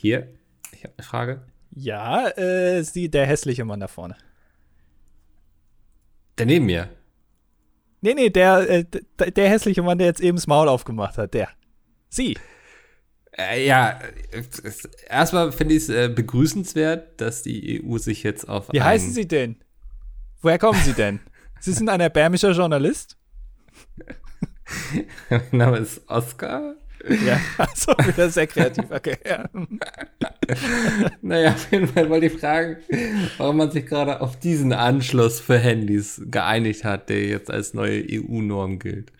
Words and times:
Hier, 0.00 0.28
ich 0.72 0.82
habe 0.84 0.94
eine 0.96 1.06
Frage. 1.06 1.42
Ja, 1.72 2.28
äh, 2.28 2.82
sie, 2.84 3.10
der 3.10 3.26
hässliche 3.26 3.66
Mann 3.66 3.80
da 3.80 3.86
vorne. 3.86 4.16
Der 6.38 6.46
neben 6.46 6.64
mir. 6.64 6.88
Nee, 8.00 8.14
nee, 8.14 8.30
der, 8.30 8.70
äh, 8.70 8.84
der, 9.18 9.30
der 9.30 9.50
hässliche 9.50 9.82
Mann, 9.82 9.98
der 9.98 10.06
jetzt 10.06 10.22
eben 10.22 10.38
das 10.38 10.46
Maul 10.46 10.70
aufgemacht 10.70 11.18
hat, 11.18 11.34
der. 11.34 11.50
Sie. 12.08 12.38
Äh, 13.36 13.66
ja, 13.66 13.98
erstmal 15.06 15.52
finde 15.52 15.74
ich 15.74 15.82
es 15.82 15.88
äh, 15.90 16.08
begrüßenswert, 16.08 17.20
dass 17.20 17.42
die 17.42 17.84
EU 17.84 17.98
sich 17.98 18.22
jetzt 18.22 18.48
auf. 18.48 18.72
Wie 18.72 18.80
heißen 18.80 19.12
Sie 19.12 19.28
denn? 19.28 19.56
Woher 20.40 20.58
kommen 20.58 20.80
Sie 20.80 20.94
denn? 20.94 21.20
Sie 21.60 21.74
sind 21.74 21.90
ein 21.90 22.00
erbärmlicher 22.00 22.52
Journalist? 22.52 23.18
mein 25.28 25.42
Name 25.50 25.76
ist 25.76 26.08
Oskar. 26.08 26.76
Ja, 27.08 27.40
also 27.58 27.92
wieder 28.06 28.28
sehr 28.30 28.46
kreativ. 28.46 28.84
Okay, 28.90 29.16
ja. 29.26 29.48
naja, 31.22 31.50
auf 31.50 31.72
jeden 31.72 31.88
Fall 31.88 32.08
wollte 32.10 32.26
ich 32.26 32.38
fragen, 32.38 32.76
warum 33.38 33.56
man 33.56 33.70
sich 33.70 33.86
gerade 33.86 34.20
auf 34.20 34.38
diesen 34.38 34.72
Anschluss 34.72 35.40
für 35.40 35.58
Handys 35.58 36.20
geeinigt 36.26 36.84
hat, 36.84 37.08
der 37.08 37.24
jetzt 37.24 37.50
als 37.50 37.74
neue 37.74 38.04
EU-Norm 38.10 38.78
gilt. 38.78 39.12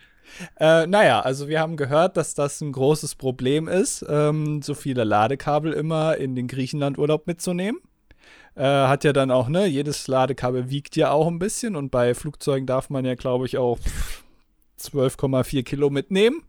Äh, 0.58 0.86
naja, 0.86 1.20
also 1.20 1.48
wir 1.48 1.60
haben 1.60 1.76
gehört, 1.76 2.16
dass 2.16 2.34
das 2.34 2.60
ein 2.60 2.72
großes 2.72 3.14
Problem 3.14 3.68
ist, 3.68 4.04
ähm, 4.08 4.62
so 4.62 4.74
viele 4.74 5.04
Ladekabel 5.04 5.72
immer 5.72 6.16
in 6.16 6.34
den 6.34 6.46
Griechenland-Urlaub 6.46 7.26
mitzunehmen. 7.26 7.80
Äh, 8.54 8.62
hat 8.62 9.04
ja 9.04 9.12
dann 9.12 9.30
auch, 9.30 9.48
ne, 9.48 9.66
jedes 9.66 10.06
Ladekabel 10.08 10.70
wiegt 10.70 10.96
ja 10.96 11.10
auch 11.10 11.28
ein 11.28 11.38
bisschen 11.38 11.76
und 11.76 11.90
bei 11.90 12.14
Flugzeugen 12.14 12.66
darf 12.66 12.90
man 12.90 13.04
ja, 13.04 13.14
glaube 13.14 13.46
ich, 13.46 13.58
auch 13.58 13.78
12,4 14.78 15.62
Kilo 15.62 15.90
mitnehmen. 15.90 16.42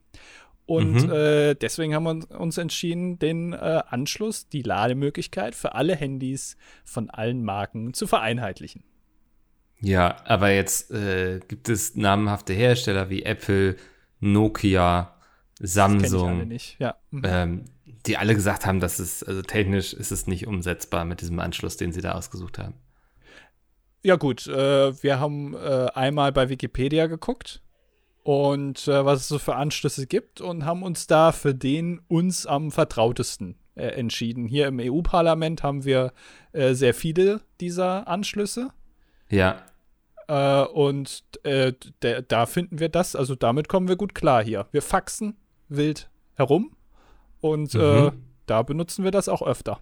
Und 0.72 1.08
mhm. 1.08 1.12
äh, 1.12 1.54
deswegen 1.54 1.94
haben 1.94 2.04
wir 2.06 2.40
uns 2.40 2.58
entschieden, 2.58 3.20
den 3.20 3.52
äh, 3.52 3.82
Anschluss, 3.90 4.48
die 4.48 4.62
Lademöglichkeit 4.62 5.54
für 5.54 5.76
alle 5.76 5.98
Handys 5.98 6.56
von 6.86 7.10
allen 7.10 7.44
Marken 7.44 7.94
zu 7.94 8.08
vereinheitlichen. 8.08 8.82
Ja, 9.82 10.16
aber 10.24 10.52
jetzt 10.52 10.90
äh, 10.92 11.42
gibt 11.46 11.68
es 11.68 11.98
namhafte 11.98 12.54
Hersteller 12.54 13.10
wie 13.10 13.24
Apple, 13.24 13.76
Nokia, 14.22 15.14
Samsung, 15.60 16.48
nicht. 16.48 16.80
Ja. 16.80 16.96
Mhm. 17.10 17.22
Ähm, 17.26 17.66
die 18.06 18.16
alle 18.16 18.34
gesagt 18.34 18.66
haben, 18.66 18.80
dass 18.80 19.00
es, 19.00 19.24
also 19.24 19.42
technisch 19.42 19.92
ist 19.92 20.14
es 20.14 20.26
nicht 20.26 20.48
umsetzbar 20.48 21.04
mit 21.04 21.20
diesem 21.20 21.40
Anschluss, 21.40 21.76
den 21.76 21.92
sie 21.92 22.02
da 22.02 22.14
ausgesucht 22.14 22.60
haben. 22.60 22.76
Ja, 24.04 24.16
gut, 24.16 24.48
äh, 24.48 25.04
wir 25.04 25.20
haben 25.20 25.54
äh, 25.54 25.88
einmal 25.94 26.32
bei 26.32 26.48
Wikipedia 26.48 27.08
geguckt 27.08 27.62
und 28.24 28.88
äh, 28.88 29.06
was 29.06 29.22
es 29.22 29.28
so 29.28 29.40
für 29.40 29.56
Anschlüsse 29.56 30.06
gibt 30.08 30.42
und 30.42 30.66
haben 30.66 30.84
uns 30.84 31.08
da 31.08 31.32
für 31.32 31.56
den 31.56 32.02
uns 32.08 32.46
am 32.46 32.72
vertrautesten 32.72 33.56
äh, 33.76 33.88
entschieden. 33.88 34.46
Hier 34.46 34.68
im 34.68 34.80
EU-Parlament 34.80 35.64
haben 35.64 35.86
wir 35.86 36.14
äh, 36.54 36.74
sehr 36.74 36.94
viele 36.94 37.42
dieser 37.60 38.08
Anschlüsse. 38.08 38.70
Ja. 39.30 39.64
Äh, 40.28 40.64
und 40.66 41.24
äh, 41.44 41.74
da 42.28 42.46
finden 42.46 42.80
wir 42.80 42.90
das, 42.90 43.16
also 43.16 43.36
damit 43.36 43.68
kommen 43.68 43.88
wir 43.88 43.96
gut 43.96 44.14
klar 44.14 44.44
hier. 44.44 44.68
Wir 44.72 44.82
faxen 44.82 45.38
wild 45.68 46.10
herum 46.36 46.76
und 47.40 47.74
äh, 47.76 48.12
mhm. 48.12 48.24
da 48.46 48.62
benutzen 48.62 49.04
wir 49.04 49.12
das 49.12 49.30
auch 49.30 49.42
öfter. 49.42 49.80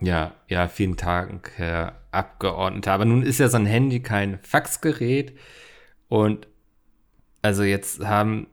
Ja, 0.00 0.32
ja, 0.48 0.68
vielen 0.68 0.96
Dank, 0.96 1.52
Herr 1.56 2.00
Abgeordneter. 2.10 2.92
Aber 2.92 3.04
nun 3.04 3.22
ist 3.22 3.38
ja 3.38 3.48
so 3.48 3.56
ein 3.56 3.66
Handy 3.66 4.02
kein 4.02 4.40
Faxgerät 4.42 5.36
und 6.08 6.48
also 7.42 7.64
jetzt 7.64 8.00
haben, 8.04 8.46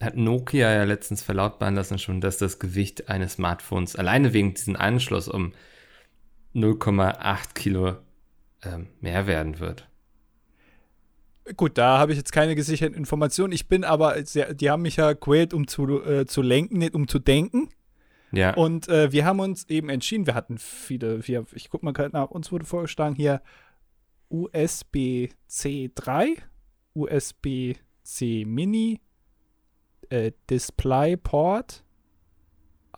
hat 0.00 0.16
Nokia 0.16 0.72
ja 0.72 0.84
letztens 0.84 1.22
verlautbaren 1.22 1.76
lassen 1.76 1.98
schon, 1.98 2.20
dass 2.20 2.36
das 2.36 2.58
Gewicht 2.58 3.08
eines 3.08 3.34
Smartphones 3.34 3.96
alleine 3.96 4.32
wegen 4.32 4.54
diesem 4.54 4.76
Anschluss 4.76 5.28
um 5.28 5.52
0,8 6.54 7.54
Kilo 7.54 7.96
ähm, 8.64 8.88
mehr 9.00 9.26
werden 9.26 9.60
wird. 9.60 9.88
Gut, 11.56 11.76
da 11.76 11.98
habe 11.98 12.12
ich 12.12 12.18
jetzt 12.18 12.32
keine 12.32 12.54
gesicherten 12.54 12.96
Informationen. 12.96 13.52
Ich 13.52 13.68
bin 13.68 13.84
aber, 13.84 14.24
sehr, 14.24 14.54
die 14.54 14.70
haben 14.70 14.82
mich 14.82 14.96
ja 14.96 15.14
quält, 15.14 15.52
um 15.52 15.66
zu, 15.66 16.02
äh, 16.02 16.26
zu 16.26 16.40
lenken, 16.40 16.78
nicht 16.78 16.94
um 16.94 17.06
zu 17.06 17.18
denken. 17.18 17.68
Ja. 18.32 18.54
Und 18.54 18.88
äh, 18.88 19.12
wir 19.12 19.26
haben 19.26 19.40
uns 19.40 19.68
eben 19.68 19.90
entschieden, 19.90 20.26
wir 20.26 20.34
hatten 20.34 20.58
viele, 20.58 21.26
wir, 21.28 21.44
ich 21.52 21.68
guck 21.68 21.82
mal 21.82 21.92
gerade 21.92 22.12
nach, 22.12 22.30
uns 22.30 22.50
wurde 22.50 22.64
vorgeschlagen 22.64 23.14
hier 23.14 23.42
USB-C 24.30 25.92
3, 25.94 26.34
USB 26.94 27.74
C 28.04 28.44
Mini, 28.46 29.00
äh, 30.10 30.32
DisplayPort, 30.48 31.82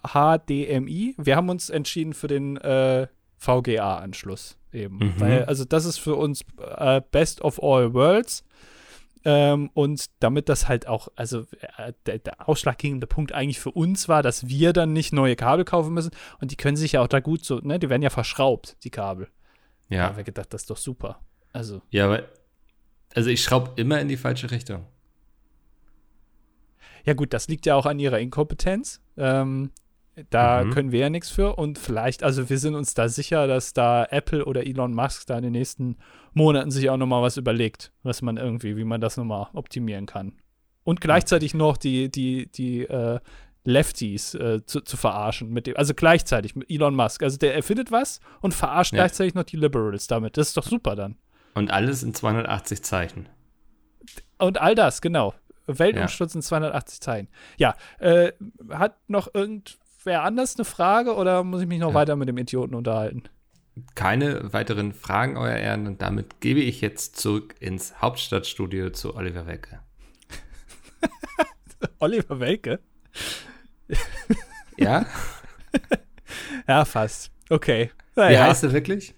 HDMI. 0.02 1.14
Wir 1.16 1.36
haben 1.36 1.48
uns 1.48 1.70
entschieden 1.70 2.12
für 2.12 2.28
den 2.28 2.56
äh, 2.58 3.06
VGA-Anschluss 3.38 4.58
eben. 4.72 4.98
Mhm. 4.98 5.14
Weil, 5.18 5.44
also 5.44 5.64
das 5.64 5.84
ist 5.84 5.98
für 5.98 6.14
uns 6.14 6.42
äh, 6.76 7.00
Best 7.10 7.40
of 7.40 7.62
All 7.62 7.94
Worlds. 7.94 8.44
Ähm, 9.24 9.70
und 9.74 10.06
damit 10.20 10.48
das 10.48 10.68
halt 10.68 10.86
auch, 10.86 11.08
also 11.16 11.46
äh, 11.78 11.92
der, 12.06 12.18
der, 12.18 12.48
ausschlaggebende 12.48 13.08
Punkt 13.08 13.32
eigentlich 13.32 13.58
für 13.58 13.72
uns 13.72 14.08
war, 14.08 14.22
dass 14.22 14.46
wir 14.46 14.72
dann 14.72 14.92
nicht 14.92 15.12
neue 15.12 15.34
Kabel 15.34 15.64
kaufen 15.64 15.94
müssen. 15.94 16.12
Und 16.40 16.52
die 16.52 16.56
können 16.56 16.76
sich 16.76 16.92
ja 16.92 17.00
auch 17.00 17.08
da 17.08 17.18
gut 17.18 17.44
so, 17.44 17.58
ne, 17.58 17.80
die 17.80 17.90
werden 17.90 18.02
ja 18.02 18.10
verschraubt, 18.10 18.76
die 18.84 18.90
Kabel. 18.90 19.28
Ja. 19.88 20.02
Da 20.02 20.08
haben 20.10 20.16
wir 20.16 20.24
gedacht, 20.24 20.52
das 20.54 20.62
ist 20.62 20.70
doch 20.70 20.76
super. 20.76 21.20
Also. 21.52 21.82
Ja, 21.90 22.04
aber, 22.04 22.22
also 23.14 23.30
ich 23.30 23.42
schraube 23.42 23.72
immer 23.74 24.00
in 24.00 24.06
die 24.06 24.16
falsche 24.16 24.50
Richtung. 24.52 24.86
Ja, 27.06 27.14
gut, 27.14 27.32
das 27.32 27.48
liegt 27.48 27.66
ja 27.66 27.76
auch 27.76 27.86
an 27.86 27.98
ihrer 27.98 28.18
Inkompetenz. 28.18 29.00
Ähm, 29.16 29.70
da 30.30 30.64
mhm. 30.64 30.70
können 30.70 30.92
wir 30.92 31.00
ja 31.00 31.10
nichts 31.10 31.30
für. 31.30 31.56
Und 31.56 31.78
vielleicht, 31.78 32.22
also 32.22 32.48
wir 32.48 32.58
sind 32.58 32.74
uns 32.74 32.94
da 32.94 33.08
sicher, 33.08 33.46
dass 33.46 33.72
da 33.72 34.04
Apple 34.10 34.44
oder 34.44 34.66
Elon 34.66 34.94
Musk 34.94 35.26
da 35.26 35.36
in 35.36 35.44
den 35.44 35.52
nächsten 35.52 35.96
Monaten 36.32 36.70
sich 36.70 36.90
auch 36.90 36.96
nochmal 36.96 37.22
was 37.22 37.36
überlegt, 37.36 37.92
was 38.02 38.22
man 38.22 38.36
irgendwie, 38.36 38.76
wie 38.76 38.84
man 38.84 39.00
das 39.00 39.16
nochmal 39.16 39.48
optimieren 39.52 40.06
kann. 40.06 40.32
Und 40.84 41.00
gleichzeitig 41.00 41.54
noch 41.54 41.76
die, 41.76 42.10
die, 42.10 42.50
die 42.50 42.82
äh, 42.82 43.20
Lefties 43.64 44.34
äh, 44.34 44.64
zu, 44.64 44.80
zu, 44.80 44.96
verarschen. 44.96 45.50
Mit 45.50 45.66
dem, 45.66 45.76
also 45.76 45.94
gleichzeitig 45.94 46.56
mit 46.56 46.70
Elon 46.70 46.94
Musk. 46.94 47.22
Also 47.22 47.36
der 47.36 47.54
erfindet 47.54 47.90
was 47.90 48.20
und 48.40 48.54
verarscht 48.54 48.92
ja. 48.92 48.98
gleichzeitig 48.98 49.34
noch 49.34 49.44
die 49.44 49.56
Liberals 49.56 50.06
damit. 50.06 50.36
Das 50.36 50.48
ist 50.48 50.56
doch 50.56 50.66
super 50.66 50.96
dann. 50.96 51.16
Und 51.54 51.70
alles 51.70 52.02
in 52.02 52.14
280 52.14 52.82
Zeichen. 52.82 53.28
Und 54.38 54.60
all 54.60 54.74
das, 54.74 55.00
genau. 55.00 55.34
Weltumsturz 55.66 56.34
ja. 56.34 56.38
in 56.38 56.42
280 56.42 57.00
Zeilen. 57.00 57.28
Ja, 57.56 57.74
äh, 57.98 58.32
hat 58.70 58.96
noch 59.08 59.34
irgendwer 59.34 60.22
anders 60.22 60.56
eine 60.56 60.64
Frage 60.64 61.14
oder 61.14 61.44
muss 61.44 61.62
ich 61.62 61.68
mich 61.68 61.80
noch 61.80 61.90
ja. 61.90 61.94
weiter 61.94 62.16
mit 62.16 62.28
dem 62.28 62.38
Idioten 62.38 62.74
unterhalten? 62.74 63.24
Keine 63.94 64.52
weiteren 64.52 64.92
Fragen, 64.94 65.36
Euer 65.36 65.56
Ehren, 65.56 65.86
und 65.86 66.00
damit 66.00 66.40
gebe 66.40 66.60
ich 66.60 66.80
jetzt 66.80 67.16
zurück 67.16 67.54
ins 67.60 68.00
Hauptstadtstudio 68.00 68.90
zu 68.90 69.14
Oliver 69.14 69.46
Welke. 69.46 69.80
Oliver 71.98 72.40
Welke? 72.40 72.80
ja? 74.78 75.04
ja, 76.68 76.84
fast. 76.86 77.30
Okay. 77.50 77.90
Naja. 78.14 78.30
Wie 78.30 78.42
heißt 78.44 78.64
er 78.64 78.72
wirklich? 78.72 79.14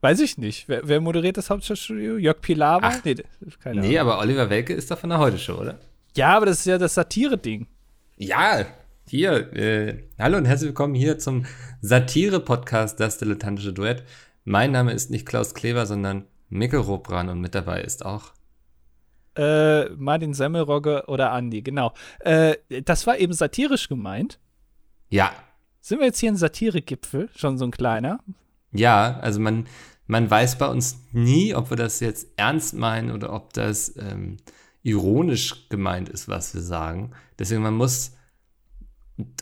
Weiß 0.00 0.20
ich 0.20 0.38
nicht. 0.38 0.68
Wer, 0.68 0.86
wer 0.86 1.00
moderiert 1.00 1.36
das 1.36 1.50
Hauptstadtstudio? 1.50 2.18
Jörg 2.18 2.40
Pilawa? 2.40 2.80
Ach, 2.82 3.04
nee, 3.04 3.16
keine 3.62 3.80
nee 3.80 3.98
aber 3.98 4.18
Oliver 4.18 4.50
Welke 4.50 4.74
ist 4.74 4.90
doch 4.90 4.98
von 4.98 5.10
der 5.10 5.18
Heute-Show, 5.18 5.54
oder? 5.54 5.78
Ja, 6.14 6.36
aber 6.36 6.46
das 6.46 6.60
ist 6.60 6.66
ja 6.66 6.78
das 6.78 6.94
Satire-Ding. 6.94 7.66
Ja, 8.16 8.66
hier. 9.08 9.52
Äh, 9.54 10.04
hallo 10.18 10.36
und 10.36 10.44
herzlich 10.44 10.68
willkommen 10.68 10.94
hier 10.94 11.18
zum 11.18 11.46
Satire-Podcast 11.80 13.00
Das 13.00 13.18
Dilettantische 13.18 13.72
Duett. 13.72 14.04
Mein 14.44 14.72
Name 14.72 14.92
ist 14.92 15.10
nicht 15.10 15.26
Klaus 15.26 15.54
Kleber, 15.54 15.86
sondern 15.86 16.26
Mikkel 16.48 16.80
Robran 16.80 17.28
und 17.28 17.40
mit 17.40 17.54
dabei 17.54 17.80
ist 17.80 18.04
auch 18.04 18.32
äh, 19.36 19.90
Martin 19.90 20.34
Semmelrogge 20.34 21.04
oder 21.06 21.32
Andi, 21.32 21.62
genau. 21.62 21.92
Äh, 22.20 22.56
das 22.84 23.06
war 23.06 23.18
eben 23.18 23.32
satirisch 23.32 23.88
gemeint. 23.88 24.38
Ja. 25.08 25.32
Sind 25.80 26.00
wir 26.00 26.06
jetzt 26.06 26.18
hier 26.18 26.32
ein 26.32 26.36
Satire-Gipfel? 26.36 27.28
Schon 27.36 27.58
so 27.58 27.64
ein 27.64 27.70
kleiner? 27.70 28.20
Ja, 28.76 29.18
also 29.20 29.40
man, 29.40 29.66
man 30.06 30.30
weiß 30.30 30.58
bei 30.58 30.66
uns 30.66 30.98
nie, 31.12 31.54
ob 31.54 31.70
wir 31.70 31.76
das 31.76 32.00
jetzt 32.00 32.28
ernst 32.36 32.74
meinen 32.74 33.10
oder 33.10 33.32
ob 33.32 33.52
das 33.52 33.96
ähm, 33.96 34.36
ironisch 34.82 35.68
gemeint 35.68 36.08
ist, 36.08 36.28
was 36.28 36.54
wir 36.54 36.62
sagen. 36.62 37.10
Deswegen, 37.38 37.62
man 37.62 37.74
muss 37.74 38.12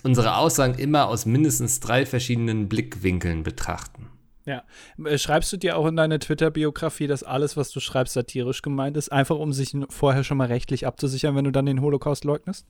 unsere 0.02 0.36
Aussagen 0.36 0.74
immer 0.78 1.08
aus 1.08 1.26
mindestens 1.26 1.80
drei 1.80 2.06
verschiedenen 2.06 2.68
Blickwinkeln 2.68 3.42
betrachten. 3.42 4.08
Ja. 4.46 4.62
Äh, 5.02 5.18
schreibst 5.18 5.52
du 5.52 5.56
dir 5.56 5.76
auch 5.76 5.86
in 5.86 5.96
deine 5.96 6.18
Twitter-Biografie, 6.18 7.06
dass 7.06 7.22
alles, 7.22 7.56
was 7.56 7.70
du 7.70 7.80
schreibst, 7.80 8.14
satirisch 8.14 8.62
gemeint 8.62 8.96
ist, 8.96 9.10
einfach 9.10 9.36
um 9.36 9.52
sich 9.52 9.76
vorher 9.88 10.24
schon 10.24 10.36
mal 10.36 10.48
rechtlich 10.48 10.86
abzusichern, 10.86 11.34
wenn 11.34 11.44
du 11.44 11.50
dann 11.50 11.66
den 11.66 11.80
Holocaust 11.80 12.24
leugnest? 12.24 12.66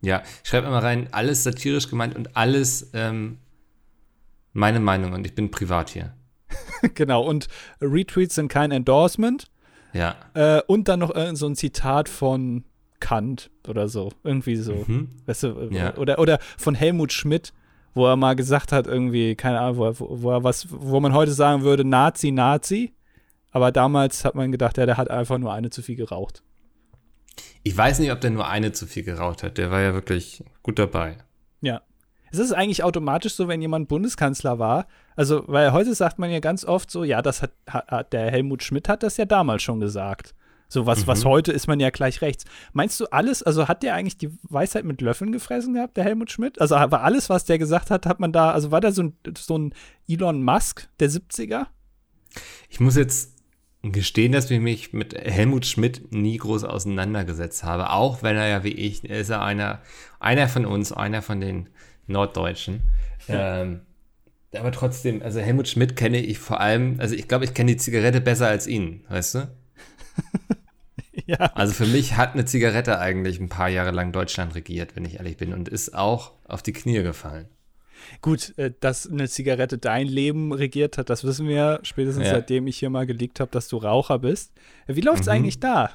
Ja, 0.00 0.22
ich 0.42 0.48
schreibe 0.48 0.68
immer 0.68 0.82
rein, 0.82 1.08
alles 1.12 1.44
satirisch 1.44 1.88
gemeint 1.88 2.16
und 2.16 2.36
alles 2.36 2.90
ähm, 2.94 3.38
meine 4.52 4.80
Meinung 4.80 5.12
und 5.12 5.26
ich 5.26 5.34
bin 5.34 5.50
privat 5.50 5.90
hier. 5.90 6.14
genau, 6.94 7.22
und 7.22 7.48
Retweets 7.80 8.34
sind 8.34 8.48
kein 8.48 8.70
Endorsement. 8.70 9.46
Ja. 9.92 10.16
Äh, 10.34 10.62
und 10.66 10.88
dann 10.88 11.00
noch 11.00 11.14
so 11.34 11.46
ein 11.46 11.56
Zitat 11.56 12.08
von 12.08 12.64
Kant 13.00 13.50
oder 13.66 13.88
so. 13.88 14.10
Irgendwie 14.24 14.56
so. 14.56 14.84
Mhm. 14.86 15.10
Weißt 15.26 15.44
du, 15.44 15.48
äh, 15.70 15.74
ja. 15.74 15.96
oder, 15.96 16.18
oder 16.18 16.38
von 16.56 16.74
Helmut 16.74 17.12
Schmidt. 17.12 17.52
wo 17.94 18.06
er 18.06 18.16
mal 18.16 18.36
gesagt 18.36 18.70
hat, 18.70 18.86
irgendwie, 18.86 19.34
keine 19.34 19.58
Ahnung, 19.60 19.76
wo 19.78 19.86
er, 19.86 19.94
wo 19.98 20.30
er 20.30 20.44
was, 20.44 20.68
wo 20.70 21.00
man 21.00 21.14
heute 21.14 21.32
sagen 21.32 21.62
würde, 21.62 21.84
Nazi, 21.84 22.30
Nazi. 22.30 22.92
Aber 23.50 23.72
damals 23.72 24.24
hat 24.24 24.34
man 24.34 24.52
gedacht, 24.52 24.76
ja, 24.78 24.86
der 24.86 24.96
hat 24.96 25.10
einfach 25.10 25.38
nur 25.38 25.52
eine 25.52 25.70
zu 25.70 25.82
viel 25.82 25.96
geraucht. 25.96 26.42
Ich 27.62 27.76
weiß 27.76 27.98
nicht, 27.98 28.12
ob 28.12 28.20
der 28.20 28.30
nur 28.30 28.46
eine 28.46 28.72
zu 28.72 28.86
viel 28.86 29.02
geraucht 29.02 29.42
hat. 29.42 29.58
Der 29.58 29.70
war 29.70 29.80
ja 29.80 29.94
wirklich 29.94 30.44
gut 30.62 30.78
dabei. 30.78 31.16
Es 32.30 32.38
ist 32.38 32.52
eigentlich 32.52 32.82
automatisch 32.84 33.34
so, 33.34 33.48
wenn 33.48 33.62
jemand 33.62 33.88
Bundeskanzler 33.88 34.58
war. 34.58 34.86
Also, 35.16 35.44
weil 35.46 35.72
heute 35.72 35.94
sagt 35.94 36.18
man 36.18 36.30
ja 36.30 36.40
ganz 36.40 36.64
oft 36.64 36.90
so, 36.90 37.04
ja, 37.04 37.22
das 37.22 37.42
hat, 37.42 37.52
hat 37.66 38.12
der 38.12 38.30
Helmut 38.30 38.62
Schmidt 38.62 38.88
hat 38.88 39.02
das 39.02 39.16
ja 39.16 39.24
damals 39.24 39.62
schon 39.62 39.80
gesagt. 39.80 40.34
So 40.68 40.84
was, 40.84 41.02
mhm. 41.02 41.06
was 41.06 41.24
heute 41.24 41.50
ist 41.50 41.66
man 41.66 41.80
ja 41.80 41.90
gleich 41.90 42.20
rechts. 42.20 42.44
Meinst 42.72 43.00
du 43.00 43.06
alles, 43.06 43.42
also 43.42 43.68
hat 43.68 43.82
der 43.82 43.94
eigentlich 43.94 44.18
die 44.18 44.30
Weisheit 44.42 44.84
mit 44.84 45.00
Löffeln 45.00 45.32
gefressen 45.32 45.74
gehabt, 45.74 45.96
der 45.96 46.04
Helmut 46.04 46.30
Schmidt? 46.30 46.60
Also 46.60 46.74
war 46.74 47.02
alles, 47.02 47.30
was 47.30 47.46
der 47.46 47.58
gesagt 47.58 47.90
hat, 47.90 48.04
hat 48.04 48.20
man 48.20 48.32
da, 48.32 48.50
also 48.50 48.70
war 48.70 48.80
da 48.80 48.92
so 48.92 49.04
ein, 49.04 49.16
so 49.36 49.56
ein 49.56 49.74
Elon 50.06 50.42
Musk 50.42 50.88
der 51.00 51.10
70er? 51.10 51.66
Ich 52.68 52.80
muss 52.80 52.96
jetzt 52.96 53.38
gestehen, 53.82 54.32
dass 54.32 54.50
ich 54.50 54.60
mich 54.60 54.92
mit 54.92 55.14
Helmut 55.14 55.64
Schmidt 55.64 56.12
nie 56.12 56.36
groß 56.36 56.64
auseinandergesetzt 56.64 57.64
habe, 57.64 57.90
auch 57.90 58.22
wenn 58.22 58.36
er 58.36 58.48
ja 58.48 58.64
wie 58.64 58.72
ich, 58.72 59.04
ist 59.04 59.30
er 59.30 59.42
einer, 59.42 59.80
einer 60.20 60.48
von 60.48 60.66
uns, 60.66 60.92
einer 60.92 61.22
von 61.22 61.40
den 61.40 61.70
Norddeutschen. 62.08 62.80
Ja. 63.28 63.62
Ähm, 63.62 63.80
aber 64.56 64.72
trotzdem, 64.72 65.22
also 65.22 65.40
Helmut 65.40 65.68
Schmidt 65.68 65.94
kenne 65.96 66.18
ich 66.18 66.38
vor 66.38 66.60
allem, 66.60 66.96
also 66.98 67.14
ich 67.14 67.28
glaube, 67.28 67.44
ich 67.44 67.54
kenne 67.54 67.72
die 67.72 67.76
Zigarette 67.76 68.20
besser 68.20 68.48
als 68.48 68.66
ihn, 68.66 69.04
weißt 69.08 69.34
du? 69.34 69.48
ja. 71.26 71.36
Also 71.54 71.74
für 71.74 71.86
mich 71.86 72.16
hat 72.16 72.32
eine 72.32 72.46
Zigarette 72.46 72.98
eigentlich 72.98 73.40
ein 73.40 73.50
paar 73.50 73.68
Jahre 73.68 73.90
lang 73.90 74.12
Deutschland 74.12 74.54
regiert, 74.54 74.96
wenn 74.96 75.04
ich 75.04 75.16
ehrlich 75.16 75.36
bin, 75.36 75.52
und 75.52 75.68
ist 75.68 75.94
auch 75.94 76.32
auf 76.44 76.62
die 76.62 76.72
Knie 76.72 77.02
gefallen. 77.02 77.46
Gut, 78.22 78.56
äh, 78.56 78.72
dass 78.80 79.06
eine 79.06 79.28
Zigarette 79.28 79.76
dein 79.76 80.06
Leben 80.06 80.52
regiert 80.52 80.98
hat, 80.98 81.10
das 81.10 81.24
wissen 81.24 81.46
wir 81.46 81.80
spätestens 81.82 82.26
ja. 82.26 82.32
seitdem 82.32 82.66
ich 82.66 82.78
hier 82.78 82.90
mal 82.90 83.06
geleakt 83.06 83.40
habe, 83.40 83.50
dass 83.50 83.68
du 83.68 83.76
Raucher 83.76 84.18
bist. 84.18 84.52
Wie 84.86 85.00
läuft's 85.00 85.26
mhm. 85.26 85.32
eigentlich 85.32 85.60
da? 85.60 85.90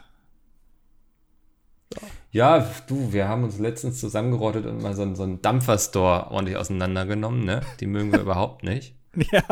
Ja, 2.31 2.67
du, 2.87 3.13
wir 3.13 3.27
haben 3.27 3.43
uns 3.43 3.59
letztens 3.59 3.99
zusammengerottet 3.99 4.65
und 4.65 4.81
mal 4.81 4.95
so, 4.95 5.13
so 5.15 5.23
einen 5.23 5.41
Dampferstore 5.41 6.31
ordentlich 6.31 6.57
auseinandergenommen, 6.57 7.45
ne? 7.45 7.61
Die 7.79 7.87
mögen 7.87 8.11
wir 8.11 8.19
überhaupt 8.21 8.63
nicht. 8.63 8.95
Ja. 9.31 9.43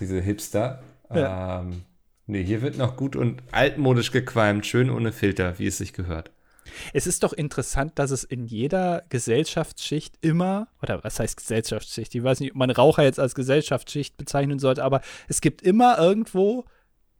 Diese 0.00 0.20
Hipster. 0.20 0.82
Ja. 1.14 1.60
Ähm, 1.60 1.82
nee, 2.26 2.42
hier 2.42 2.62
wird 2.62 2.78
noch 2.78 2.96
gut 2.96 3.16
und 3.16 3.42
altmodisch 3.52 4.12
gequalmt, 4.12 4.66
schön 4.66 4.90
ohne 4.90 5.12
Filter, 5.12 5.58
wie 5.58 5.66
es 5.66 5.78
sich 5.78 5.92
gehört. 5.92 6.30
Es 6.92 7.06
ist 7.06 7.22
doch 7.22 7.32
interessant, 7.32 7.98
dass 7.98 8.10
es 8.10 8.24
in 8.24 8.46
jeder 8.46 9.02
Gesellschaftsschicht 9.08 10.16
immer, 10.20 10.68
oder 10.82 11.04
was 11.04 11.20
heißt 11.20 11.36
Gesellschaftsschicht? 11.36 12.14
Ich 12.14 12.22
weiß 12.22 12.40
nicht, 12.40 12.52
ob 12.52 12.56
man 12.56 12.70
Raucher 12.70 13.02
jetzt 13.02 13.20
als 13.20 13.34
Gesellschaftsschicht 13.34 14.16
bezeichnen 14.16 14.58
sollte, 14.58 14.84
aber 14.84 15.00
es 15.28 15.40
gibt 15.40 15.62
immer 15.62 15.98
irgendwo 15.98 16.64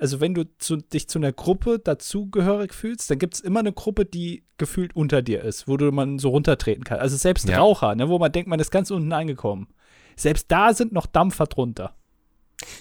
also 0.03 0.21
wenn 0.21 0.35
du 0.35 0.45
zu, 0.59 0.79
dich 0.79 1.09
zu 1.09 1.21
einer 1.21 1.33
Gruppe 1.33 1.79
dazugehörig 1.79 2.75
fühlst, 2.75 3.09
dann 3.09 3.21
gibt 3.21 3.35
es 3.35 3.41
immer 3.41 3.61
eine 3.61 3.73
Gruppe, 3.73 4.05
die 4.05 4.43
gefühlt 4.59 4.97
unter 4.97 5.23
dir 5.23 5.45
ist, 5.45 5.69
wo 5.69 5.77
du 5.77 5.93
man 5.93 6.19
so 6.19 6.31
runtertreten 6.31 6.83
kann. 6.83 6.99
Also 6.99 7.17
selbst 7.17 7.49
ja. 7.49 7.59
Raucher, 7.59 7.95
ne, 7.95 8.09
wo 8.09 8.19
man 8.19 8.33
denkt, 8.33 8.49
man 8.49 8.59
ist 8.59 8.73
ganz 8.73 8.91
unten 8.91 9.13
angekommen. 9.13 9.69
Selbst 10.17 10.51
da 10.51 10.75
sind 10.75 10.93
noch 10.93 11.07
Dampfer 11.07 11.47
drunter. 11.47 11.95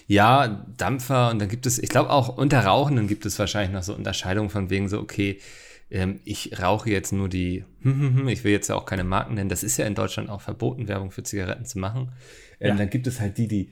Ja, 0.08 0.66
Dampfer 0.78 1.30
und 1.30 1.40
dann 1.40 1.48
gibt 1.48 1.68
es, 1.68 1.78
ich 1.78 1.90
glaube 1.90 2.10
auch 2.10 2.38
unter 2.38 2.66
Rauchenden 2.66 3.06
gibt 3.08 3.28
es 3.28 3.38
wahrscheinlich 3.38 3.72
noch 3.72 3.84
so 3.84 3.94
Unterscheidungen 3.94 4.50
von 4.50 4.72
wegen 4.72 4.90
so, 4.90 5.00
okay, 5.00 5.40
ähm, 5.92 6.22
ich 6.26 6.60
rauche 6.60 6.90
jetzt 6.90 7.14
nur 7.14 7.30
die, 7.30 7.66
ich 7.84 8.44
will 8.44 8.52
jetzt 8.52 8.68
ja 8.68 8.76
auch 8.76 8.88
keine 8.88 9.04
Marken 9.04 9.36
nennen, 9.36 9.50
das 9.50 9.62
ist 9.62 9.78
ja 9.78 9.86
in 9.86 9.94
Deutschland 9.94 10.32
auch 10.32 10.42
verboten, 10.42 10.88
Werbung 10.88 11.12
für 11.12 11.22
Zigaretten 11.22 11.66
zu 11.66 11.78
machen. 11.78 12.14
Ähm, 12.60 12.70
ja. 12.70 12.76
Dann 12.78 12.90
gibt 12.90 13.06
es 13.06 13.20
halt 13.20 13.38
die, 13.38 13.48
die 13.48 13.72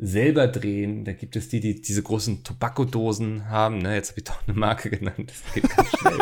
selber 0.00 0.48
drehen. 0.48 1.04
Da 1.04 1.12
gibt 1.12 1.36
es 1.36 1.48
die, 1.48 1.60
die 1.60 1.80
diese 1.80 2.02
großen 2.02 2.42
Tobacco-Dosen 2.42 3.48
haben. 3.48 3.78
Ne? 3.78 3.94
Jetzt 3.94 4.10
habe 4.10 4.20
ich 4.20 4.24
doch 4.24 4.42
eine 4.46 4.56
Marke 4.56 4.90
genannt. 4.90 5.30
Das 5.30 5.54
geht 5.54 5.76
ganz 5.76 5.88
schnell. 5.90 6.18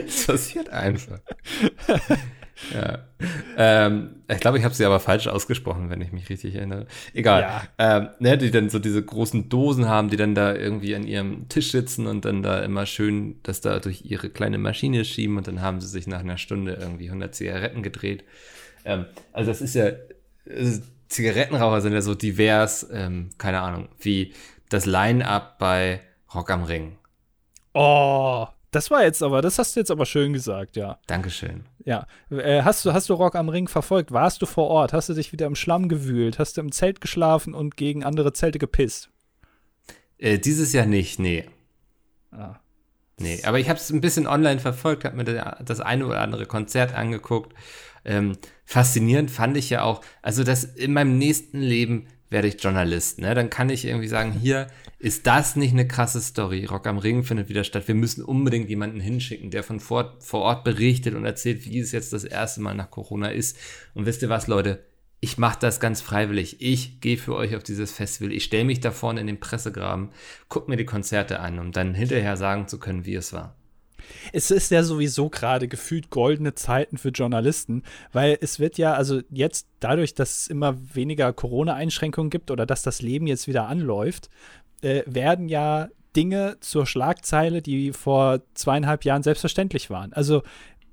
das 0.06 0.26
passiert 0.26 0.68
einfach. 0.70 1.20
ja. 2.74 2.98
Ähm, 3.56 4.16
ich 4.28 4.40
glaube, 4.40 4.58
ich 4.58 4.64
habe 4.64 4.74
sie 4.74 4.84
aber 4.84 4.98
falsch 4.98 5.28
ausgesprochen, 5.28 5.90
wenn 5.90 6.00
ich 6.00 6.12
mich 6.12 6.28
richtig 6.28 6.56
erinnere. 6.56 6.86
Egal. 7.14 7.42
Ja. 7.42 7.62
Ähm, 7.78 8.08
ne, 8.18 8.36
die 8.36 8.50
dann 8.50 8.68
so 8.68 8.80
diese 8.80 9.02
großen 9.02 9.48
Dosen 9.48 9.88
haben, 9.88 10.10
die 10.10 10.16
dann 10.16 10.34
da 10.34 10.54
irgendwie 10.54 10.94
an 10.96 11.06
ihrem 11.06 11.48
Tisch 11.48 11.70
sitzen 11.70 12.06
und 12.06 12.24
dann 12.24 12.42
da 12.42 12.60
immer 12.60 12.84
schön 12.86 13.36
das 13.44 13.60
da 13.60 13.78
durch 13.78 14.04
ihre 14.04 14.28
kleine 14.28 14.58
Maschine 14.58 15.04
schieben 15.04 15.36
und 15.36 15.46
dann 15.46 15.60
haben 15.60 15.80
sie 15.80 15.88
sich 15.88 16.08
nach 16.08 16.20
einer 16.20 16.36
Stunde 16.36 16.74
irgendwie 16.80 17.06
100 17.06 17.32
Zigaretten 17.34 17.82
gedreht. 17.82 18.24
Ähm, 18.84 19.06
also 19.32 19.50
das 19.50 19.60
ist 19.60 19.74
ja, 19.74 19.90
Zigarettenraucher 21.10 21.80
sind 21.80 21.92
ja 21.92 22.02
so 22.02 22.14
divers, 22.14 22.86
ähm, 22.92 23.30
keine 23.36 23.60
Ahnung, 23.60 23.88
wie 23.98 24.32
das 24.68 24.86
Line-Up 24.86 25.58
bei 25.58 26.00
Rock 26.32 26.50
am 26.50 26.62
Ring. 26.62 26.96
Oh, 27.74 28.46
das 28.70 28.90
war 28.92 29.02
jetzt 29.02 29.22
aber, 29.22 29.42
das 29.42 29.58
hast 29.58 29.74
du 29.74 29.80
jetzt 29.80 29.90
aber 29.90 30.06
schön 30.06 30.32
gesagt, 30.32 30.76
ja. 30.76 30.98
Dankeschön. 31.08 31.64
Ja. 31.84 32.06
Äh, 32.30 32.62
hast, 32.62 32.84
du, 32.84 32.92
hast 32.92 33.08
du 33.08 33.14
Rock 33.14 33.34
am 33.34 33.48
Ring 33.48 33.66
verfolgt? 33.66 34.12
Warst 34.12 34.40
du 34.40 34.46
vor 34.46 34.68
Ort? 34.68 34.92
Hast 34.92 35.08
du 35.08 35.14
dich 35.14 35.32
wieder 35.32 35.46
im 35.46 35.56
Schlamm 35.56 35.88
gewühlt? 35.88 36.38
Hast 36.38 36.56
du 36.56 36.60
im 36.60 36.70
Zelt 36.70 37.00
geschlafen 37.00 37.54
und 37.54 37.76
gegen 37.76 38.04
andere 38.04 38.32
Zelte 38.32 38.60
gepisst? 38.60 39.10
Äh, 40.18 40.38
dieses 40.38 40.72
Jahr 40.72 40.86
nicht, 40.86 41.18
nee. 41.18 41.44
Ah. 42.30 42.60
Nee, 43.18 43.42
aber 43.44 43.58
ich 43.58 43.68
habe 43.68 43.78
es 43.78 43.90
ein 43.90 44.00
bisschen 44.00 44.28
online 44.28 44.60
verfolgt, 44.60 45.04
habe 45.04 45.16
mir 45.16 45.24
das 45.24 45.80
eine 45.80 46.06
oder 46.06 46.20
andere 46.20 46.46
Konzert 46.46 46.94
angeguckt 46.94 47.54
ähm, 48.04 48.36
faszinierend 48.64 49.30
fand 49.30 49.56
ich 49.56 49.70
ja 49.70 49.82
auch, 49.82 50.02
also 50.22 50.44
das 50.44 50.64
in 50.64 50.92
meinem 50.92 51.18
nächsten 51.18 51.60
Leben 51.60 52.06
werde 52.30 52.48
ich 52.48 52.62
Journalist, 52.62 53.20
ne? 53.20 53.34
Dann 53.34 53.50
kann 53.50 53.70
ich 53.70 53.84
irgendwie 53.84 54.08
sagen, 54.08 54.32
hier 54.32 54.68
ist 55.00 55.26
das 55.26 55.56
nicht 55.56 55.72
eine 55.72 55.88
krasse 55.88 56.20
Story. 56.20 56.64
Rock 56.64 56.86
am 56.86 56.98
Ring 56.98 57.24
findet 57.24 57.48
wieder 57.48 57.64
statt. 57.64 57.88
Wir 57.88 57.96
müssen 57.96 58.22
unbedingt 58.22 58.68
jemanden 58.68 59.00
hinschicken, 59.00 59.50
der 59.50 59.64
von 59.64 59.80
vor, 59.80 60.16
vor 60.20 60.42
Ort 60.42 60.62
berichtet 60.62 61.14
und 61.14 61.24
erzählt, 61.24 61.64
wie 61.64 61.80
es 61.80 61.90
jetzt 61.90 62.12
das 62.12 62.24
erste 62.24 62.60
Mal 62.60 62.74
nach 62.74 62.90
Corona 62.90 63.30
ist. 63.30 63.58
Und 63.94 64.06
wisst 64.06 64.22
ihr 64.22 64.28
was, 64.28 64.46
Leute? 64.46 64.84
Ich 65.18 65.36
mache 65.36 65.58
das 65.60 65.80
ganz 65.80 66.00
freiwillig. 66.00 66.62
Ich 66.62 67.00
gehe 67.00 67.18
für 67.18 67.34
euch 67.34 67.56
auf 67.56 67.62
dieses 67.62 67.92
Festival. 67.92 68.32
Ich 68.32 68.44
stelle 68.44 68.64
mich 68.64 68.80
da 68.80 68.90
vorne 68.90 69.20
in 69.20 69.26
den 69.26 69.40
Pressegraben, 69.40 70.10
guck 70.48 70.68
mir 70.68 70.76
die 70.76 70.86
Konzerte 70.86 71.40
an, 71.40 71.58
um 71.58 71.72
dann 71.72 71.94
hinterher 71.94 72.36
sagen 72.36 72.68
zu 72.68 72.78
können, 72.78 73.04
wie 73.04 73.16
es 73.16 73.32
war. 73.32 73.59
Es 74.32 74.50
ist 74.50 74.70
ja 74.70 74.82
sowieso 74.82 75.28
gerade 75.28 75.68
gefühlt 75.68 76.10
goldene 76.10 76.54
Zeiten 76.54 76.98
für 76.98 77.10
Journalisten, 77.10 77.82
weil 78.12 78.38
es 78.40 78.58
wird 78.58 78.78
ja, 78.78 78.94
also 78.94 79.20
jetzt 79.30 79.68
dadurch, 79.80 80.14
dass 80.14 80.42
es 80.42 80.46
immer 80.48 80.76
weniger 80.94 81.32
Corona-Einschränkungen 81.32 82.30
gibt 82.30 82.50
oder 82.50 82.66
dass 82.66 82.82
das 82.82 83.02
Leben 83.02 83.26
jetzt 83.26 83.46
wieder 83.46 83.66
anläuft, 83.66 84.30
äh, 84.82 85.02
werden 85.06 85.48
ja 85.48 85.88
Dinge 86.16 86.56
zur 86.60 86.86
Schlagzeile, 86.86 87.62
die 87.62 87.92
vor 87.92 88.40
zweieinhalb 88.54 89.04
Jahren 89.04 89.22
selbstverständlich 89.22 89.90
waren. 89.90 90.12
Also 90.12 90.42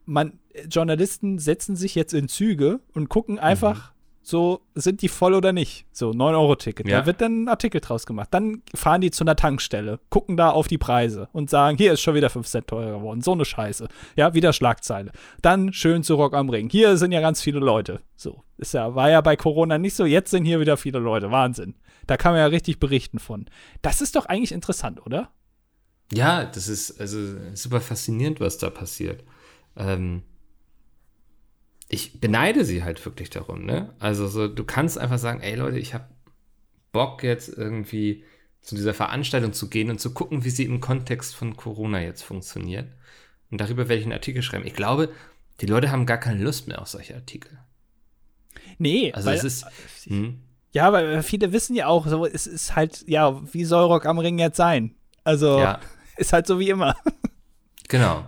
man, 0.06 0.40
Journalisten 0.70 1.40
setzen 1.40 1.76
sich 1.76 1.96
jetzt 1.96 2.14
in 2.14 2.28
Züge 2.28 2.80
und 2.94 3.10
gucken 3.10 3.40
einfach, 3.40 3.92
mhm 3.92 3.97
so 4.28 4.60
sind 4.76 5.02
die 5.02 5.08
voll 5.08 5.34
oder 5.34 5.54
nicht. 5.54 5.86
So, 5.94 6.12
9-Euro-Ticket. 6.12 6.86
Ja. 6.86 7.00
Da 7.00 7.06
wird 7.06 7.22
dann 7.22 7.44
ein 7.44 7.48
Artikel 7.48 7.80
draus 7.80 8.06
gemacht. 8.06 8.28
Dann 8.32 8.62
fahren 8.76 9.00
die 9.00 9.10
zu 9.10 9.24
einer 9.24 9.38
Tankstelle, 9.38 10.02
gucken 10.10 10.36
da 10.36 10.50
auf 10.50 10.68
die 10.68 10.78
Preise 10.78 11.30
und 11.32 11.50
sagen, 11.50 11.78
hier 11.78 11.94
ist 11.94 12.02
schon 12.02 12.14
wieder 12.14 12.30
5 12.30 12.46
Cent 12.46 12.68
teurer 12.68 12.98
geworden. 12.98 13.22
So 13.22 13.32
eine 13.32 13.46
Scheiße. 13.46 13.88
Ja, 14.18 14.34
wieder 14.34 14.52
Schlagzeile. 14.52 15.14
Dann 15.42 15.72
schön 15.72 16.04
zu 16.04 16.16
Rock 16.16 16.34
am 16.34 16.50
Ring. 16.50 16.70
Hier 16.70 16.98
sind 16.98 17.14
ja 17.14 17.22
ganz 17.22 17.42
viele 17.42 17.60
Leute. 17.60 18.02
So, 18.18 18.44
ist 18.58 18.74
ja, 18.74 18.96
war 18.96 19.10
ja 19.10 19.22
bei 19.22 19.38
Corona 19.38 19.78
nicht 19.78 19.96
so. 19.96 20.06
Jetzt 20.06 20.32
sind 20.32 20.44
hier 20.44 20.60
wieder 20.60 20.76
viele 20.76 21.00
Leute. 21.00 21.32
Wahnsinn. 21.32 21.76
Da 22.06 22.18
kann 22.18 22.34
man 22.34 22.42
ja 22.42 22.48
richtig 22.48 22.82
berichten 22.82 23.20
von. 23.20 23.46
Das 23.82 24.02
ist 24.02 24.18
doch 24.18 24.26
eigentlich 24.26 24.52
interessant, 24.52 25.06
oder? 25.06 25.30
Ja, 26.12 26.44
das 26.44 26.68
ist 26.68 27.00
also 27.00 27.18
super 27.54 27.80
faszinierend, 27.80 28.42
was 28.42 28.58
da 28.58 28.70
passiert. 28.70 29.24
Ähm, 29.78 30.24
ich 31.90 32.20
beneide 32.20 32.66
sie 32.66 32.84
halt 32.84 33.04
wirklich 33.06 33.30
darum, 33.30 33.66
ne? 33.66 33.94
Also 34.00 34.28
so, 34.28 34.48
du 34.48 34.64
kannst 34.64 34.98
einfach 34.98 35.18
sagen, 35.18 35.42
ey 35.42 35.56
Leute, 35.56 35.80
ich 35.80 35.94
habe 35.94 36.06
Bock 36.92 37.24
jetzt 37.24 37.50
irgendwie 37.50 38.24
zu 38.62 38.76
dieser 38.76 38.94
Veranstaltung 38.94 39.54
zu 39.54 39.70
gehen 39.70 39.90
und 39.90 40.00
zu 40.00 40.14
gucken, 40.14 40.44
wie 40.44 40.50
sie 40.50 40.66
im 40.66 40.82
Kontext 40.82 41.36
von 41.36 41.56
Corona 41.56 42.02
jetzt 42.02 42.24
funktioniert. 42.24 42.88
Und 43.50 43.62
darüber 43.62 43.88
werde 43.88 44.00
ich 44.00 44.06
einen 44.06 44.14
Artikel 44.14 44.42
schreiben. 44.42 44.68
Ich 44.68 44.74
glaube, 44.74 45.10
die 45.62 45.68
Leute 45.68 45.92
haben 45.92 46.06
gar 46.06 46.18
keine 46.18 46.44
Lust 46.44 46.68
mehr 46.68 46.82
auf 46.82 46.90
solche 46.90 47.16
Artikel. 47.16 47.58
Nee, 48.78 49.14
also 49.14 49.30
weil, 49.30 49.38
es 49.38 49.44
ist. 49.44 49.66
Hm? 50.06 50.42
Ja, 50.74 50.92
weil 50.92 51.24
viele 51.24 51.54
wissen 51.54 51.76
ja 51.76 51.88
auch, 51.88 52.08
so, 52.08 52.26
es 52.26 52.46
ist 52.46 52.76
halt, 52.76 53.06
ja, 53.08 53.42
wie 53.54 53.64
soll 53.64 53.86
Rock 53.86 54.06
am 54.06 54.20
Ring 54.20 54.38
jetzt 54.38 54.58
sein? 54.58 54.96
Also, 55.24 55.60
ja. 55.60 55.80
ist 56.18 56.34
halt 56.34 56.46
so 56.46 56.60
wie 56.60 56.70
immer. 56.70 56.96
Genau. 57.88 58.26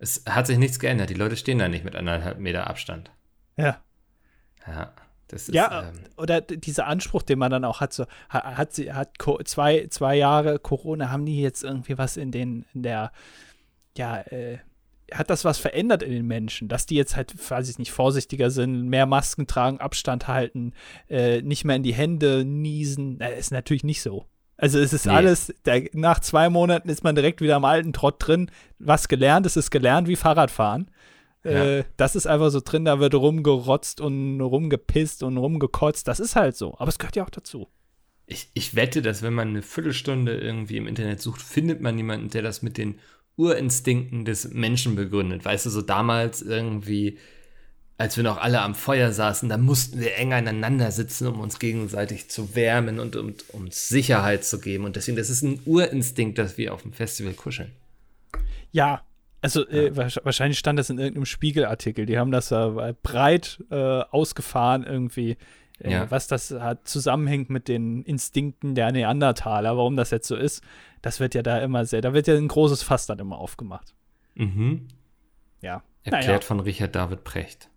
Es 0.00 0.24
hat 0.26 0.46
sich 0.46 0.58
nichts 0.58 0.78
geändert. 0.78 1.10
Die 1.10 1.14
Leute 1.14 1.36
stehen 1.36 1.58
da 1.58 1.68
nicht 1.68 1.84
mit 1.84 1.94
anderthalb 1.94 2.38
Meter 2.38 2.66
Abstand. 2.66 3.10
Ja. 3.56 3.80
Ja. 4.66 4.92
Das 5.28 5.48
ist, 5.48 5.54
ja, 5.54 5.90
ähm, 5.90 6.00
oder 6.16 6.40
dieser 6.40 6.88
Anspruch, 6.88 7.22
den 7.22 7.38
man 7.38 7.52
dann 7.52 7.64
auch 7.64 7.80
hat, 7.80 7.92
so, 7.92 8.06
hat 8.30 8.72
sie, 8.72 8.92
hat 8.92 9.14
zwei, 9.44 9.86
zwei 9.88 10.16
Jahre 10.16 10.58
Corona, 10.58 11.10
haben 11.10 11.24
die 11.24 11.40
jetzt 11.40 11.62
irgendwie 11.62 11.98
was 11.98 12.16
in 12.16 12.32
den, 12.32 12.66
in 12.74 12.82
der, 12.82 13.12
ja, 13.96 14.22
äh, 14.22 14.58
hat 15.12 15.30
das 15.30 15.44
was 15.44 15.58
verändert 15.58 16.02
in 16.02 16.10
den 16.10 16.26
Menschen, 16.26 16.68
dass 16.68 16.86
die 16.86 16.96
jetzt 16.96 17.14
halt, 17.14 17.32
weiß 17.50 17.68
ich 17.68 17.78
nicht, 17.78 17.92
vorsichtiger 17.92 18.50
sind, 18.50 18.88
mehr 18.88 19.06
Masken 19.06 19.46
tragen, 19.46 19.80
Abstand 19.80 20.26
halten, 20.26 20.72
äh, 21.08 21.42
nicht 21.42 21.64
mehr 21.64 21.76
in 21.76 21.82
die 21.84 21.94
Hände 21.94 22.44
niesen. 22.44 23.18
Na, 23.18 23.28
ist 23.28 23.52
natürlich 23.52 23.84
nicht 23.84 24.02
so. 24.02 24.26
Also 24.60 24.78
es 24.78 24.92
ist 24.92 25.06
nee. 25.06 25.12
alles, 25.12 25.54
der, 25.64 25.88
nach 25.94 26.20
zwei 26.20 26.50
Monaten 26.50 26.90
ist 26.90 27.02
man 27.02 27.14
direkt 27.14 27.40
wieder 27.40 27.56
im 27.56 27.64
alten 27.64 27.94
Trott 27.94 28.16
drin. 28.18 28.50
Was 28.78 29.08
gelernt 29.08 29.46
ist, 29.46 29.56
ist 29.56 29.70
gelernt 29.70 30.06
wie 30.06 30.16
Fahrradfahren. 30.16 30.90
Ja. 31.44 31.50
Äh, 31.50 31.84
das 31.96 32.14
ist 32.14 32.26
einfach 32.26 32.50
so 32.50 32.60
drin, 32.60 32.84
da 32.84 33.00
wird 33.00 33.14
rumgerotzt 33.14 34.02
und 34.02 34.38
rumgepisst 34.38 35.22
und 35.22 35.38
rumgekotzt. 35.38 36.06
Das 36.06 36.20
ist 36.20 36.36
halt 36.36 36.56
so. 36.56 36.76
Aber 36.78 36.90
es 36.90 36.98
gehört 36.98 37.16
ja 37.16 37.24
auch 37.24 37.30
dazu. 37.30 37.68
Ich, 38.26 38.50
ich 38.52 38.74
wette, 38.76 39.00
dass 39.00 39.22
wenn 39.22 39.32
man 39.32 39.48
eine 39.48 39.62
Viertelstunde 39.62 40.36
irgendwie 40.36 40.76
im 40.76 40.86
Internet 40.86 41.22
sucht, 41.22 41.40
findet 41.40 41.80
man 41.80 41.96
jemanden, 41.96 42.28
der 42.28 42.42
das 42.42 42.60
mit 42.60 42.76
den 42.76 42.98
Urinstinkten 43.36 44.26
des 44.26 44.50
Menschen 44.52 44.94
begründet. 44.94 45.42
Weißt 45.42 45.64
du, 45.64 45.70
so 45.70 45.80
damals 45.80 46.42
irgendwie, 46.42 47.16
als 48.00 48.16
wir 48.16 48.24
noch 48.24 48.38
alle 48.38 48.62
am 48.62 48.74
Feuer 48.74 49.12
saßen, 49.12 49.50
da 49.50 49.58
mussten 49.58 50.00
wir 50.00 50.16
eng 50.16 50.32
aneinander 50.32 50.90
sitzen, 50.90 51.26
um 51.26 51.38
uns 51.38 51.58
gegenseitig 51.58 52.30
zu 52.30 52.54
wärmen 52.54 52.98
und 52.98 53.14
um 53.14 53.34
uns 53.52 53.90
Sicherheit 53.90 54.42
zu 54.42 54.58
geben. 54.58 54.86
Und 54.86 54.96
deswegen, 54.96 55.18
das 55.18 55.28
ist 55.28 55.42
ein 55.42 55.60
Urinstinkt, 55.66 56.38
dass 56.38 56.56
wir 56.56 56.72
auf 56.72 56.80
dem 56.80 56.94
Festival 56.94 57.34
kuscheln. 57.34 57.72
Ja, 58.72 59.02
also 59.42 59.68
äh, 59.68 59.92
ja. 59.94 60.02
Äh, 60.02 60.24
wahrscheinlich 60.24 60.58
stand 60.58 60.78
das 60.78 60.88
in 60.88 60.98
irgendeinem 60.98 61.26
Spiegelartikel. 61.26 62.06
Die 62.06 62.18
haben 62.18 62.30
das 62.30 62.50
äh, 62.52 62.94
breit 63.02 63.62
äh, 63.70 63.76
ausgefahren 63.76 64.84
irgendwie, 64.84 65.36
äh, 65.80 65.92
ja. 65.92 66.10
was 66.10 66.26
das 66.26 66.52
hat, 66.52 66.88
zusammenhängt 66.88 67.50
mit 67.50 67.68
den 67.68 68.02
Instinkten 68.04 68.74
der 68.74 68.92
Neandertaler, 68.92 69.76
warum 69.76 69.96
das 69.96 70.10
jetzt 70.10 70.26
so 70.26 70.36
ist. 70.36 70.62
Das 71.02 71.20
wird 71.20 71.34
ja 71.34 71.42
da 71.42 71.58
immer 71.58 71.84
sehr, 71.84 72.00
da 72.00 72.14
wird 72.14 72.28
ja 72.28 72.34
ein 72.34 72.48
großes 72.48 72.82
Fass 72.82 73.04
dann 73.04 73.18
immer 73.18 73.36
aufgemacht. 73.36 73.94
Mhm. 74.36 74.88
Ja. 75.60 75.82
Erklärt 76.02 76.26
naja. 76.26 76.40
von 76.40 76.60
Richard 76.60 76.94
David 76.94 77.24
Precht. 77.24 77.69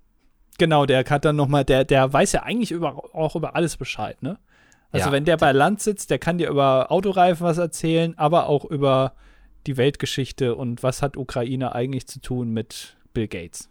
Genau, 0.58 0.86
der 0.86 1.04
hat 1.04 1.26
dann 1.26 1.36
noch 1.36 1.48
mal, 1.48 1.64
der, 1.64 1.84
der 1.84 2.12
weiß 2.12 2.32
ja 2.34 2.44
eigentlich 2.44 2.72
über, 2.72 3.16
auch 3.16 3.36
über 3.36 3.56
alles 3.56 3.78
Bescheid, 3.78 4.22
ne? 4.22 4.38
Also 4.92 5.08
ja. 5.08 5.12
wenn 5.12 5.26
der 5.26 5.38
bei 5.38 5.52
Land 5.52 5.82
sitzt, 5.82 6.12
der 6.12 6.20
kann 6.20 6.38
dir 6.38 6.50
über 6.50 6.92
Autoreifen 6.92 7.44
was 7.44 7.58
erzählen, 7.58 8.16
aber 8.16 8.48
auch 8.48 8.64
über 8.64 9.14
die 9.66 9.76
Weltgeschichte 9.78 10.56
und 10.56 10.84
was 10.84 11.02
hat 11.02 11.18
Ukraine 11.18 11.74
eigentlich 11.74 12.06
zu 12.06 12.22
tun 12.22 12.52
mit 12.52 12.96
Bill 13.12 13.28
Gates. 13.28 13.70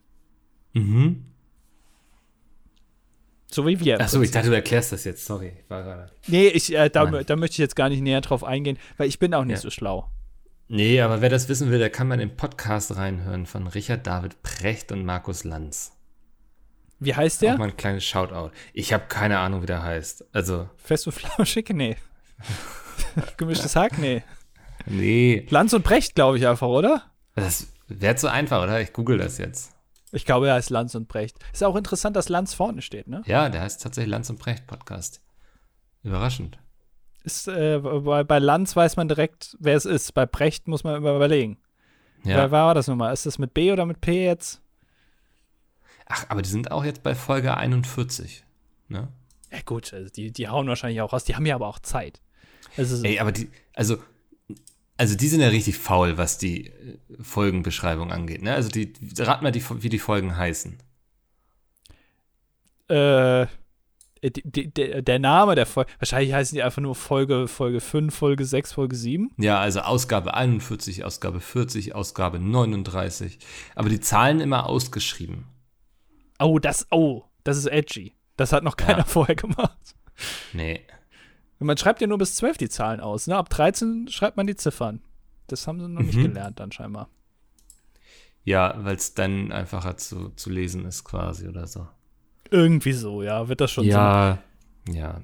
Mhm. 0.73 1.27
So 3.47 3.67
wie 3.67 3.79
wir. 3.79 4.01
Achso, 4.01 4.21
ich 4.23 4.31
dachte, 4.31 4.49
du 4.49 4.55
erklärst 4.55 4.93
das 4.93 5.05
jetzt. 5.05 5.27
Sorry. 5.27 5.53
Ich 5.63 5.71
war 5.71 5.83
gerade. 5.83 6.11
Nee, 6.27 6.49
ich, 6.49 6.75
äh, 6.75 6.89
da, 6.89 7.05
da, 7.05 7.37
möchte 7.37 7.55
ich 7.55 7.59
jetzt 7.59 7.77
gar 7.77 7.91
nicht 7.91 8.01
näher 8.01 8.23
drauf 8.23 8.43
eingehen, 8.43 8.79
weil 8.97 9.09
ich 9.09 9.19
bin 9.19 9.35
auch 9.35 9.45
nicht 9.45 9.57
ja. 9.57 9.61
so 9.61 9.71
schlau. 9.71 10.09
Nee, 10.69 11.03
aber 11.03 11.21
wer 11.21 11.29
das 11.29 11.51
wissen 11.51 11.71
will, 11.71 11.79
der 11.79 11.91
kann 11.91 12.09
mal 12.09 12.15
in 12.15 12.31
den 12.31 12.37
Podcast 12.37 12.97
reinhören 12.97 13.45
von 13.45 13.67
Richard 13.67 14.07
David 14.07 14.43
Precht 14.43 14.91
und 14.91 15.05
Markus 15.05 15.45
Lanz. 15.45 15.93
Wie 17.05 17.15
heißt 17.15 17.43
der? 17.43 17.55
Auch 17.55 17.59
mal 17.59 17.69
ein 17.69 17.77
kleines 17.77 18.05
Shoutout. 18.05 18.51
Ich 18.73 18.93
habe 18.93 19.05
keine 19.09 19.39
Ahnung, 19.39 19.63
wie 19.63 19.67
der 19.67 19.83
heißt. 19.83 20.25
Also. 20.33 20.69
Fest 20.77 21.07
und 21.07 21.13
Flauschig? 21.13 21.71
Nee. 21.71 21.97
Gemischtes 23.37 23.75
Hack? 23.75 23.99
Nee. 23.99 24.23
Nee. 24.87 25.47
Lanz 25.51 25.73
und 25.73 25.83
Brecht, 25.83 26.15
glaube 26.15 26.39
ich 26.39 26.47
einfach, 26.47 26.69
oder? 26.69 27.03
Das 27.35 27.69
wäre 27.89 28.15
zu 28.17 28.31
einfach, 28.31 28.63
oder? 28.63 28.81
Ich 28.81 28.93
google 28.93 29.19
das 29.19 29.39
jetzt. 29.39 29.73
Ich 30.13 30.25
glaube, 30.25 30.49
er 30.49 30.55
heißt 30.55 30.71
Lanz 30.71 30.95
und 30.95 31.09
Brecht. 31.09 31.39
Ist 31.53 31.65
auch 31.65 31.75
interessant, 31.75 32.17
dass 32.17 32.29
Lanz 32.29 32.55
vorne 32.55 32.83
steht, 32.83 33.09
ne? 33.09 33.23
Ja, 33.27 33.49
der 33.49 33.63
heißt 33.63 33.83
tatsächlich 33.83 34.11
Lanz 34.11 34.29
und 34.31 34.39
Brecht 34.39 34.67
Podcast. 34.67 35.23
Überraschend. 36.03 36.59
Ist, 37.25 37.49
äh, 37.49 37.79
bei, 37.79 38.23
bei 38.23 38.39
Lanz 38.39 38.77
weiß 38.77 38.97
man 38.97 39.09
direkt, 39.09 39.57
wer 39.59 39.77
es 39.77 39.87
ist. 39.87 40.13
Bei 40.15 40.27
Brecht 40.27 40.69
muss 40.69 40.85
man 40.85 40.97
überlegen. 40.97 41.59
Ja. 42.25 42.37
Wer 42.37 42.51
war 42.51 42.75
das 42.75 42.89
nochmal? 42.89 43.13
Ist 43.13 43.27
das 43.27 43.39
mit 43.39 43.55
B 43.55 43.73
oder 43.73 43.87
mit 43.87 44.01
P 44.01 44.25
jetzt? 44.25 44.62
Ach, 46.15 46.27
aber 46.29 46.43
die 46.43 46.51
sind 46.51 46.71
auch 46.71 46.85
jetzt 46.85 47.03
bei 47.03 47.15
Folge 47.15 47.57
41, 47.57 48.45
ne? 48.89 49.09
Ja, 49.51 49.59
gut, 49.65 49.93
also 49.93 50.09
die, 50.11 50.31
die 50.31 50.49
hauen 50.49 50.67
wahrscheinlich 50.69 51.01
auch 51.01 51.13
raus. 51.13 51.25
Die 51.25 51.37
haben 51.37 51.47
ja 51.47 51.55
aber 51.55 51.69
auch 51.69 51.79
Zeit. 51.79 52.21
Also, 52.77 53.05
Ey, 53.05 53.19
aber 53.19 53.33
die, 53.33 53.51
also 53.75 53.99
also 55.03 55.17
die 55.17 55.27
sind 55.29 55.41
ja 55.41 55.49
richtig 55.49 55.79
faul, 55.79 56.17
was 56.17 56.39
die 56.39 56.69
äh, 56.69 56.99
Folgenbeschreibung 57.21 58.13
angeht. 58.13 58.43
Ne? 58.43 58.55
Also 58.55 58.69
die, 58.69 58.93
rat 59.19 59.43
mal, 59.43 59.51
die, 59.51 59.65
wie 59.83 59.89
die 59.89 59.99
Folgen 59.99 60.37
heißen. 60.37 60.79
Äh, 62.89 63.47
die, 64.23 64.71
die, 64.71 65.03
der 65.03 65.19
Name 65.19 65.57
der 65.57 65.67
Folge, 65.67 65.91
wahrscheinlich 65.99 66.33
heißen 66.33 66.55
die 66.55 66.63
einfach 66.63 66.81
nur 66.83 66.95
Folge, 66.95 67.49
Folge 67.49 67.81
5, 67.81 68.15
Folge 68.15 68.45
6, 68.45 68.75
Folge 68.75 68.95
7. 68.95 69.33
Ja, 69.39 69.59
also 69.59 69.81
Ausgabe 69.81 70.35
41, 70.35 71.05
Ausgabe 71.05 71.41
40, 71.41 71.97
Ausgabe 71.97 72.39
39. 72.39 73.39
Aber 73.75 73.89
die 73.89 73.99
Zahlen 73.99 74.41
immer 74.41 74.69
ausgeschrieben. 74.69 75.47
Oh, 76.43 76.59
das, 76.59 76.87
oh, 76.91 77.25
das 77.45 77.57
ist 77.57 77.67
edgy. 77.67 78.15
Das 78.37 78.53
hat 78.53 78.65
noch 78.65 78.77
keiner 78.77 78.99
ja. 78.99 79.05
vorher 79.05 79.37
gemacht. 79.37 79.95
Nee. 80.53 80.81
Man 81.59 81.77
schreibt 81.77 82.01
ja 82.01 82.07
nur 82.07 82.19
bis 82.19 82.35
12 82.35 82.59
die 82.59 82.69
Zahlen 82.69 83.01
aus. 83.01 83.27
Ne? 83.27 83.37
Ab 83.37 83.49
13 83.51 84.09
schreibt 84.09 84.37
man 84.37 84.47
die 84.47 84.57
Ziffern. 84.57 85.01
Das 85.47 85.67
haben 85.67 85.81
sie 85.81 85.89
noch 85.89 86.01
mhm. 86.01 86.07
nicht 86.07 86.19
gelernt, 86.21 86.59
dann 86.59 86.73
scheinbar. 86.73 87.09
Ja, 88.45 88.75
weil 88.79 88.97
es 88.97 89.15
dann 89.15 89.53
einfacher 89.53 89.97
zu, 89.97 90.31
zu 90.31 90.51
lesen 90.51 90.85
ist, 90.85 91.05
quasi 91.05 91.47
oder 91.47 91.67
so. 91.67 91.87
Irgendwie 92.51 92.93
so, 92.93 93.23
ja. 93.23 93.49
Wird 93.49 93.61
das 93.61 93.71
schon 93.71 93.85
ja, 93.85 94.39
so? 94.87 94.93
Ja, 94.93 95.23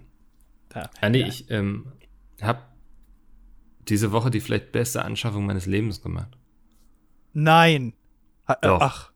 ja. 0.74 0.90
Ja. 1.02 1.10
ich 1.10 1.50
ähm, 1.50 1.92
habe 2.40 2.62
diese 3.88 4.12
Woche 4.12 4.30
die 4.30 4.40
vielleicht 4.40 4.70
beste 4.70 5.04
Anschaffung 5.04 5.46
meines 5.46 5.66
Lebens 5.66 6.02
gemacht. 6.02 6.36
Nein. 7.32 7.94
Ha, 8.46 8.54
äh, 8.54 8.66
doch. 8.66 8.80
Ach. 8.80 9.12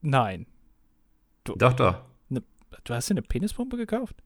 Nein. 0.00 0.46
Du, 1.44 1.54
doch, 1.56 1.72
doch. 1.72 2.02
Ne, 2.28 2.42
du 2.84 2.94
hast 2.94 3.08
dir 3.08 3.14
eine 3.14 3.22
Penispumpe 3.22 3.76
gekauft? 3.76 4.16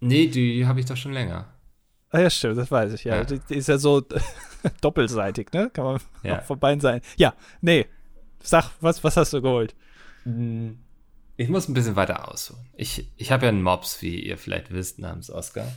Nee, 0.00 0.28
die 0.28 0.66
habe 0.66 0.80
ich 0.80 0.86
doch 0.86 0.96
schon 0.96 1.12
länger. 1.12 1.52
Ah 2.10 2.20
ja, 2.20 2.30
stimmt, 2.30 2.58
das 2.58 2.70
weiß 2.70 2.92
ich, 2.94 3.04
ja. 3.04 3.16
ja. 3.16 3.24
Die, 3.24 3.38
die, 3.38 3.54
ist 3.54 3.68
ja 3.68 3.78
so 3.78 4.02
doppelseitig, 4.80 5.52
ne? 5.52 5.70
Kann 5.72 5.84
man 5.84 6.00
ja. 6.22 6.40
von 6.42 6.58
beiden 6.58 6.80
sein. 6.80 7.00
Ja, 7.16 7.34
nee. 7.60 7.86
Sag, 8.42 8.70
was, 8.80 9.04
was 9.04 9.16
hast 9.16 9.32
du 9.32 9.42
geholt? 9.42 9.74
Hm, 10.24 10.78
ich 11.36 11.48
muss 11.48 11.68
ein 11.68 11.74
bisschen 11.74 11.96
weiter 11.96 12.28
ausholen. 12.30 12.64
Ich, 12.76 13.06
ich 13.16 13.30
habe 13.30 13.44
ja 13.44 13.50
einen 13.50 13.62
Mops, 13.62 14.02
wie 14.02 14.20
ihr 14.20 14.38
vielleicht 14.38 14.72
wisst, 14.72 14.98
namens 14.98 15.30
Oscar. 15.30 15.70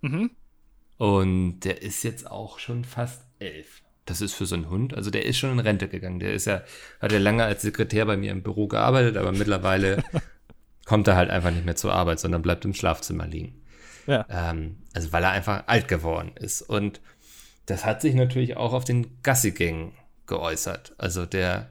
Mhm. 0.00 0.30
Und 0.98 1.60
der 1.60 1.82
ist 1.82 2.02
jetzt 2.02 2.30
auch 2.30 2.58
schon 2.58 2.84
fast 2.84 3.22
elf. 3.38 3.82
Das 4.06 4.20
ist 4.20 4.34
für 4.34 4.46
so 4.46 4.54
einen 4.54 4.70
Hund. 4.70 4.94
Also 4.94 5.10
der 5.10 5.26
ist 5.26 5.36
schon 5.36 5.50
in 5.50 5.58
Rente 5.58 5.88
gegangen. 5.88 6.20
Der 6.20 6.32
ist 6.32 6.46
ja, 6.46 6.62
hat 7.00 7.12
ja 7.12 7.18
lange 7.18 7.44
als 7.44 7.62
Sekretär 7.62 8.06
bei 8.06 8.16
mir 8.16 8.32
im 8.32 8.42
Büro 8.42 8.68
gearbeitet, 8.68 9.16
aber 9.16 9.32
mittlerweile 9.32 10.02
kommt 10.86 11.08
er 11.08 11.16
halt 11.16 11.30
einfach 11.30 11.50
nicht 11.50 11.66
mehr 11.66 11.76
zur 11.76 11.92
Arbeit, 11.92 12.20
sondern 12.20 12.42
bleibt 12.42 12.64
im 12.64 12.72
Schlafzimmer 12.72 13.26
liegen. 13.26 13.62
Ja. 14.06 14.24
Ähm, 14.30 14.78
also 14.94 15.12
weil 15.12 15.24
er 15.24 15.30
einfach 15.30 15.64
alt 15.66 15.88
geworden 15.88 16.32
ist. 16.36 16.62
Und 16.62 17.00
das 17.66 17.84
hat 17.84 18.00
sich 18.00 18.14
natürlich 18.14 18.56
auch 18.56 18.72
auf 18.72 18.84
den 18.84 19.22
Gassigängen 19.22 19.92
geäußert. 20.26 20.94
Also 20.98 21.26
der 21.26 21.70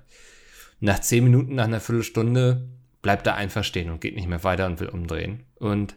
nach 0.82 1.00
zehn 1.00 1.24
Minuten, 1.24 1.56
nach 1.56 1.66
einer 1.66 1.80
Viertelstunde 1.80 2.68
bleibt 3.02 3.28
er 3.28 3.36
einfach 3.36 3.64
stehen 3.64 3.90
und 3.90 4.02
geht 4.02 4.16
nicht 4.16 4.28
mehr 4.28 4.44
weiter 4.44 4.66
und 4.66 4.80
will 4.80 4.90
umdrehen. 4.90 5.46
Und 5.56 5.96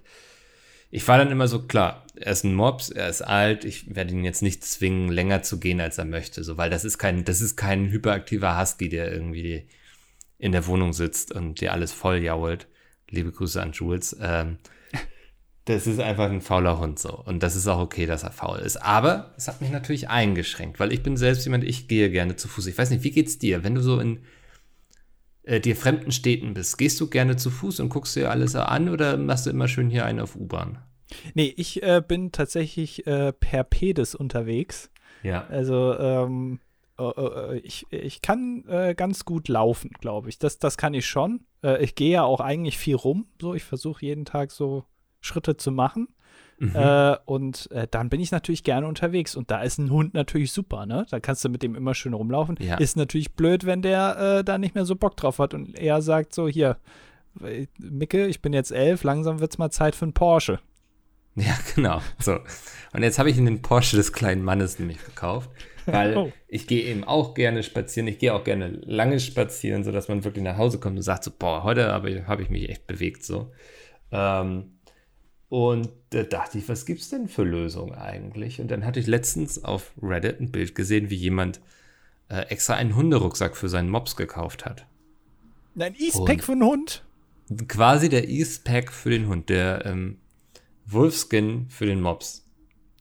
ich 0.91 1.07
war 1.07 1.19
dann 1.19 1.31
immer 1.31 1.49
so, 1.49 1.63
klar, 1.63 2.05
er 2.17 2.33
ist 2.33 2.45
ein 2.45 2.55
Mops, 2.55 2.91
er 2.91 3.09
ist 3.09 3.23
alt, 3.23 3.65
ich 3.65 3.95
werde 3.95 4.13
ihn 4.13 4.25
jetzt 4.25 4.43
nicht 4.43 4.65
zwingen, 4.65 5.09
länger 5.09 5.43
zu 5.43 5.61
gehen, 5.61 5.81
als 5.81 5.99
er 5.99 6.05
möchte, 6.05 6.43
so, 6.45 6.57
weil 6.57 6.71
das 6.71 6.85
ist 6.85 6.99
kein, 6.99 7.25
das 7.25 7.41
ist 7.41 7.57
kein 7.57 7.91
hyperaktiver 7.91 8.59
Husky, 8.59 8.89
der 8.89 9.13
irgendwie 9.13 9.69
in 10.39 10.53
der 10.53 10.67
Wohnung 10.67 10.93
sitzt 10.93 11.33
und 11.33 11.61
dir 11.61 11.73
alles 11.73 11.93
voll 11.93 12.23
jault. 12.23 12.67
Liebe 13.11 13.33
Grüße 13.33 13.61
an 13.61 13.73
Jules. 13.73 14.17
Ähm, 14.21 14.59
das 15.65 15.87
ist 15.87 15.99
einfach 15.99 16.31
ein 16.31 16.41
fauler 16.41 16.79
Hund 16.79 16.99
so. 16.99 17.13
Und 17.13 17.43
das 17.43 17.57
ist 17.57 17.67
auch 17.67 17.81
okay, 17.81 18.07
dass 18.07 18.23
er 18.23 18.33
faul 18.33 18.61
ist. 18.61 18.77
Aber 18.77 19.35
es 19.37 19.49
hat 19.49 19.61
mich 19.61 19.71
natürlich 19.71 20.09
eingeschränkt, 20.09 20.79
weil 20.79 20.93
ich 20.93 21.03
bin 21.03 21.17
selbst 21.17 21.45
jemand, 21.45 21.65
ich 21.65 21.89
gehe 21.89 22.11
gerne 22.11 22.37
zu 22.37 22.49
Fuß. 22.49 22.67
Ich 22.67 22.79
weiß 22.79 22.91
nicht, 22.91 23.03
wie 23.03 23.11
geht's 23.11 23.39
dir, 23.39 23.65
wenn 23.65 23.75
du 23.75 23.83
so 23.83 23.99
in 23.99 24.21
äh, 25.49 25.61
dir 25.61 25.77
fremden 25.77 26.13
Städten 26.13 26.55
bist? 26.55 26.77
Gehst 26.79 27.01
du 27.01 27.09
gerne 27.09 27.37
zu 27.37 27.51
Fuß 27.51 27.81
und 27.81 27.89
guckst 27.89 28.15
dir 28.17 28.31
alles 28.31 28.55
an 28.55 28.89
oder 28.89 29.17
machst 29.17 29.47
du 29.47 29.51
immer 29.51 29.67
schön 29.67 29.89
hier 29.89 30.05
einen 30.05 30.21
auf 30.21 30.37
U-Bahn? 30.37 30.79
Nee, 31.35 31.55
ich 31.57 31.83
äh, 31.83 32.03
bin 32.07 32.33
tatsächlich 32.33 33.07
äh, 33.07 33.33
per 33.33 33.65
Pedis 33.65 34.15
unterwegs. 34.15 34.91
Ja. 35.23 35.47
Also, 35.49 35.99
ähm, 35.99 36.61
äh, 36.99 37.03
äh, 37.03 37.59
ich, 37.61 37.87
ich 37.91 38.21
kann 38.21 38.65
äh, 38.69 38.95
ganz 38.95 39.25
gut 39.25 39.49
laufen, 39.49 39.91
glaube 40.01 40.29
ich. 40.29 40.39
Das, 40.39 40.59
das 40.59 40.77
kann 40.77 40.95
ich 40.95 41.07
schon. 41.07 41.47
ich 41.81 41.97
gehe 41.97 42.13
ja 42.13 42.23
auch 42.23 42.41
eigentlich 42.41 42.79
viel 42.79 42.95
rum. 42.95 43.27
So, 43.41 43.53
ich 43.55 43.65
versuche 43.65 44.07
jeden 44.07 44.25
Tag 44.25 44.53
so 44.53 44.85
Schritte 45.21 45.57
zu 45.57 45.73
machen. 45.73 46.07
Mhm. 46.59 46.75
Äh, 46.75 47.17
und 47.25 47.71
äh, 47.71 47.87
dann 47.91 48.09
bin 48.09 48.21
ich 48.21 48.33
natürlich 48.33 48.65
gerne 48.65 48.87
unterwegs. 48.87 49.37
Und 49.37 49.51
da 49.51 49.63
ist 49.63 49.79
ein 49.79 49.91
Hund 49.91 50.15
natürlich 50.15 50.53
super, 50.53 50.87
ne? 50.87 51.07
Da 51.11 51.21
kannst 51.21 51.45
du 51.45 51.49
mit 51.49 51.63
dem 51.63 51.77
immer 51.77 51.95
schön 51.95 52.15
rumlaufen. 52.15 52.57
Ja. 52.61 52.77
Ist 52.77 52.97
natürlich 52.97 53.33
blöd, 53.33 53.65
wenn 53.65 53.83
der 53.83 54.39
äh, 54.39 54.45
da 54.45 54.59
nicht 54.59 54.75
mehr 54.75 54.85
so 54.85 54.97
Bock 54.97 55.17
drauf 55.17 55.39
hat 55.39 55.55
und 55.55 55.79
er 55.79 56.03
sagt 56.03 56.35
so, 56.35 56.49
hier, 56.49 56.79
Micke, 57.79 58.27
ich 58.27 58.43
bin 58.43 58.53
jetzt 58.53 58.73
elf, 58.73 59.05
langsam 59.05 59.39
wird 59.41 59.53
es 59.53 59.59
mal 59.59 59.71
Zeit 59.71 59.95
für 59.95 60.05
einen 60.05 60.15
Porsche. 60.15 60.61
Ja, 61.41 61.57
genau. 61.73 62.01
So. 62.19 62.41
Und 62.93 63.05
jetzt 63.05 63.21
habe 63.21 63.31
ich 63.31 63.37
den 63.37 63.63
Porsche 63.63 63.97
des 63.97 64.13
kleinen 64.13 64.43
Mannes 64.43 64.81
nämlich 64.81 64.99
gekauft. 65.05 65.49
Weil 65.87 66.17
Oh. 66.17 66.33
ich 66.49 66.67
gehe 66.67 66.83
eben 66.83 67.05
auch 67.05 67.35
gerne 67.35 67.63
spazieren. 67.63 68.09
Ich 68.09 68.19
gehe 68.19 68.35
auch 68.35 68.43
gerne 68.43 68.81
lange 68.85 69.21
spazieren, 69.21 69.85
sodass 69.85 70.09
man 70.09 70.25
wirklich 70.25 70.43
nach 70.43 70.57
Hause 70.57 70.81
kommt 70.81 70.97
und 70.97 71.03
sagt 71.03 71.23
so, 71.23 71.31
boah, 71.31 71.63
heute 71.63 71.93
habe 71.93 72.27
hab 72.27 72.41
ich 72.41 72.51
mich 72.51 72.69
echt 72.69 72.89
bewegt 72.89 73.25
so. 73.25 73.53
Ähm, 74.11 74.78
und 75.49 75.89
da 76.11 76.23
dachte 76.25 76.59
ich, 76.59 76.69
was 76.69 76.85
gibt's 76.85 77.09
denn 77.09 77.29
für 77.29 77.45
Lösungen 77.45 77.95
eigentlich? 77.95 78.61
Und 78.61 78.71
dann 78.71 78.85
hatte 78.85 79.01
ich 79.01 79.07
letztens 79.07 79.65
auf 79.65 79.93
Reddit 80.03 80.41
ein 80.41 80.53
Bild 80.53 80.75
gesehen, 80.75 81.11
wie 81.11 81.17
jemand 81.17 81.61
äh, 82.29 82.43
extra 82.49 82.75
einen 82.75 82.95
Hunderucksack 82.95 83.57
für 83.57 83.69
seinen 83.69 83.89
Mops 83.89 84.17
gekauft 84.17 84.67
hat. 84.67 84.87
Ein 85.79 85.95
Eastpack 85.95 86.45
für 86.45 86.53
einen 86.53 86.65
Hund? 86.65 87.05
Quasi 87.67 88.11
der 88.11 88.29
East-Pack 88.29 88.93
für 88.93 89.09
den 89.09 89.27
Hund, 89.27 89.49
der 89.49 89.87
ähm, 89.87 90.19
Wolfskin 90.85 91.67
für 91.71 91.87
den 91.87 92.03
Mops. 92.03 92.45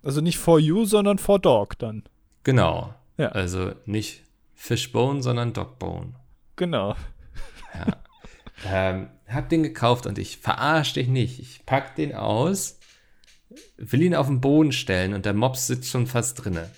Also 0.04 0.22
nicht 0.22 0.38
for 0.38 0.58
you, 0.58 0.86
sondern 0.86 1.18
for 1.18 1.40
dog 1.40 1.78
dann. 1.80 2.04
Genau. 2.44 2.94
Ja. 3.18 3.30
Also 3.30 3.74
nicht 3.86 4.24
Fishbone, 4.56 5.22
sondern 5.22 5.52
Dogbone. 5.52 6.14
Genau. 6.56 6.96
Ähm, 8.66 9.10
hab 9.28 9.50
den 9.50 9.64
gekauft 9.64 10.06
und 10.06 10.18
ich 10.18 10.38
verarsch 10.38 10.94
dich 10.94 11.08
nicht. 11.08 11.40
Ich 11.40 11.66
pack 11.66 11.96
den 11.96 12.16
aus, 12.16 12.80
will 13.78 14.02
ihn 14.02 14.16
auf 14.16 14.28
den 14.28 14.42
Boden 14.42 14.72
stellen 14.72 15.14
und 15.14 15.26
der 15.26 15.34
Mops 15.34 15.68
sitzt 15.68 15.90
schon 15.90 16.08
fast 16.08 16.44
drinne. 16.44 16.70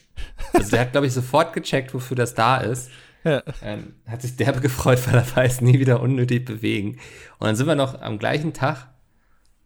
Also 0.53 0.71
der 0.71 0.81
hat, 0.81 0.91
glaube 0.91 1.07
ich, 1.07 1.13
sofort 1.13 1.53
gecheckt, 1.53 1.93
wofür 1.93 2.15
das 2.15 2.33
da 2.33 2.57
ist. 2.57 2.89
Ja. 3.23 3.43
Ähm, 3.61 3.95
hat 4.07 4.21
sich 4.21 4.35
derbe 4.35 4.61
gefreut, 4.61 4.99
weil 5.07 5.15
er 5.15 5.35
weiß, 5.35 5.61
nie 5.61 5.79
wieder 5.79 6.01
unnötig 6.01 6.45
bewegen. 6.45 6.99
Und 7.37 7.47
dann 7.47 7.55
sind 7.55 7.67
wir 7.67 7.75
noch 7.75 8.01
am 8.01 8.17
gleichen 8.17 8.53
Tag 8.53 8.87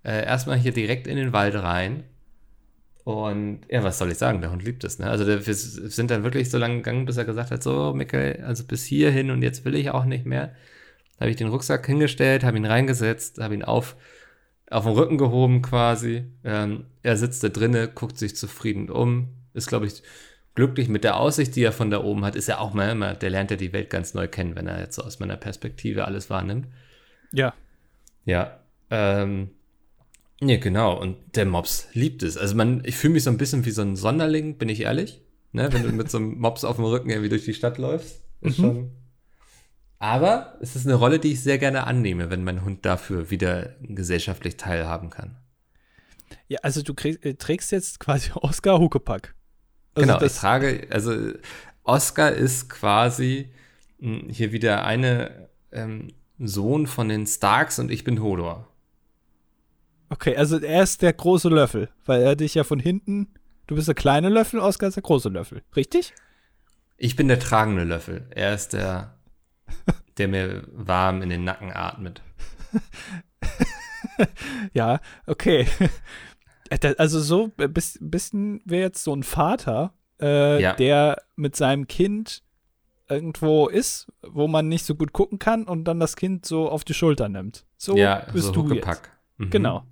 äh, 0.04 0.26
erstmal 0.26 0.58
hier 0.58 0.74
direkt 0.74 1.08
in 1.08 1.18
den 1.18 1.34
Wald 1.34 1.56
rein. 1.56 2.04
Und 3.04 3.62
ja, 3.70 3.84
was 3.84 3.98
soll 3.98 4.12
ich 4.12 4.18
sagen? 4.18 4.42
Der 4.42 4.52
Hund 4.52 4.64
liebt 4.64 4.84
es. 4.84 4.98
Ne? 5.00 5.10
Also 5.10 5.26
der, 5.26 5.46
wir 5.46 5.54
sind 5.54 6.10
dann 6.10 6.24
wirklich 6.24 6.50
so 6.50 6.58
lange 6.58 6.78
gegangen, 6.78 7.06
bis 7.06 7.18
er 7.18 7.26
gesagt 7.26 7.52
hat, 7.52 7.62
so 7.62 7.94
Mikkel, 7.94 8.44
also 8.46 8.64
bis 8.64 8.86
hierhin 8.86 9.30
und 9.30 9.42
jetzt 9.42 9.66
will 9.66 9.76
ich 9.76 9.90
auch 9.90 10.06
nicht 10.06 10.26
mehr. 10.26 10.56
Habe 11.20 11.30
ich 11.30 11.36
den 11.38 11.48
Rucksack 11.48 11.86
hingestellt, 11.86 12.44
habe 12.44 12.58
ihn 12.58 12.66
reingesetzt, 12.66 13.40
habe 13.40 13.54
ihn 13.54 13.64
auf, 13.64 13.96
auf 14.70 14.84
den 14.84 14.94
Rücken 14.94 15.18
gehoben 15.18 15.62
quasi. 15.62 16.26
Ähm, 16.44 16.86
er 17.02 17.18
sitzt 17.18 17.44
da 17.44 17.50
drinne, 17.50 17.88
guckt 17.88 18.18
sich 18.18 18.36
zufrieden 18.36 18.90
um, 18.90 19.30
ist, 19.54 19.68
glaube 19.68 19.86
ich, 19.86 20.02
glücklich 20.56 20.88
mit 20.88 21.04
der 21.04 21.18
Aussicht, 21.18 21.56
die 21.56 21.64
er 21.64 21.72
von 21.72 21.90
da 21.92 22.04
oben 22.04 22.26
hat. 22.26 22.36
Ist 22.36 22.48
ja 22.48 22.60
auch 22.60 22.74
mal 22.74 22.92
immer, 22.92 23.14
der 23.14 23.30
lernt 23.30 23.52
ja 23.52 23.58
die 23.58 23.74
Welt 23.74 23.90
ganz 23.90 24.14
neu 24.14 24.28
kennen, 24.28 24.56
wenn 24.56 24.68
er 24.68 24.80
jetzt 24.80 24.96
so 24.96 25.04
aus 25.04 25.20
meiner 25.20 25.38
Perspektive 25.38 26.06
alles 26.06 26.30
wahrnimmt. 26.30 26.68
Ja. 27.32 27.54
Ja, 28.26 28.60
ähm, 28.90 29.50
ja, 30.42 30.58
genau. 30.58 31.00
Und 31.00 31.18
der 31.36 31.46
Mops 31.46 31.88
liebt 31.94 32.22
es. 32.24 32.38
Also 32.38 32.56
man, 32.56 32.82
ich 32.86 32.96
fühle 32.98 33.14
mich 33.14 33.24
so 33.24 33.30
ein 33.30 33.38
bisschen 33.38 33.66
wie 33.66 33.72
so 33.72 33.82
ein 33.82 33.96
Sonderling, 33.96 34.58
bin 34.58 34.70
ich 34.70 34.82
ehrlich. 34.82 35.22
Ne? 35.52 35.72
Wenn 35.72 35.84
du 35.84 35.90
mit 35.92 36.10
so 36.12 36.18
einem 36.18 36.40
Mops 36.40 36.64
auf 36.64 36.76
dem 36.78 36.86
Rücken 36.86 37.10
irgendwie 37.10 37.30
durch 37.30 37.46
die 37.46 37.54
Stadt 37.54 37.78
läufst. 37.78 38.22
Ist 38.42 38.60
Mhm. 38.60 38.64
schon. 38.64 38.92
Aber 40.04 40.58
es 40.60 40.76
ist 40.76 40.86
eine 40.86 40.96
Rolle, 40.96 41.18
die 41.18 41.32
ich 41.32 41.42
sehr 41.42 41.58
gerne 41.58 41.88
annehme, 41.88 42.30
wenn 42.30 42.44
mein 42.44 42.66
Hund 42.66 42.86
dafür 42.86 43.30
wieder 43.30 43.70
gesellschaftlich 43.80 44.58
teilhaben 44.58 45.10
kann. 45.10 45.38
Ja, 46.50 46.60
also 46.62 46.82
du 46.82 46.94
krieg, 46.94 47.24
äh, 47.26 47.36
trägst 47.36 47.72
jetzt 47.72 48.02
quasi 48.02 48.32
Oscar 48.36 48.80
Huckepack. 48.80 49.34
Also 49.96 50.06
genau, 50.06 50.18
ich 50.18 50.24
das, 50.24 50.36
trage, 50.40 50.88
also 50.90 51.32
Oscar 51.84 52.34
ist 52.34 52.70
quasi 52.70 53.48
mh, 54.00 54.24
hier 54.28 54.52
wieder 54.52 54.84
eine 54.84 55.48
ähm, 55.72 56.10
Sohn 56.38 56.86
von 56.86 57.08
den 57.08 57.26
Starks 57.26 57.80
und 57.80 57.90
ich 57.90 58.04
bin 58.04 58.22
Hodor. 58.22 58.68
okay, 60.10 60.36
also 60.36 60.58
er 60.60 60.84
ist 60.84 61.02
der 61.02 61.14
große 61.14 61.48
Löffel, 61.48 61.88
weil 62.06 62.24
er 62.24 62.36
dich 62.36 62.56
ja 62.56 62.66
von 62.66 62.82
hinten, 62.82 63.30
du 63.68 63.76
bist 63.76 63.88
der 63.88 63.96
kleine 63.96 64.28
Löffel, 64.28 64.60
Oscar 64.60 64.90
ist 64.90 64.96
der 64.96 65.04
große 65.04 65.30
Löffel, 65.30 65.62
richtig? 65.78 66.14
Ich 66.98 67.16
bin 67.16 67.30
der 67.30 67.40
tragende 67.40 67.86
Löffel. 67.86 68.28
Er 68.32 68.54
ist 68.54 68.74
der, 68.74 69.16
der 70.18 70.28
mir 70.28 70.64
warm 70.72 71.22
in 71.22 71.30
den 71.30 71.44
Nacken 71.44 71.72
atmet. 71.72 72.22
Ja, 74.74 75.00
okay. 75.28 75.68
Äh, 76.70 76.94
Also 76.98 77.20
so 77.20 77.52
ein 77.58 77.74
bis- 77.74 77.98
bisschen 78.02 78.62
wäre 78.66 78.84
jetzt 78.84 79.04
so 79.04 79.16
ein 79.16 79.24
Vater, 79.24 79.94
äh, 80.22 80.62
Ja. 80.62 80.74
der 80.74 81.22
mit 81.36 81.56
seinem 81.56 81.88
Kind 81.88 82.44
irgendwo 83.10 83.68
ist, 83.68 84.12
wo 84.22 84.48
man 84.48 84.68
nicht 84.68 84.86
so 84.86 84.96
gut 84.96 85.14
gucken 85.14 85.40
kann 85.40 85.64
und 85.66 85.86
dann 85.86 86.00
das 86.00 86.16
Kind 86.16 86.46
so 86.46 86.70
auf 86.70 86.84
die 86.84 86.94
Schulter 86.94 87.30
nimmt. 87.30 87.66
So 87.78 87.96
ja, 87.98 88.26
bist 88.34 88.48
so 88.48 88.52
du 88.54 88.62
jetzt. 88.74 88.86
Huckepack. 88.88 89.12
Mhm. 89.38 89.50
Genau. 89.50 89.84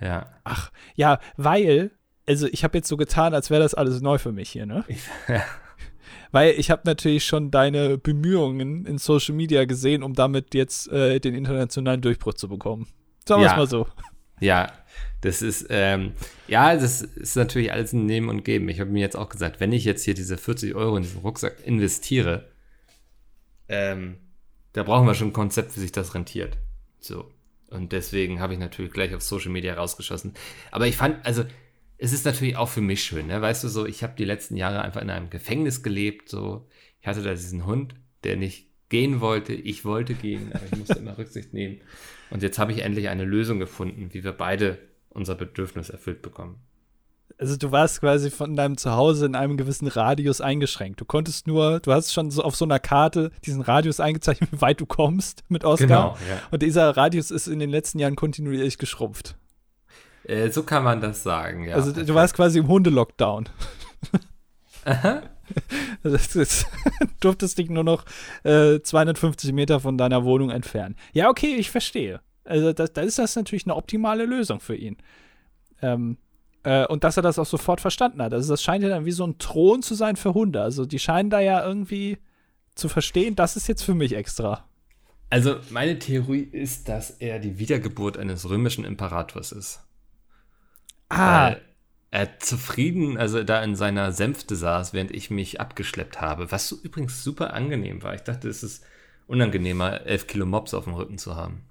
Ja. 0.00 0.26
Ach, 0.44 0.70
ja, 0.94 1.18
weil, 1.36 1.90
also 2.26 2.46
ich 2.46 2.64
habe 2.64 2.78
jetzt 2.78 2.88
so 2.88 2.96
getan, 2.96 3.34
als 3.34 3.50
wäre 3.50 3.62
das 3.62 3.74
alles 3.74 4.00
neu 4.00 4.18
für 4.18 4.32
mich 4.32 4.50
hier, 4.50 4.66
ne? 4.66 4.84
ja. 5.28 5.42
Weil 6.32 6.54
ich 6.58 6.70
habe 6.70 6.82
natürlich 6.84 7.24
schon 7.24 7.50
deine 7.50 7.98
Bemühungen 7.98 8.86
in 8.86 8.98
Social 8.98 9.34
Media 9.34 9.64
gesehen, 9.64 10.02
um 10.02 10.14
damit 10.14 10.54
jetzt 10.54 10.88
äh, 10.92 11.18
den 11.20 11.34
internationalen 11.34 12.00
Durchbruch 12.00 12.34
zu 12.34 12.48
bekommen. 12.48 12.86
Sagen 13.26 13.42
wir 13.42 13.46
es 13.46 13.52
Ja. 13.52 13.56
mal 13.58 13.66
so. 13.66 13.86
Ja, 14.40 14.72
das 15.20 15.42
ist, 15.42 15.66
ähm, 15.68 16.12
ja, 16.48 16.74
das 16.74 17.02
ist 17.02 17.36
natürlich 17.36 17.72
alles 17.72 17.92
ein 17.92 18.06
Nehmen 18.06 18.28
und 18.30 18.42
Geben. 18.44 18.68
Ich 18.70 18.80
habe 18.80 18.90
mir 18.90 19.00
jetzt 19.00 19.16
auch 19.16 19.28
gesagt, 19.28 19.60
wenn 19.60 19.72
ich 19.72 19.84
jetzt 19.84 20.04
hier 20.04 20.14
diese 20.14 20.38
40 20.38 20.74
Euro 20.74 20.96
in 20.96 21.02
diesen 21.02 21.20
Rucksack 21.20 21.56
investiere, 21.66 22.48
ähm, 23.68 24.16
da 24.72 24.82
brauchen 24.82 25.06
wir 25.06 25.14
schon 25.14 25.28
ein 25.28 25.32
Konzept, 25.32 25.76
wie 25.76 25.80
sich 25.80 25.92
das 25.92 26.14
rentiert. 26.14 26.56
So. 27.00 27.30
Und 27.68 27.92
deswegen 27.92 28.40
habe 28.40 28.54
ich 28.54 28.58
natürlich 28.58 28.92
gleich 28.92 29.14
auf 29.14 29.22
Social 29.22 29.50
Media 29.50 29.74
rausgeschossen. 29.74 30.34
Aber 30.70 30.86
ich 30.86 30.96
fand, 30.96 31.24
also, 31.24 31.44
es 32.02 32.12
ist 32.12 32.24
natürlich 32.24 32.56
auch 32.56 32.68
für 32.68 32.80
mich 32.80 33.04
schön, 33.04 33.26
ne? 33.26 33.40
Weißt 33.42 33.62
du, 33.62 33.68
so, 33.68 33.84
ich 33.84 34.02
habe 34.02 34.14
die 34.16 34.24
letzten 34.24 34.56
Jahre 34.56 34.80
einfach 34.80 35.02
in 35.02 35.10
einem 35.10 35.28
Gefängnis 35.28 35.82
gelebt, 35.82 36.30
so. 36.30 36.66
Ich 37.00 37.06
hatte 37.06 37.22
da 37.22 37.30
diesen 37.30 37.66
Hund, 37.66 37.94
der 38.24 38.36
nicht 38.36 38.68
gehen 38.88 39.20
wollte. 39.20 39.52
Ich 39.52 39.84
wollte 39.84 40.14
gehen, 40.14 40.50
aber 40.52 40.64
ich 40.64 40.78
musste 40.78 40.98
immer 40.98 41.18
Rücksicht 41.18 41.52
nehmen. 41.52 41.80
Und 42.30 42.42
jetzt 42.42 42.58
habe 42.58 42.72
ich 42.72 42.82
endlich 42.82 43.08
eine 43.08 43.24
Lösung 43.24 43.58
gefunden, 43.58 44.08
wie 44.12 44.24
wir 44.24 44.32
beide 44.32 44.78
unser 45.10 45.34
Bedürfnis 45.34 45.90
erfüllt 45.90 46.22
bekommen. 46.22 46.56
Also 47.38 47.56
du 47.56 47.70
warst 47.70 48.00
quasi 48.00 48.30
von 48.30 48.56
deinem 48.56 48.76
Zuhause 48.76 49.26
in 49.26 49.34
einem 49.34 49.56
gewissen 49.56 49.86
Radius 49.86 50.40
eingeschränkt. 50.40 51.00
Du 51.00 51.04
konntest 51.04 51.46
nur, 51.46 51.80
du 51.80 51.92
hast 51.92 52.12
schon 52.12 52.30
so 52.30 52.42
auf 52.42 52.56
so 52.56 52.64
einer 52.64 52.78
Karte 52.78 53.30
diesen 53.44 53.62
Radius 53.62 54.00
eingezeichnet, 54.00 54.52
wie 54.52 54.60
weit 54.60 54.80
du 54.80 54.86
kommst 54.86 55.44
mit 55.48 55.64
Oscar. 55.64 55.86
Genau, 55.86 56.16
ja. 56.28 56.42
Und 56.50 56.62
dieser 56.62 56.96
Radius 56.96 57.30
ist 57.30 57.46
in 57.46 57.58
den 57.58 57.70
letzten 57.70 57.98
Jahren 57.98 58.16
kontinuierlich 58.16 58.78
geschrumpft. 58.78 59.36
Äh, 60.30 60.52
so 60.52 60.62
kann 60.62 60.84
man 60.84 61.00
das 61.00 61.24
sagen, 61.24 61.64
ja. 61.64 61.74
also 61.74 61.92
du 61.92 62.14
warst 62.14 62.34
quasi 62.34 62.60
im 62.60 62.68
Hundelockdown. 62.68 63.48
Aha. 64.84 65.22
Das 66.04 66.36
ist, 66.36 66.64
durftest 67.20 67.58
dich 67.58 67.68
nur 67.68 67.82
noch 67.82 68.04
äh, 68.44 68.80
250 68.80 69.52
Meter 69.52 69.80
von 69.80 69.98
deiner 69.98 70.24
Wohnung 70.24 70.50
entfernen. 70.50 70.94
Ja, 71.12 71.28
okay, 71.28 71.56
ich 71.56 71.70
verstehe. 71.70 72.20
Also 72.44 72.72
da, 72.72 72.86
da 72.86 73.00
ist 73.00 73.18
das 73.18 73.34
natürlich 73.34 73.66
eine 73.66 73.74
optimale 73.74 74.26
Lösung 74.26 74.60
für 74.60 74.76
ihn. 74.76 74.96
Ähm, 75.82 76.18
äh, 76.62 76.86
und 76.86 77.02
dass 77.02 77.16
er 77.16 77.24
das 77.24 77.40
auch 77.40 77.46
sofort 77.46 77.80
verstanden 77.80 78.22
hat. 78.22 78.32
Also 78.32 78.52
das 78.52 78.62
scheint 78.62 78.84
ja 78.84 78.88
dann 78.88 79.06
wie 79.06 79.10
so 79.10 79.26
ein 79.26 79.38
Thron 79.38 79.82
zu 79.82 79.96
sein 79.96 80.14
für 80.14 80.34
Hunde. 80.34 80.62
Also 80.62 80.86
die 80.86 81.00
scheinen 81.00 81.30
da 81.30 81.40
ja 81.40 81.66
irgendwie 81.66 82.18
zu 82.76 82.88
verstehen, 82.88 83.34
das 83.34 83.56
ist 83.56 83.66
jetzt 83.66 83.82
für 83.82 83.94
mich 83.94 84.14
extra. 84.14 84.68
Also 85.30 85.56
meine 85.70 85.98
Theorie 85.98 86.42
ist, 86.42 86.88
dass 86.88 87.10
er 87.10 87.40
die 87.40 87.58
Wiedergeburt 87.58 88.16
eines 88.16 88.48
römischen 88.48 88.84
Imperators 88.84 89.50
ist. 89.50 89.80
Ah, 91.10 91.56
er 92.10 92.38
zufrieden, 92.38 93.18
also 93.18 93.42
da 93.44 93.62
in 93.62 93.76
seiner 93.76 94.12
Sänfte 94.12 94.56
saß, 94.56 94.92
während 94.92 95.12
ich 95.12 95.30
mich 95.30 95.60
abgeschleppt 95.60 96.20
habe. 96.20 96.50
Was 96.50 96.68
so 96.68 96.76
übrigens 96.82 97.22
super 97.22 97.52
angenehm 97.52 98.02
war. 98.02 98.14
Ich 98.14 98.22
dachte, 98.22 98.48
es 98.48 98.62
ist 98.62 98.84
unangenehmer, 99.26 100.06
elf 100.06 100.26
Kilo 100.26 100.46
Mops 100.46 100.74
auf 100.74 100.84
dem 100.84 100.94
Rücken 100.94 101.18
zu 101.18 101.36
haben. 101.36 101.62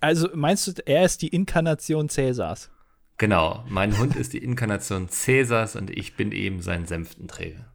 also 0.00 0.28
meinst 0.34 0.66
du, 0.66 0.72
er 0.86 1.04
ist 1.04 1.20
die 1.22 1.28
Inkarnation 1.28 2.08
Cäsars? 2.08 2.70
Genau, 3.18 3.64
mein 3.68 3.98
Hund 3.98 4.16
ist 4.16 4.32
die 4.32 4.42
Inkarnation 4.42 5.08
Cäsars 5.08 5.76
und 5.76 5.90
ich 5.90 6.16
bin 6.16 6.32
eben 6.32 6.60
sein 6.60 6.86
Sänftenträger. 6.86 7.72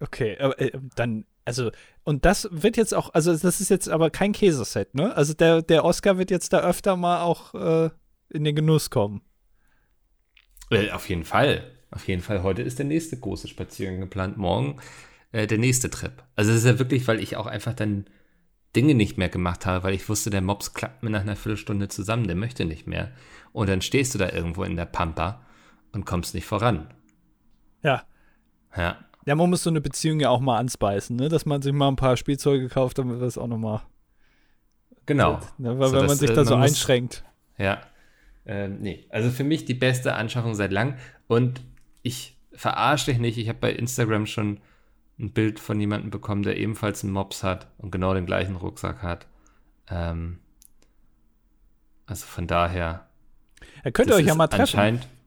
Okay, 0.00 0.38
aber, 0.38 0.58
äh, 0.60 0.70
dann, 0.96 1.24
also, 1.44 1.70
und 2.04 2.24
das 2.24 2.48
wird 2.50 2.76
jetzt 2.76 2.94
auch, 2.94 3.12
also 3.14 3.36
das 3.36 3.60
ist 3.60 3.68
jetzt 3.68 3.88
aber 3.88 4.10
kein 4.10 4.32
Käseset, 4.32 4.94
ne? 4.94 5.14
Also 5.14 5.34
der, 5.34 5.62
der 5.62 5.84
Oscar 5.84 6.18
wird 6.18 6.30
jetzt 6.30 6.52
da 6.52 6.60
öfter 6.60 6.96
mal 6.96 7.22
auch 7.22 7.54
äh, 7.54 7.90
in 8.30 8.44
den 8.44 8.54
Genuss 8.54 8.90
kommen. 8.90 9.22
Äh, 10.70 10.90
auf 10.90 11.08
jeden 11.08 11.24
Fall. 11.24 11.70
Auf 11.90 12.06
jeden 12.06 12.22
Fall. 12.22 12.42
Heute 12.42 12.62
ist 12.62 12.78
der 12.78 12.86
nächste 12.86 13.18
große 13.18 13.48
Spaziergang 13.48 14.00
geplant. 14.00 14.36
Morgen 14.36 14.78
äh, 15.32 15.46
der 15.46 15.58
nächste 15.58 15.90
Trip. 15.90 16.22
Also 16.36 16.50
es 16.50 16.58
ist 16.58 16.66
ja 16.66 16.78
wirklich, 16.78 17.08
weil 17.08 17.20
ich 17.20 17.36
auch 17.36 17.46
einfach 17.46 17.74
dann 17.74 18.06
Dinge 18.76 18.94
nicht 18.94 19.16
mehr 19.16 19.28
gemacht 19.28 19.66
habe, 19.66 19.84
weil 19.84 19.94
ich 19.94 20.08
wusste, 20.08 20.30
der 20.30 20.42
Mops 20.42 20.74
klappt 20.74 21.02
mir 21.02 21.10
nach 21.10 21.22
einer 21.22 21.36
Viertelstunde 21.36 21.88
zusammen, 21.88 22.26
der 22.26 22.36
möchte 22.36 22.64
nicht 22.64 22.86
mehr. 22.86 23.12
Und 23.52 23.68
dann 23.68 23.80
stehst 23.80 24.14
du 24.14 24.18
da 24.18 24.30
irgendwo 24.30 24.62
in 24.62 24.76
der 24.76 24.84
Pampa 24.84 25.40
und 25.92 26.04
kommst 26.04 26.34
nicht 26.34 26.44
voran. 26.44 26.92
Ja. 27.82 28.02
Ja. 28.76 28.98
Ja, 29.24 29.34
man 29.34 29.50
muss 29.50 29.62
so 29.62 29.70
eine 29.70 29.80
Beziehung 29.80 30.20
ja 30.20 30.30
auch 30.30 30.40
mal 30.40 30.58
anspeisen, 30.58 31.16
ne? 31.16 31.28
Dass 31.28 31.44
man 31.44 31.60
sich 31.60 31.72
mal 31.72 31.88
ein 31.88 31.96
paar 31.96 32.16
Spielzeuge 32.16 32.68
kauft, 32.68 32.98
damit 32.98 33.20
das 33.20 33.36
auch 33.36 33.46
nochmal. 33.46 33.82
Genau. 35.04 35.40
Ne? 35.58 35.78
Weil 35.78 35.88
So, 35.88 35.96
wenn 35.96 36.06
man 36.06 36.16
sich 36.16 36.30
äh, 36.30 36.34
da 36.34 36.44
so 36.44 36.54
einschränkt. 36.54 37.24
Ja. 37.58 37.80
Ähm, 38.48 38.80
nee, 38.80 39.06
also 39.10 39.30
für 39.30 39.44
mich 39.44 39.66
die 39.66 39.74
beste 39.74 40.14
Anschaffung 40.14 40.54
seit 40.54 40.72
lang. 40.72 40.96
Und 41.28 41.60
ich 42.02 42.36
verarsch 42.52 43.04
dich 43.04 43.18
nicht. 43.18 43.38
Ich 43.38 43.48
habe 43.48 43.58
bei 43.58 43.72
Instagram 43.72 44.26
schon 44.26 44.58
ein 45.18 45.32
Bild 45.32 45.60
von 45.60 45.78
jemandem 45.78 46.10
bekommen, 46.10 46.42
der 46.42 46.56
ebenfalls 46.56 47.04
einen 47.04 47.12
Mops 47.12 47.44
hat 47.44 47.68
und 47.78 47.90
genau 47.90 48.14
den 48.14 48.26
gleichen 48.26 48.56
Rucksack 48.56 49.02
hat. 49.02 49.26
Ähm, 49.90 50.38
also 52.06 52.26
von 52.26 52.46
daher. 52.46 53.06
Ja, 53.84 53.90
könnt 53.90 54.10
ihr 54.10 54.16
euch 54.16 54.26
ja 54.26 54.34
mal 54.34 54.48
treffen. 54.48 54.62
Anscheinend. 54.62 55.08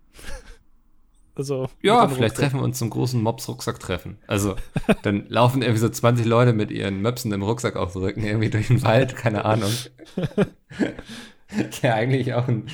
Also, 1.34 1.70
ja, 1.82 2.10
vielleicht 2.10 2.36
treffen 2.36 2.60
wir 2.60 2.64
uns 2.64 2.78
zum 2.78 2.90
großen 2.90 3.20
Mops-Rucksack-Treffen. 3.22 4.18
Also, 4.28 4.58
dann 5.02 5.26
laufen 5.30 5.62
irgendwie 5.62 5.80
so 5.80 5.88
20 5.88 6.26
Leute 6.26 6.52
mit 6.52 6.72
ihren 6.72 7.02
Möpsen 7.02 7.32
im 7.32 7.42
Rucksack 7.42 7.78
auf 7.78 7.94
dem 7.94 8.02
Rücken 8.02 8.26
irgendwie 8.26 8.50
durch 8.50 8.68
den 8.68 8.84
Wald, 8.84 9.16
keine 9.16 9.46
Ahnung. 9.46 9.72
ja, 11.82 11.94
eigentlich 11.96 12.34
auch 12.34 12.50
ein, 12.50 12.68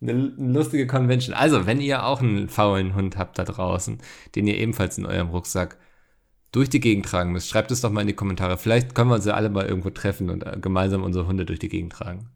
eine, 0.00 0.12
eine, 0.12 0.52
lustige 0.52 0.86
Convention. 0.86 1.34
Also, 1.34 1.66
wenn 1.66 1.80
ihr 1.80 2.04
auch 2.04 2.20
einen 2.20 2.48
faulen 2.48 2.94
Hund 2.94 3.16
habt 3.16 3.38
da 3.38 3.44
draußen, 3.44 3.98
den 4.34 4.46
ihr 4.46 4.58
ebenfalls 4.58 4.98
in 4.98 5.06
eurem 5.06 5.28
Rucksack 5.28 5.78
durch 6.52 6.70
die 6.70 6.80
Gegend 6.80 7.06
tragen 7.06 7.32
müsst, 7.32 7.48
schreibt 7.48 7.70
es 7.70 7.80
doch 7.80 7.90
mal 7.90 8.02
in 8.02 8.06
die 8.06 8.14
Kommentare. 8.14 8.58
Vielleicht 8.58 8.94
können 8.94 9.10
wir 9.10 9.16
uns 9.16 9.24
ja 9.24 9.34
alle 9.34 9.50
mal 9.50 9.66
irgendwo 9.66 9.90
treffen 9.90 10.30
und 10.30 10.46
äh, 10.46 10.56
gemeinsam 10.60 11.02
unsere 11.02 11.26
Hunde 11.26 11.44
durch 11.44 11.58
die 11.58 11.68
Gegend 11.68 11.92
tragen. 11.92 12.30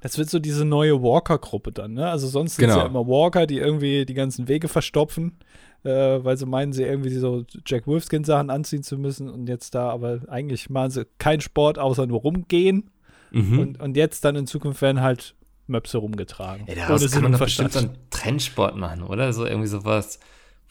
Das 0.00 0.18
wird 0.18 0.30
so 0.30 0.38
diese 0.38 0.64
neue 0.64 1.02
Walker-Gruppe 1.02 1.72
dann, 1.72 1.94
ne? 1.94 2.08
Also 2.10 2.28
sonst 2.28 2.56
sind 2.56 2.68
es 2.68 2.74
Genau. 2.74 2.84
ja 2.84 2.88
immer 2.88 3.06
Walker, 3.06 3.46
die 3.46 3.58
irgendwie 3.58 4.04
die 4.04 4.14
ganzen 4.14 4.46
Wege 4.46 4.68
verstopfen, 4.68 5.38
äh, 5.84 5.90
weil 5.90 6.36
sie 6.36 6.46
meinen, 6.46 6.72
sie 6.72 6.82
irgendwie 6.82 7.10
so 7.10 7.44
Jack 7.66 7.86
Wolfskin-Sachen 7.86 8.50
anziehen 8.50 8.82
zu 8.82 8.98
müssen 8.98 9.28
und 9.28 9.48
jetzt 9.48 9.74
da, 9.74 9.88
aber 9.88 10.20
eigentlich 10.28 10.70
machen 10.70 10.90
sie 10.90 11.06
keinen 11.18 11.40
Sport, 11.40 11.78
außer 11.78 12.06
nur 12.06 12.20
rumgehen. 12.20 12.90
Mhm. 13.32 13.58
Und, 13.58 13.80
und 13.80 13.96
jetzt 13.96 14.24
dann 14.24 14.36
in 14.36 14.46
Zukunft 14.46 14.82
werden 14.82 15.00
halt 15.00 15.34
Möpse 15.70 15.98
rumgetragen. 15.98 16.66
Ey, 16.68 16.74
daraus 16.74 17.10
kann 17.10 17.22
man 17.22 17.32
doch 17.32 17.40
bestimmt 17.40 17.72
so 17.72 17.78
einen 17.80 17.96
Trendsport 18.10 18.76
machen, 18.76 19.02
oder? 19.02 19.32
So 19.32 19.46
irgendwie 19.46 19.68
sowas, 19.68 20.20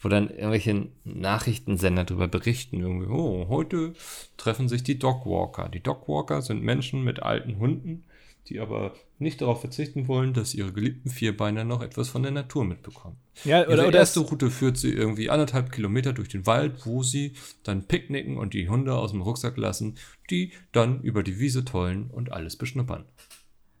wo 0.00 0.08
dann 0.08 0.30
irgendwelche 0.30 0.88
Nachrichtensender 1.04 2.04
darüber 2.04 2.28
berichten. 2.28 2.80
Irgendwie, 2.80 3.06
oh, 3.06 3.48
heute 3.48 3.94
treffen 4.36 4.68
sich 4.68 4.82
die 4.82 4.98
Dogwalker. 4.98 5.68
Die 5.68 5.82
Dogwalker 5.82 6.42
sind 6.42 6.62
Menschen 6.62 7.04
mit 7.04 7.22
alten 7.22 7.58
Hunden, 7.58 8.04
die 8.48 8.60
aber 8.60 8.94
nicht 9.18 9.42
darauf 9.42 9.60
verzichten 9.60 10.08
wollen, 10.08 10.32
dass 10.32 10.54
ihre 10.54 10.72
geliebten 10.72 11.10
Vierbeiner 11.10 11.64
noch 11.64 11.82
etwas 11.82 12.08
von 12.08 12.22
der 12.22 12.32
Natur 12.32 12.64
mitbekommen. 12.64 13.16
Ja, 13.44 13.60
Ihre 13.60 13.72
oder, 13.74 13.88
oder 13.88 13.98
erste 13.98 14.20
Route 14.20 14.50
führt 14.50 14.78
sie 14.78 14.92
irgendwie 14.92 15.28
anderthalb 15.28 15.70
Kilometer 15.70 16.14
durch 16.14 16.28
den 16.28 16.46
Wald, 16.46 16.86
wo 16.86 17.02
sie 17.02 17.34
dann 17.62 17.86
picknicken 17.86 18.38
und 18.38 18.54
die 18.54 18.68
Hunde 18.68 18.94
aus 18.94 19.10
dem 19.10 19.20
Rucksack 19.20 19.58
lassen, 19.58 19.96
die 20.30 20.52
dann 20.72 21.02
über 21.02 21.22
die 21.22 21.38
Wiese 21.38 21.64
tollen 21.64 22.10
und 22.10 22.32
alles 22.32 22.56
beschnuppern. 22.56 23.04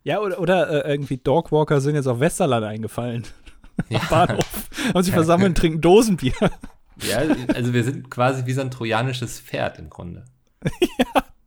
Ja, 0.02 0.20
oder, 0.20 0.40
oder 0.40 0.86
äh, 0.86 0.92
irgendwie 0.92 1.18
Dogwalker 1.18 1.80
sind 1.80 1.94
jetzt 1.94 2.06
auf 2.06 2.20
Westerland 2.20 2.64
eingefallen. 2.64 3.24
Ja. 3.88 4.00
Am 4.00 4.08
Bahnhof. 4.08 4.68
Haben 4.94 5.02
sich 5.02 5.14
versammelt 5.14 5.50
und 5.50 5.58
trinken 5.58 5.80
Dosenbier. 5.80 6.34
Ja, 7.02 7.22
also 7.54 7.72
wir 7.72 7.82
sind 7.82 8.10
quasi 8.10 8.44
wie 8.44 8.52
so 8.52 8.60
ein 8.60 8.70
trojanisches 8.70 9.40
Pferd 9.40 9.78
im 9.78 9.88
Grunde. 9.88 10.24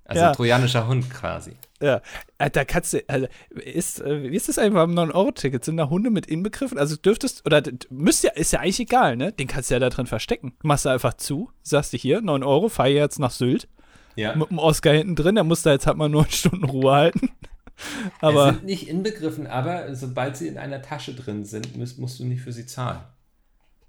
Also 0.05 0.21
ja. 0.21 0.29
ein 0.29 0.35
trojanischer 0.35 0.87
Hund 0.87 1.09
quasi. 1.09 1.53
Ja, 1.81 2.01
äh, 2.37 2.49
da 2.49 2.65
kannst 2.65 2.93
du, 2.93 2.99
also, 3.07 3.27
ist, 3.51 4.01
äh, 4.01 4.31
wie 4.31 4.35
ist 4.35 4.49
das 4.49 4.59
eigentlich 4.59 4.73
beim 4.73 4.91
9-Euro-Ticket? 4.91 5.63
Sind 5.63 5.77
da 5.77 5.89
Hunde 5.89 6.09
mit 6.09 6.25
inbegriffen? 6.27 6.77
Also 6.77 6.95
dürftest, 6.97 7.45
oder 7.45 7.63
müsst 7.89 8.23
ja, 8.23 8.31
ist 8.31 8.51
ja 8.51 8.59
eigentlich 8.59 8.81
egal, 8.81 9.15
ne? 9.15 9.31
Den 9.31 9.47
kannst 9.47 9.69
du 9.69 9.75
ja 9.75 9.79
da 9.79 9.89
drin 9.89 10.05
verstecken. 10.05 10.53
Machst 10.61 10.85
du 10.85 10.89
einfach 10.89 11.13
zu, 11.15 11.51
sagst 11.61 11.93
du 11.93 11.97
hier, 11.97 12.21
9 12.21 12.43
Euro, 12.43 12.69
fahr 12.69 12.87
jetzt 12.87 13.17
nach 13.17 13.31
Sylt. 13.31 13.67
Ja. 14.15 14.35
Mit 14.35 14.49
dem 14.49 14.59
Oscar 14.59 14.93
hinten 14.93 15.15
drin, 15.15 15.35
der 15.35 15.43
muss 15.43 15.63
da 15.63 15.71
jetzt 15.71 15.87
halt 15.87 15.97
mal 15.97 16.09
nur 16.09 16.25
Stunden 16.29 16.65
Ruhe 16.65 16.91
halten. 16.91 17.29
Aber, 18.21 18.49
es 18.49 18.55
sind 18.55 18.65
nicht 18.65 18.87
inbegriffen, 18.87 19.47
aber 19.47 19.95
sobald 19.95 20.37
sie 20.37 20.47
in 20.47 20.57
einer 20.57 20.81
Tasche 20.81 21.13
drin 21.15 21.43
sind, 21.45 21.75
musst, 21.75 21.97
musst 21.99 22.19
du 22.19 22.25
nicht 22.25 22.41
für 22.41 22.51
sie 22.53 22.65
zahlen. 22.65 23.01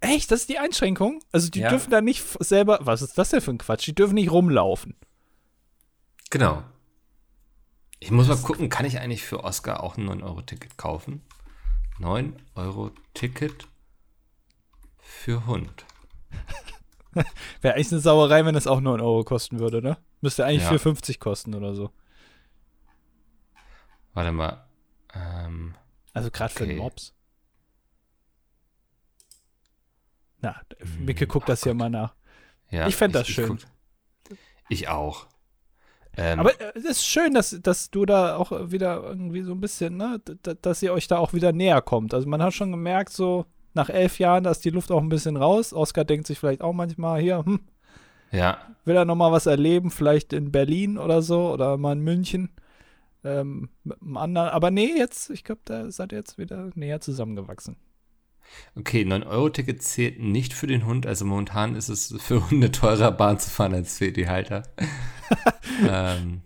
echt, 0.01 0.31
das 0.31 0.41
ist 0.41 0.49
die 0.49 0.59
Einschränkung? 0.59 1.21
Also 1.33 1.49
die 1.51 1.61
Ja. 1.61 1.69
dürfen 1.69 1.91
da 1.91 2.01
nicht 2.01 2.25
selber, 2.41 2.79
was 2.83 3.03
ist 3.03 3.17
das 3.19 3.31
denn 3.31 3.41
für 3.41 3.51
ein 3.53 3.59
Quatsch? 3.59 3.87
Die 3.87 3.95
dürfen 3.95 4.15
nicht 4.15 4.31
rumlaufen. 4.31 4.97
Genau. 6.31 6.63
Ich 8.01 8.11
muss 8.11 8.29
mal 8.29 8.37
gucken, 8.37 8.69
kann 8.69 8.85
ich 8.87 8.99
eigentlich 8.99 9.23
für 9.23 9.45
Oscar 9.45 9.83
auch 9.83 9.97
ein 9.97 10.07
9-Euro-Ticket 10.09 10.77
kaufen? 10.77 11.23
9-Euro-Ticket 12.01 13.69
für 14.99 15.47
Hund. 15.47 15.85
Wäre 17.63 17.75
eigentlich 17.75 17.93
eine 17.93 18.01
Sauerei, 18.01 18.45
wenn 18.45 18.55
das 18.55 18.67
auch 18.67 18.81
9 18.81 19.01
Euro 19.01 19.25
kosten 19.25 19.59
würde, 19.59 19.81
ne? 19.81 19.97
Müsste 20.21 20.45
eigentlich 20.45 20.63
Ja. 20.65 20.73
4,50 20.73 21.19
kosten 21.19 21.55
oder 21.55 21.75
so. 21.75 21.91
Warte 24.15 24.33
mal. 24.33 24.65
Ähm, 25.15 25.75
Also 26.13 26.31
gerade 26.31 26.53
für 26.53 26.65
Okay. 26.65 26.73
den 26.75 26.79
Mops. 26.79 27.13
Na, 30.41 30.61
Micke 30.99 31.27
guckt 31.27 31.49
das 31.49 31.63
hier 31.63 31.75
mal 31.75 31.91
nach. 31.91 32.15
ja, 32.71 32.87
Ich 32.87 32.97
fänd 32.97 33.15
das 33.15 33.27
schön. 33.29 33.49
guck- 34.29 34.39
Ich 34.69 34.89
auch. 34.89 35.27
Ähm, 36.17 36.39
Aber 36.41 36.59
äh, 36.61 36.73
es 36.77 36.85
ist 36.85 37.07
schön, 37.07 37.35
dass, 37.35 37.59
dass 37.63 37.91
du 37.91 38.07
da 38.07 38.37
auch 38.37 38.53
wieder 38.71 39.03
irgendwie 39.03 39.43
so 39.43 39.53
ein 39.53 39.61
bisschen, 39.61 39.97
ne, 39.97 40.21
dass 40.63 40.83
ihr 40.83 40.93
euch 40.93 41.09
da 41.09 41.19
auch 41.19 41.33
wieder 41.33 41.53
näher 41.53 41.83
kommt. 41.83 42.15
Also 42.15 42.29
man 42.29 42.43
hat 42.43 42.55
schon 42.55 42.71
gemerkt, 42.71 43.13
so 43.13 43.47
nach 43.73 43.89
elf 43.91 44.19
Jahren, 44.21 44.45
da 44.45 44.51
ist 44.53 44.65
die 44.65 44.71
Luft 44.71 44.93
auch 44.93 45.01
ein 45.03 45.09
bisschen 45.09 45.37
raus. 45.37 45.73
Oskar 45.73 46.05
denkt 46.05 46.27
sich 46.29 46.39
vielleicht 46.39 46.63
auch 46.63 46.73
manchmal, 46.73 47.21
hier, 47.21 47.45
hm, 47.45 47.61
ja, 48.31 48.59
will 48.85 48.95
er 48.97 49.05
noch 49.05 49.17
mal 49.17 49.33
was 49.33 49.47
erleben, 49.47 49.91
vielleicht 49.91 50.33
in 50.33 50.53
Berlin 50.53 50.99
oder 50.99 51.21
so 51.23 51.53
oder 51.53 51.77
mal 51.79 51.93
in 51.95 52.01
München. 52.01 52.51
Ähm, 53.25 53.71
mit 53.85 54.01
einem 54.03 54.17
anderen. 54.17 54.49
Aber 54.51 54.71
nee, 54.71 54.93
jetzt, 54.97 55.31
ich 55.31 55.45
glaube, 55.45 55.63
da 55.65 55.91
seid 55.91 56.13
ihr 56.13 56.19
jetzt 56.19 56.39
wieder 56.39 56.71
näher 56.75 57.01
zusammengewachsen. 57.01 57.77
Okay, 58.77 59.03
9-Euro-Ticket 59.03 59.83
zählt 59.83 60.21
nicht 60.21 60.53
für 60.53 60.67
den 60.67 60.85
Hund. 60.85 61.07
Also 61.07 61.25
momentan 61.25 61.75
ist 61.75 61.89
es 61.89 62.15
für 62.21 62.51
Hunde 62.51 62.71
teurer, 62.71 63.11
Bahn 63.11 63.39
zu 63.39 63.51
fahren 63.51 63.75
als 63.75 63.99
für 63.99 64.13
die 64.13 64.29
Halter. 64.29 64.63
ähm, 65.89 66.43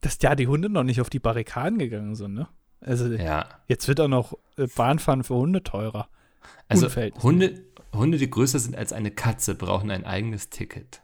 Dass 0.00 0.18
ja 0.20 0.34
die 0.34 0.48
Hunde 0.48 0.68
noch 0.68 0.82
nicht 0.82 1.00
auf 1.00 1.10
die 1.10 1.20
Barrikaden 1.20 1.78
gegangen 1.78 2.16
sind, 2.16 2.34
ne? 2.34 2.48
Also 2.80 3.06
ja. 3.06 3.46
jetzt 3.66 3.88
wird 3.88 4.00
auch 4.00 4.08
noch 4.08 4.36
äh, 4.56 4.66
Bahnfahren 4.66 5.24
für 5.24 5.34
Hunde 5.34 5.62
teurer. 5.62 6.08
Also. 6.68 6.88
Hunde, 7.22 7.64
Hunde, 7.94 8.18
die 8.18 8.28
größer 8.28 8.58
sind 8.58 8.76
als 8.76 8.92
eine 8.92 9.10
Katze, 9.10 9.54
brauchen 9.54 9.90
ein 9.90 10.04
eigenes 10.04 10.50
Ticket. 10.50 11.00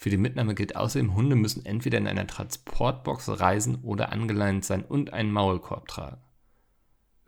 Für 0.00 0.10
die 0.10 0.16
Mitnahme 0.16 0.54
gilt 0.54 0.76
außerdem, 0.76 1.16
Hunde 1.16 1.34
müssen 1.34 1.66
entweder 1.66 1.98
in 1.98 2.06
einer 2.06 2.28
Transportbox 2.28 3.40
reisen 3.40 3.80
oder 3.82 4.12
angeleint 4.12 4.64
sein 4.64 4.84
und 4.84 5.12
einen 5.12 5.32
Maulkorb 5.32 5.88
tragen. 5.88 6.18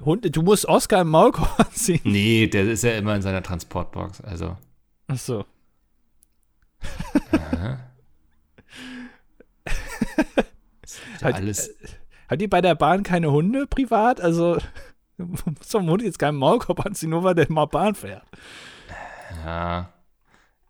Hunde, 0.04 0.30
du 0.30 0.42
musst 0.42 0.66
Oskar 0.66 1.02
im 1.02 1.10
Maulkorb 1.10 1.58
anziehen. 1.58 2.00
Nee, 2.04 2.46
der 2.46 2.70
ist 2.70 2.84
ja 2.84 2.92
immer 2.92 3.16
in 3.16 3.22
seiner 3.22 3.42
Transportbox. 3.42 4.20
Also, 4.20 4.56
Ach 5.08 5.18
so. 5.18 5.44
ja 7.32 7.80
Halt, 11.22 11.34
alles. 11.34 11.74
Hat 12.28 12.40
die 12.40 12.46
bei 12.46 12.60
der 12.60 12.76
Bahn 12.76 13.02
keine 13.02 13.32
Hunde 13.32 13.66
privat? 13.66 14.20
Also 14.20 14.58
muss 15.16 15.42
doch 15.70 15.82
Hund 15.82 16.02
jetzt 16.02 16.20
keinen 16.20 16.38
Maulkorb 16.38 16.86
anziehen, 16.86 17.10
nur 17.10 17.24
weil 17.24 17.34
der 17.34 17.50
mal 17.50 17.66
Bahn 17.66 17.96
fährt. 17.96 18.24
Ja. 19.44 19.92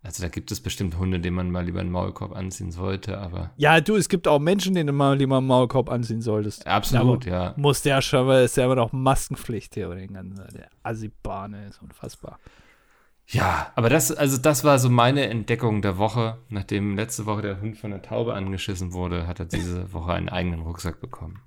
Also 0.03 0.23
da 0.23 0.29
gibt 0.31 0.51
es 0.51 0.61
bestimmt 0.61 0.97
Hunde, 0.97 1.21
denen 1.21 1.37
man 1.37 1.51
mal 1.51 1.65
lieber 1.65 1.81
einen 1.81 1.91
Maulkorb 1.91 2.35
anziehen 2.35 2.73
sollte, 2.73 3.19
aber 3.19 3.51
Ja, 3.57 3.81
du, 3.83 3.97
es 3.97 4.09
gibt 4.09 4.27
auch 4.27 4.39
Menschen, 4.39 4.75
denen 4.75 4.87
du 4.87 4.93
mal 4.95 5.17
lieber 5.17 5.37
einen 5.37 5.47
Maulkorb 5.47 5.91
anziehen 5.91 6.23
solltest. 6.23 6.67
absolut, 6.67 7.27
Ja, 7.27 7.45
ja. 7.45 7.55
Muss 7.57 7.83
der 7.83 8.01
schon, 8.01 8.27
weil 8.27 8.45
es 8.45 8.53
ist 8.53 8.57
ja 8.57 8.65
immer 8.65 8.77
noch 8.77 8.93
Maskenpflicht 8.93 9.75
hier 9.75 9.87
über 9.87 9.97
den 9.97 10.15
ganzen. 10.15 10.43
Der 10.55 10.69
Assi-Bahn 10.83 11.53
ey, 11.53 11.69
ist 11.69 11.83
unfassbar. 11.83 12.39
Ja, 13.27 13.71
aber 13.77 13.91
das, 13.91 14.11
also 14.11 14.39
das 14.39 14.65
war 14.65 14.79
so 14.79 14.89
meine 14.89 15.29
Entdeckung 15.29 15.83
der 15.83 15.99
Woche. 15.99 16.39
Nachdem 16.49 16.97
letzte 16.97 17.27
Woche 17.27 17.43
der 17.43 17.61
Hund 17.61 17.77
von 17.77 17.91
der 17.91 18.03
Taube 18.03 18.35
angeschissen 18.35 18.93
wurde, 18.93 19.27
hat 19.27 19.39
er 19.39 19.47
diese 19.47 19.93
Woche 19.93 20.13
einen 20.15 20.31
eigenen 20.31 20.63
Rucksack 20.63 21.01
bekommen. 21.01 21.41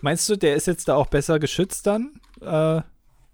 Meinst 0.00 0.28
du, 0.28 0.36
der 0.36 0.56
ist 0.56 0.66
jetzt 0.66 0.88
da 0.88 0.96
auch 0.96 1.06
besser 1.06 1.38
geschützt 1.38 1.86
dann? 1.86 2.20
Äh, 2.40 2.80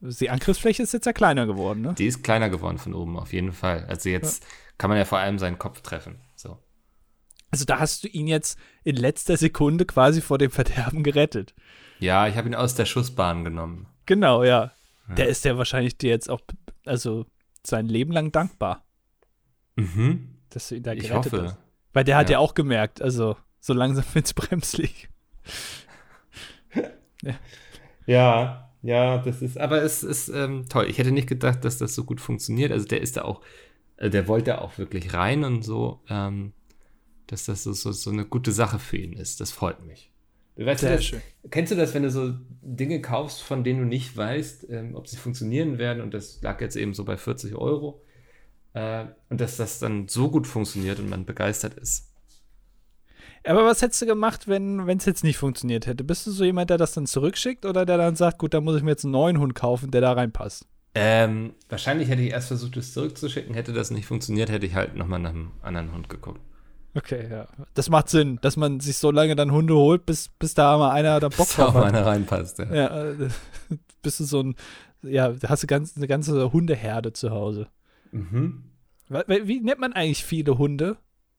die 0.00 0.28
Angriffsfläche 0.28 0.82
ist 0.82 0.92
jetzt 0.92 1.06
ja 1.06 1.14
kleiner 1.14 1.46
geworden, 1.46 1.80
ne? 1.80 1.94
Die 1.96 2.06
ist 2.06 2.22
kleiner 2.22 2.50
geworden 2.50 2.76
von 2.76 2.92
oben, 2.92 3.16
auf 3.18 3.32
jeden 3.32 3.52
Fall. 3.52 3.86
Also 3.88 4.10
jetzt 4.10 4.44
kann 4.78 4.90
man 4.90 4.98
ja 4.98 5.04
vor 5.04 5.18
allem 5.18 5.38
seinen 5.38 5.58
Kopf 5.58 5.80
treffen. 5.82 6.18
So. 6.34 6.58
Also 7.50 7.64
da 7.64 7.78
hast 7.78 8.04
du 8.04 8.08
ihn 8.08 8.26
jetzt 8.26 8.58
in 8.82 8.96
letzter 8.96 9.36
Sekunde 9.36 9.84
quasi 9.84 10.20
vor 10.20 10.38
dem 10.38 10.50
Verderben 10.50 11.02
gerettet. 11.04 11.54
Ja, 12.00 12.26
ich 12.26 12.36
habe 12.36 12.48
ihn 12.48 12.54
aus 12.54 12.74
der 12.74 12.84
Schussbahn 12.84 13.44
genommen. 13.44 13.86
Genau, 14.06 14.42
ja. 14.42 14.72
Der 15.16 15.28
ist 15.28 15.44
ja 15.44 15.56
wahrscheinlich 15.58 15.96
dir 15.98 16.10
jetzt 16.10 16.28
auch, 16.30 16.40
also 16.86 17.26
sein 17.62 17.86
Leben 17.86 18.12
lang 18.12 18.32
dankbar, 18.32 18.84
Mhm. 19.76 20.36
dass 20.50 20.68
du 20.68 20.76
ihn 20.76 20.82
da 20.82 20.92
Ich 20.92 21.08
gerettet 21.08 21.32
hoffe. 21.32 21.44
hast. 21.44 21.56
Weil 21.92 22.04
der 22.04 22.16
hat 22.16 22.28
ja. 22.30 22.34
Ja. 22.34 22.38
auch 22.40 22.54
gemerkt, 22.54 23.00
also 23.02 23.36
so 23.60 23.72
langsam 23.74 24.04
wird's 24.14 24.34
bremslich. 24.34 25.08
Ja, 28.06 28.70
ja, 28.82 29.18
das 29.18 29.40
ist, 29.40 29.56
aber 29.58 29.82
es 29.82 30.02
ist 30.02 30.28
ähm, 30.28 30.66
toll. 30.68 30.86
Ich 30.90 30.98
hätte 30.98 31.10
nicht 31.10 31.26
gedacht, 31.28 31.64
dass 31.64 31.78
das 31.78 31.94
so 31.94 32.04
gut 32.04 32.20
funktioniert. 32.20 32.70
Also 32.70 32.86
der 32.86 33.00
ist 33.00 33.16
da 33.16 33.22
auch, 33.22 33.40
der 34.00 34.28
wollte 34.28 34.60
auch 34.60 34.78
wirklich 34.78 35.14
rein 35.14 35.44
und 35.44 35.62
so, 35.62 36.00
ähm, 36.08 36.52
dass 37.26 37.46
das 37.46 37.62
so, 37.64 37.72
so, 37.72 37.92
so 37.92 38.10
eine 38.10 38.24
gute 38.24 38.52
Sache 38.52 38.78
für 38.78 38.96
ihn 38.96 39.14
ist. 39.14 39.40
Das 39.40 39.50
freut 39.50 39.84
mich. 39.86 40.10
Du 40.56 40.66
weißt, 40.66 40.80
Sehr 40.80 40.96
das, 40.96 41.04
schön. 41.04 41.20
Kennst 41.50 41.72
du 41.72 41.76
das, 41.76 41.94
wenn 41.94 42.04
du 42.04 42.10
so 42.10 42.34
Dinge 42.62 43.00
kaufst, 43.00 43.42
von 43.42 43.64
denen 43.64 43.80
du 43.80 43.86
nicht 43.86 44.16
weißt, 44.16 44.68
ähm, 44.70 44.94
ob 44.94 45.08
sie 45.08 45.16
funktionieren 45.16 45.78
werden? 45.78 46.02
Und 46.02 46.14
das 46.14 46.40
lag 46.42 46.60
jetzt 46.60 46.76
eben 46.76 46.94
so 46.94 47.04
bei 47.04 47.16
40 47.16 47.54
Euro. 47.56 48.02
Äh, 48.72 49.06
und 49.30 49.40
dass 49.40 49.56
das 49.56 49.78
dann 49.78 50.06
so 50.08 50.30
gut 50.30 50.46
funktioniert 50.46 51.00
und 51.00 51.08
man 51.08 51.24
begeistert 51.24 51.74
ist. 51.74 52.10
Aber 53.46 53.64
was 53.66 53.82
hättest 53.82 54.00
du 54.00 54.06
gemacht, 54.06 54.48
wenn 54.48 54.88
es 54.88 55.04
jetzt 55.04 55.22
nicht 55.22 55.36
funktioniert 55.36 55.86
hätte? 55.86 56.02
Bist 56.02 56.26
du 56.26 56.30
so 56.30 56.44
jemand, 56.44 56.70
der 56.70 56.78
das 56.78 56.92
dann 56.92 57.06
zurückschickt 57.06 57.66
oder 57.66 57.84
der 57.84 57.98
dann 57.98 58.16
sagt, 58.16 58.38
gut, 58.38 58.54
dann 58.54 58.64
muss 58.64 58.76
ich 58.76 58.82
mir 58.82 58.92
jetzt 58.92 59.04
einen 59.04 59.12
neuen 59.12 59.38
Hund 59.38 59.54
kaufen, 59.54 59.90
der 59.90 60.00
da 60.00 60.12
reinpasst? 60.12 60.66
Ähm, 60.94 61.54
wahrscheinlich 61.68 62.08
hätte 62.08 62.22
ich 62.22 62.30
erst 62.30 62.48
versucht, 62.48 62.76
es 62.76 62.92
zurückzuschicken. 62.92 63.54
Hätte 63.54 63.72
das 63.72 63.90
nicht 63.90 64.06
funktioniert, 64.06 64.50
hätte 64.50 64.66
ich 64.66 64.74
halt 64.74 64.94
nochmal 64.94 65.18
nach 65.18 65.30
einem 65.30 65.50
anderen 65.62 65.92
Hund 65.92 66.08
geguckt. 66.08 66.40
Okay, 66.94 67.28
ja. 67.28 67.48
Das 67.74 67.90
macht 67.90 68.08
Sinn, 68.08 68.38
dass 68.40 68.56
man 68.56 68.78
sich 68.78 68.98
so 68.98 69.10
lange 69.10 69.34
dann 69.34 69.50
Hunde 69.50 69.74
holt, 69.74 70.06
bis, 70.06 70.28
bis 70.28 70.54
da 70.54 70.78
mal 70.78 70.92
einer 70.92 71.18
da 71.18 71.28
Bock 71.28 71.48
drauf 71.48 71.74
hat. 71.74 71.74
Bis 71.74 71.82
einer 71.82 72.06
reinpasst, 72.06 72.58
ja. 72.60 72.72
Ja, 72.72 73.04
äh, 73.10 73.28
bist 74.02 74.20
du 74.20 74.24
so 74.24 74.40
ein, 74.40 74.54
ja, 75.02 75.30
da 75.30 75.48
hast 75.48 75.64
du 75.64 75.66
ganz, 75.66 75.96
eine 75.96 76.06
ganze 76.06 76.52
Hundeherde 76.52 77.12
zu 77.12 77.30
Hause. 77.30 77.66
Mhm. 78.12 78.62
Wie, 79.08 79.48
wie 79.48 79.60
nennt 79.60 79.80
man 79.80 79.92
eigentlich 79.92 80.24
viele 80.24 80.56
Hunde? 80.56 80.96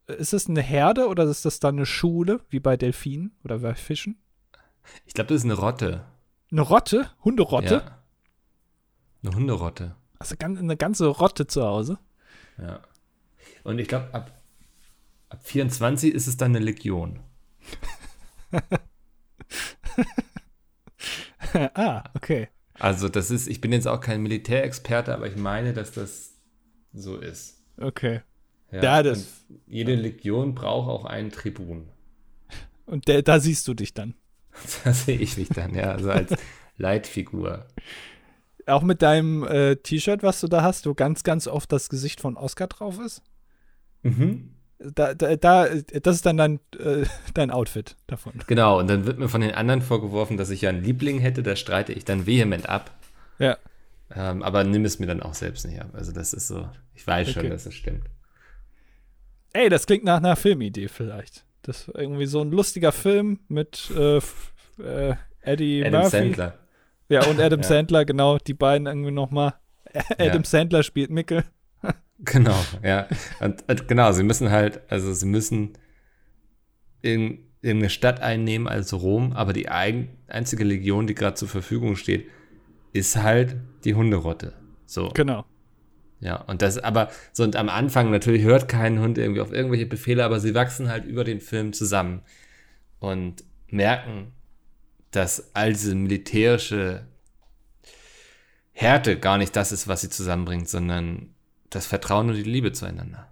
Ist 0.08 0.34
das 0.34 0.48
eine 0.48 0.62
Herde 0.62 1.08
oder 1.08 1.24
ist 1.24 1.46
das 1.46 1.60
dann 1.60 1.78
eine 1.78 1.86
Schule, 1.86 2.42
wie 2.50 2.60
bei 2.60 2.76
Delfinen 2.76 3.32
oder 3.44 3.60
bei 3.60 3.74
Fischen? 3.74 4.18
Ich 5.06 5.14
glaube, 5.14 5.30
das 5.30 5.38
ist 5.38 5.46
eine 5.46 5.56
Rotte. 5.56 6.06
Eine 6.52 6.62
Rotte? 6.62 7.10
Hunderotte? 7.24 7.84
Ja. 7.86 8.05
Eine 9.26 9.36
Hunderotte. 9.36 9.96
Also 10.20 10.36
eine 10.40 10.78
ganze 10.78 11.08
Rotte 11.08 11.48
zu 11.48 11.64
Hause. 11.64 11.98
Ja. 12.60 12.82
Und 13.64 13.80
ich 13.80 13.88
glaube, 13.88 14.14
ab, 14.14 14.40
ab 15.30 15.40
24 15.44 16.14
ist 16.14 16.28
es 16.28 16.38
dann 16.38 16.56
eine 16.56 16.64
Legion. 16.64 17.22
ah, 21.74 22.04
okay. 22.14 22.50
Also 22.76 23.10
das 23.10 23.32
ist, 23.32 23.48
ich 23.48 23.62
bin 23.62 23.72
jetzt 23.72 23.88
auch 23.88 24.00
kein 24.00 24.22
Militärexperte, 24.22 25.12
aber 25.14 25.26
ich 25.28 25.38
meine, 25.38 25.74
dass 25.74 25.92
das 25.92 26.36
so 26.94 27.18
ist. 27.18 27.64
Okay. 27.78 28.22
Ja, 28.72 28.84
ja 28.84 29.02
das. 29.04 29.46
Jede 29.66 29.96
Legion 29.96 30.54
braucht 30.54 30.88
auch 30.90 31.06
einen 31.06 31.32
Tribun. 31.32 31.90
Und 32.86 33.08
der, 33.08 33.24
da 33.24 33.40
siehst 33.40 33.68
du 33.68 33.74
dich 33.74 33.96
dann. 33.96 34.14
Da 34.84 34.94
sehe 34.94 35.18
ich 35.18 35.36
mich 35.36 35.50
dann, 35.50 35.74
ja, 35.74 35.92
also 35.92 36.12
als 36.12 36.36
Leitfigur 36.78 37.66
auch 38.68 38.84
mit 38.84 39.02
deinem 39.02 39.44
äh, 39.44 39.76
T-Shirt, 39.76 40.24
was 40.24 40.42
du 40.42 40.48
da 40.48 40.64
hast, 40.64 40.86
wo 40.86 40.94
ganz, 40.94 41.24
ganz 41.24 41.48
oft 41.48 41.72
das 41.72 41.90
Gesicht 41.90 42.22
von 42.22 42.38
Oscar 42.38 42.68
drauf 42.68 43.00
ist. 43.00 43.22
Mhm. 44.04 44.52
Da, 44.78 45.14
da, 45.14 45.36
da 45.36 45.68
das 45.68 46.18
ist 46.18 46.26
dann 46.26 46.38
dein, 46.38 46.60
äh, 46.78 47.06
dein 47.34 47.50
Outfit 47.52 47.96
davon. 48.08 48.34
Genau, 48.48 48.80
und 48.80 48.88
dann 48.90 49.06
wird 49.06 49.20
mir 49.20 49.30
von 49.30 49.42
den 49.42 49.52
anderen 49.52 49.82
vorgeworfen, 49.82 50.38
dass 50.38 50.50
ich 50.50 50.62
ja 50.62 50.70
einen 50.70 50.84
Liebling 50.84 51.20
hätte, 51.20 51.44
da 51.44 51.56
streite 51.56 51.94
ich 51.94 52.06
dann 52.06 52.26
vehement 52.26 52.68
ab. 52.68 52.92
Ja. 53.40 53.58
Ähm, 54.14 54.44
aber 54.44 54.64
nimm 54.64 54.86
es 54.86 55.00
mir 55.00 55.08
dann 55.08 55.24
auch 55.24 55.34
selbst 55.34 55.66
nicht 55.66 55.82
ab. 55.82 55.90
Also 55.94 56.12
das 56.12 56.34
ist 56.34 56.48
so, 56.48 56.68
ich 56.94 57.06
weiß 57.08 57.30
okay. 57.30 57.40
schon, 57.40 57.50
dass 57.50 57.66
es 57.66 57.74
stimmt. 57.74 58.06
Ey, 59.54 59.70
das 59.70 59.88
klingt 59.88 60.04
nach 60.04 60.18
einer 60.18 60.36
Filmidee 60.36 60.90
vielleicht. 60.90 61.46
Das 61.62 61.88
ist 61.88 61.96
irgendwie 61.96 62.26
so 62.26 62.42
ein 62.42 62.52
lustiger 62.52 62.92
Film 62.92 63.40
mit 63.48 63.90
äh, 63.96 64.18
äh, 64.84 65.16
Eddie 65.42 65.86
Adam 65.86 66.02
Murphy. 66.02 66.18
Sandler. 66.18 66.60
Ja, 67.10 67.26
und 67.26 67.40
Adam 67.40 67.60
ja. 67.62 67.68
Sandler, 67.68 68.06
genau, 68.06 68.38
die 68.38 68.54
beiden 68.54 68.88
irgendwie 68.88 69.12
nochmal. 69.12 69.56
Adam 70.18 70.42
ja. 70.42 70.46
Sandler 70.46 70.84
spielt 70.84 71.10
Mickel. 71.10 71.44
genau, 72.20 72.60
ja. 72.84 73.08
Und, 73.40 73.64
und, 73.68 73.88
genau, 73.88 74.12
sie 74.12 74.24
müssen 74.24 74.50
halt, 74.52 74.82
also 74.90 75.14
sie 75.14 75.26
müssen 75.26 75.78
in, 77.02 77.40
in 77.62 77.78
eine 77.78 77.90
Stadt 77.90 78.22
einnehmen 78.22 78.68
als 78.68 78.94
Rom, 78.94 79.34
aber 79.34 79.54
die 79.54 79.70
ein, 79.70 80.10
einzige 80.28 80.64
Legion, 80.64 81.08
die 81.08 81.16
gerade 81.16 81.36
zur 81.36 81.48
Verfügung 81.48 81.96
steht, 81.96 82.28
ist 82.94 83.18
halt 83.18 83.58
die 83.84 83.94
Hunderotte. 83.94 84.54
So. 84.86 85.10
Genau. 85.10 85.46
Ja, 86.22 86.38
und 86.38 86.62
das, 86.62 86.78
aber 86.78 87.10
so 87.34 87.44
und 87.44 87.56
am 87.56 87.70
Anfang 87.70 88.10
natürlich 88.10 88.44
hört 88.44 88.68
kein 88.68 89.00
Hund 89.00 89.18
irgendwie 89.18 89.42
auf 89.42 89.52
irgendwelche 89.52 89.86
Befehle, 89.86 90.24
aber 90.24 90.40
sie 90.40 90.56
wachsen 90.56 90.90
halt 90.90 91.06
über 91.06 91.24
den 91.24 91.42
Film 91.42 91.74
zusammen 91.74 92.22
und 93.00 93.44
merken, 93.70 94.32
dass 95.16 95.56
all 95.56 95.74
diese 95.74 95.96
militärische 95.96 97.06
Härte 98.72 99.18
gar 99.18 99.38
nicht 99.38 99.56
das 99.56 99.72
ist, 99.72 99.88
was 99.88 100.02
sie 100.02 100.10
zusammenbringt, 100.10 100.68
sondern 100.68 101.34
das 101.70 101.88
Vertrauen 101.88 102.30
und 102.30 102.36
die 102.36 102.44
Liebe 102.44 102.74
zueinander. 102.74 103.28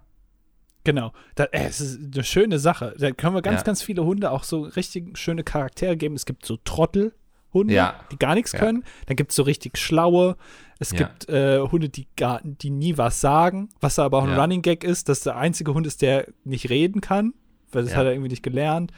Genau. 0.84 1.12
Das, 1.34 1.48
äh, 1.52 1.66
es 1.66 1.80
ist 1.80 2.14
eine 2.14 2.24
schöne 2.24 2.58
Sache. 2.58 2.94
Da 2.98 3.10
können 3.12 3.34
wir 3.34 3.42
ganz, 3.42 3.60
ja. 3.60 3.64
ganz 3.64 3.82
viele 3.82 4.04
Hunde 4.04 4.30
auch 4.30 4.44
so 4.44 4.62
richtig 4.62 5.16
schöne 5.18 5.42
Charaktere 5.42 5.96
geben. 5.96 6.14
Es 6.14 6.26
gibt 6.26 6.44
so 6.44 6.58
Trottelhunde, 6.58 7.74
ja. 7.74 8.00
die 8.12 8.18
gar 8.18 8.34
nichts 8.34 8.52
können. 8.52 8.82
Ja. 8.84 8.90
Dann 9.06 9.16
gibt 9.16 9.30
es 9.30 9.36
so 9.36 9.42
richtig 9.42 9.78
schlaue. 9.78 10.36
Es 10.78 10.92
gibt 10.92 11.28
äh, 11.28 11.60
Hunde, 11.60 11.88
die, 11.88 12.06
gar, 12.16 12.40
die 12.42 12.68
nie 12.68 12.98
was 12.98 13.20
sagen, 13.20 13.70
was 13.80 13.98
aber 13.98 14.18
auch 14.18 14.24
ein 14.24 14.38
Running 14.38 14.60
Gag 14.60 14.84
ist, 14.84 15.08
dass 15.08 15.20
der 15.20 15.36
einzige 15.36 15.72
Hund 15.72 15.86
ist, 15.86 16.02
der 16.02 16.26
nicht 16.44 16.68
reden 16.68 17.00
kann, 17.00 17.32
weil 17.72 17.84
das 17.84 17.96
hat 17.96 18.04
er 18.04 18.12
irgendwie 18.12 18.30
nicht 18.30 18.42
gelernt. 18.42 18.92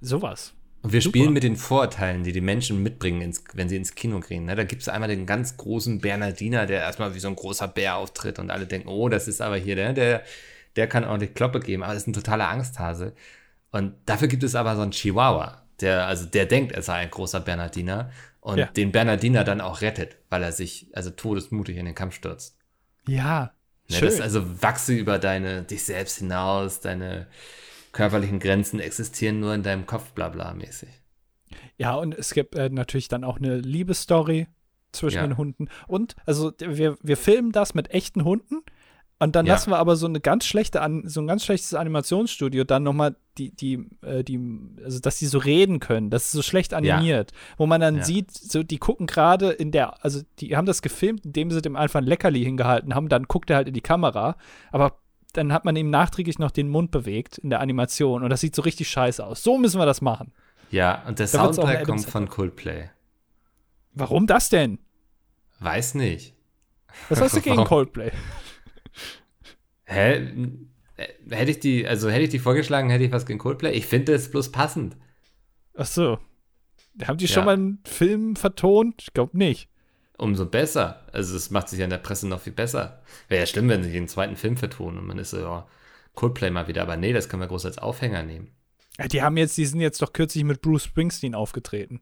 Sowas. 0.00 0.55
Und 0.86 0.92
wir 0.92 1.02
Super. 1.02 1.18
spielen 1.18 1.32
mit 1.32 1.42
den 1.42 1.56
Vorurteilen, 1.56 2.22
die 2.22 2.30
die 2.30 2.40
Menschen 2.40 2.80
mitbringen, 2.80 3.20
ins, 3.20 3.42
wenn 3.54 3.68
sie 3.68 3.74
ins 3.74 3.96
Kino 3.96 4.20
gehen. 4.20 4.44
Ne? 4.44 4.54
Da 4.54 4.62
gibt 4.62 4.82
es 4.82 4.88
einmal 4.88 5.08
den 5.08 5.26
ganz 5.26 5.56
großen 5.56 6.00
Bernardiner, 6.00 6.64
der 6.64 6.82
erstmal 6.82 7.12
wie 7.16 7.18
so 7.18 7.26
ein 7.26 7.34
großer 7.34 7.66
Bär 7.66 7.96
auftritt 7.96 8.38
und 8.38 8.52
alle 8.52 8.68
denken, 8.68 8.86
oh, 8.86 9.08
das 9.08 9.26
ist 9.26 9.40
aber 9.40 9.56
hier 9.56 9.74
der, 9.74 9.94
der, 9.94 10.22
der 10.76 10.86
kann 10.86 11.02
ordentlich 11.02 11.34
Kloppe 11.34 11.58
geben, 11.58 11.82
aber 11.82 11.92
das 11.92 12.04
ist 12.04 12.06
ein 12.06 12.12
totaler 12.12 12.48
Angsthase. 12.48 13.14
Und 13.72 13.94
dafür 14.06 14.28
gibt 14.28 14.44
es 14.44 14.54
aber 14.54 14.76
so 14.76 14.82
einen 14.82 14.92
Chihuahua, 14.92 15.60
der, 15.80 16.06
also 16.06 16.24
der 16.24 16.46
denkt, 16.46 16.70
er 16.70 16.82
sei 16.82 16.98
ein 16.98 17.10
großer 17.10 17.40
Bernardiner 17.40 18.12
und 18.40 18.58
ja. 18.58 18.66
den 18.66 18.92
Bernardiner 18.92 19.42
dann 19.42 19.60
auch 19.60 19.80
rettet, 19.80 20.18
weil 20.30 20.44
er 20.44 20.52
sich 20.52 20.86
also 20.92 21.10
todesmutig 21.10 21.78
in 21.78 21.86
den 21.86 21.96
Kampf 21.96 22.14
stürzt. 22.14 22.56
Ja. 23.08 23.50
Ne, 23.88 23.96
schön. 23.96 24.08
Das 24.08 24.20
also 24.20 24.62
wachse 24.62 24.94
über 24.94 25.18
deine, 25.18 25.64
dich 25.64 25.82
selbst 25.82 26.18
hinaus, 26.18 26.78
deine, 26.78 27.26
körperlichen 27.96 28.38
Grenzen 28.38 28.78
existieren 28.78 29.40
nur 29.40 29.54
in 29.54 29.62
deinem 29.62 29.86
Kopf, 29.86 30.12
bla 30.12 30.28
bla 30.28 30.54
mäßig. 30.54 30.90
Ja, 31.78 31.94
und 31.94 32.14
es 32.14 32.34
gibt 32.34 32.54
äh, 32.54 32.68
natürlich 32.68 33.08
dann 33.08 33.24
auch 33.24 33.38
eine 33.38 33.56
Liebesstory 33.56 34.46
zwischen 34.92 35.16
ja. 35.16 35.26
den 35.26 35.36
Hunden. 35.36 35.68
Und, 35.88 36.14
also 36.26 36.52
wir, 36.58 36.96
wir 37.02 37.16
filmen 37.16 37.52
das 37.52 37.74
mit 37.74 37.90
echten 37.90 38.24
Hunden 38.24 38.62
und 39.18 39.34
dann 39.34 39.46
ja. 39.46 39.54
lassen 39.54 39.70
wir 39.70 39.78
aber 39.78 39.96
so 39.96 40.06
eine 40.06 40.20
ganz 40.20 40.44
schlechte, 40.44 40.82
An 40.82 41.08
so 41.08 41.20
ein 41.22 41.26
ganz 41.26 41.44
schlechtes 41.44 41.72
Animationsstudio 41.72 42.64
dann 42.64 42.82
nochmal 42.82 43.16
die, 43.38 43.50
die, 43.54 43.88
äh, 44.02 44.22
die, 44.22 44.38
also 44.84 45.00
dass 45.00 45.18
die 45.18 45.26
so 45.26 45.38
reden 45.38 45.80
können, 45.80 46.10
das 46.10 46.26
ist 46.26 46.32
so 46.32 46.42
schlecht 46.42 46.74
animiert, 46.74 47.32
ja. 47.32 47.38
wo 47.56 47.66
man 47.66 47.80
dann 47.80 48.02
sieht, 48.02 48.30
so 48.30 48.62
die 48.62 48.78
gucken 48.78 49.06
gerade 49.06 49.50
in 49.50 49.72
der, 49.72 50.04
also 50.04 50.20
die 50.38 50.54
haben 50.54 50.66
das 50.66 50.82
gefilmt, 50.82 51.24
indem 51.24 51.50
sie 51.50 51.62
dem 51.62 51.76
einfach 51.76 52.00
ein 52.00 52.06
Leckerli 52.06 52.44
hingehalten 52.44 52.94
haben, 52.94 53.08
dann 53.08 53.24
guckt 53.24 53.48
er 53.48 53.56
halt 53.56 53.68
in 53.68 53.74
die 53.74 53.80
Kamera, 53.80 54.36
aber 54.70 54.98
dann 55.36 55.52
hat 55.52 55.64
man 55.64 55.76
ihm 55.76 55.90
nachträglich 55.90 56.38
noch 56.38 56.50
den 56.50 56.68
Mund 56.68 56.90
bewegt 56.90 57.38
in 57.38 57.50
der 57.50 57.60
Animation 57.60 58.22
und 58.22 58.30
das 58.30 58.40
sieht 58.40 58.54
so 58.54 58.62
richtig 58.62 58.88
scheiße 58.88 59.24
aus. 59.24 59.42
So 59.42 59.58
müssen 59.58 59.80
wir 59.80 59.86
das 59.86 60.00
machen. 60.00 60.32
Ja, 60.70 61.02
und 61.06 61.18
der 61.18 61.26
da 61.26 61.52
Soundtrack 61.52 61.84
kommt 61.84 62.06
von 62.06 62.28
Coldplay. 62.28 62.90
Warum 63.92 64.26
das 64.26 64.48
denn? 64.48 64.78
Weiß 65.60 65.94
nicht. 65.94 66.34
Was 67.08 67.20
hast 67.20 67.36
du 67.36 67.40
gegen 67.40 67.64
Coldplay? 67.64 68.10
Hä? 69.84 70.54
Hätte 71.30 71.50
ich 71.50 71.60
die, 71.60 71.86
also 71.86 72.08
hätte 72.08 72.24
ich 72.24 72.30
die 72.30 72.38
vorgeschlagen, 72.38 72.90
hätte 72.90 73.04
ich 73.04 73.12
was 73.12 73.26
gegen 73.26 73.38
Coldplay? 73.38 73.72
Ich 73.72 73.86
finde 73.86 74.14
es 74.14 74.30
bloß 74.30 74.50
passend. 74.52 74.96
Ach 75.76 75.86
so. 75.86 76.18
Haben 77.04 77.18
die 77.18 77.26
ja. 77.26 77.34
schon 77.34 77.44
mal 77.44 77.54
einen 77.54 77.78
Film 77.84 78.36
vertont? 78.36 79.02
Ich 79.02 79.12
glaube 79.12 79.36
nicht 79.36 79.68
umso 80.18 80.46
besser. 80.46 81.02
Also 81.12 81.36
es 81.36 81.50
macht 81.50 81.68
sich 81.68 81.78
ja 81.78 81.84
in 81.84 81.90
der 81.90 81.98
Presse 81.98 82.28
noch 82.28 82.40
viel 82.40 82.52
besser. 82.52 83.00
Wäre 83.28 83.40
ja 83.40 83.46
schlimm, 83.46 83.68
wenn 83.68 83.82
sie 83.82 83.92
den 83.92 84.08
zweiten 84.08 84.36
Film 84.36 84.56
vertonen 84.56 84.98
und 84.98 85.06
man 85.06 85.18
ist 85.18 85.30
so, 85.30 85.38
ja, 85.38 85.66
Coldplay 86.14 86.50
mal 86.50 86.68
wieder. 86.68 86.82
Aber 86.82 86.96
nee, 86.96 87.12
das 87.12 87.28
können 87.28 87.42
wir 87.42 87.48
groß 87.48 87.66
als 87.66 87.78
Aufhänger 87.78 88.22
nehmen. 88.22 88.48
Ja, 88.98 89.08
die 89.08 89.22
haben 89.22 89.36
jetzt, 89.36 89.56
die 89.58 89.66
sind 89.66 89.80
jetzt 89.80 90.00
doch 90.00 90.12
kürzlich 90.12 90.44
mit 90.44 90.62
Bruce 90.62 90.84
Springsteen 90.84 91.34
aufgetreten. 91.34 92.00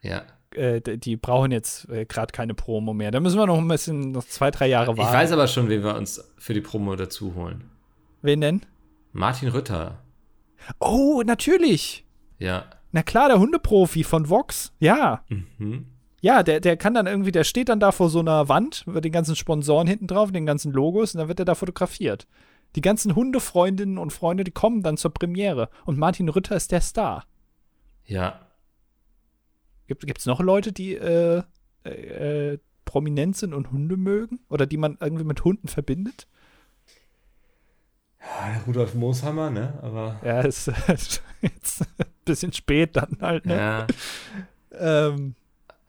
Ja. 0.00 0.22
Äh, 0.54 0.80
die 0.80 1.16
brauchen 1.16 1.52
jetzt 1.52 1.88
äh, 1.90 2.06
gerade 2.06 2.32
keine 2.32 2.54
Promo 2.54 2.94
mehr. 2.94 3.10
Da 3.10 3.20
müssen 3.20 3.38
wir 3.38 3.46
noch 3.46 3.58
ein 3.58 3.68
bisschen, 3.68 4.12
noch 4.12 4.24
zwei, 4.24 4.50
drei 4.50 4.66
Jahre 4.66 4.96
warten. 4.96 5.02
Ich 5.02 5.14
weiß 5.14 5.32
aber 5.32 5.46
schon, 5.46 5.68
wen 5.68 5.84
wir 5.84 5.94
uns 5.94 6.24
für 6.38 6.54
die 6.54 6.62
Promo 6.62 6.96
dazu 6.96 7.34
holen. 7.34 7.70
Wen 8.22 8.40
denn? 8.40 8.66
Martin 9.12 9.48
Rütter. 9.48 10.02
Oh, 10.78 11.22
natürlich. 11.24 12.04
Ja. 12.38 12.64
Na 12.92 13.02
klar, 13.02 13.28
der 13.28 13.38
Hundeprofi 13.38 14.02
von 14.02 14.28
Vox. 14.28 14.72
Ja. 14.80 15.24
Mhm. 15.28 15.86
Ja, 16.20 16.42
der, 16.42 16.60
der 16.60 16.76
kann 16.76 16.94
dann 16.94 17.06
irgendwie, 17.06 17.32
der 17.32 17.44
steht 17.44 17.70
dann 17.70 17.80
da 17.80 17.92
vor 17.92 18.10
so 18.10 18.20
einer 18.20 18.48
Wand 18.48 18.86
mit 18.86 19.04
den 19.04 19.12
ganzen 19.12 19.36
Sponsoren 19.36 19.86
hinten 19.86 20.06
drauf, 20.06 20.32
den 20.32 20.46
ganzen 20.46 20.72
Logos 20.72 21.14
und 21.14 21.18
dann 21.18 21.28
wird 21.28 21.38
er 21.38 21.46
da 21.46 21.54
fotografiert. 21.54 22.26
Die 22.76 22.82
ganzen 22.82 23.16
Hundefreundinnen 23.16 23.98
und 23.98 24.12
Freunde, 24.12 24.44
die 24.44 24.50
kommen 24.50 24.82
dann 24.82 24.96
zur 24.96 25.12
Premiere 25.12 25.70
und 25.86 25.98
Martin 25.98 26.28
Rütter 26.28 26.54
ist 26.56 26.72
der 26.72 26.82
Star. 26.82 27.24
Ja. 28.04 28.40
Gibt 29.86 30.18
es 30.18 30.26
noch 30.26 30.40
Leute, 30.40 30.72
die 30.72 30.94
äh, 30.94 31.42
äh, 31.84 32.58
prominent 32.84 33.36
sind 33.36 33.54
und 33.54 33.72
Hunde 33.72 33.96
mögen? 33.96 34.40
Oder 34.48 34.66
die 34.66 34.76
man 34.76 34.98
irgendwie 35.00 35.24
mit 35.24 35.42
Hunden 35.44 35.68
verbindet? 35.68 36.28
Ja, 38.20 38.60
Rudolf 38.66 38.94
Mooshammer, 38.94 39.50
ne? 39.50 39.78
Aber. 39.82 40.20
Ja, 40.24 40.40
ist, 40.42 40.68
ist 40.88 41.22
jetzt 41.40 41.82
ein 41.98 42.06
bisschen 42.24 42.52
spät 42.52 42.96
dann 42.96 43.18
halt, 43.20 43.46
ne? 43.46 43.56
Ja. 43.56 43.86
Ähm, 45.08 45.34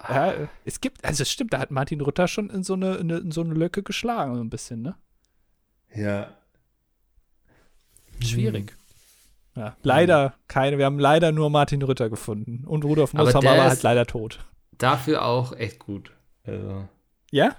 ja, 0.10 0.34
es 0.66 0.82
gibt, 0.82 1.04
also 1.06 1.24
es 1.24 1.32
stimmt, 1.32 1.54
da 1.54 1.60
hat 1.60 1.72
Martin 1.72 2.02
Rütter 2.02 2.28
schon 2.28 2.50
in 2.50 2.64
so 2.64 2.74
eine, 2.74 2.96
in, 2.96 3.32
so 3.32 3.42
eine 3.42 3.54
Lücke 3.54 3.84
geschlagen, 3.84 4.36
so 4.36 4.42
ein 4.42 4.50
bisschen, 4.50 4.82
ne? 4.82 4.96
Ja. 5.94 6.36
Schwierig. 8.24 8.76
Ja, 9.56 9.76
leider 9.84 10.36
keine, 10.48 10.78
wir 10.78 10.86
haben 10.86 11.00
leider 11.00 11.32
nur 11.32 11.50
Martin 11.50 11.82
Rütter 11.82 12.10
gefunden. 12.10 12.64
Und 12.66 12.86
Rudolf 12.86 13.12
der 13.12 13.20
war 13.20 13.28
ist- 13.28 13.44
halt 13.70 13.84
leider 13.84 14.06
tot. 14.06 14.40
Dafür 14.78 15.26
auch 15.26 15.54
echt 15.54 15.80
gut. 15.80 16.14
Also. 16.44 16.88
Ja? 17.32 17.56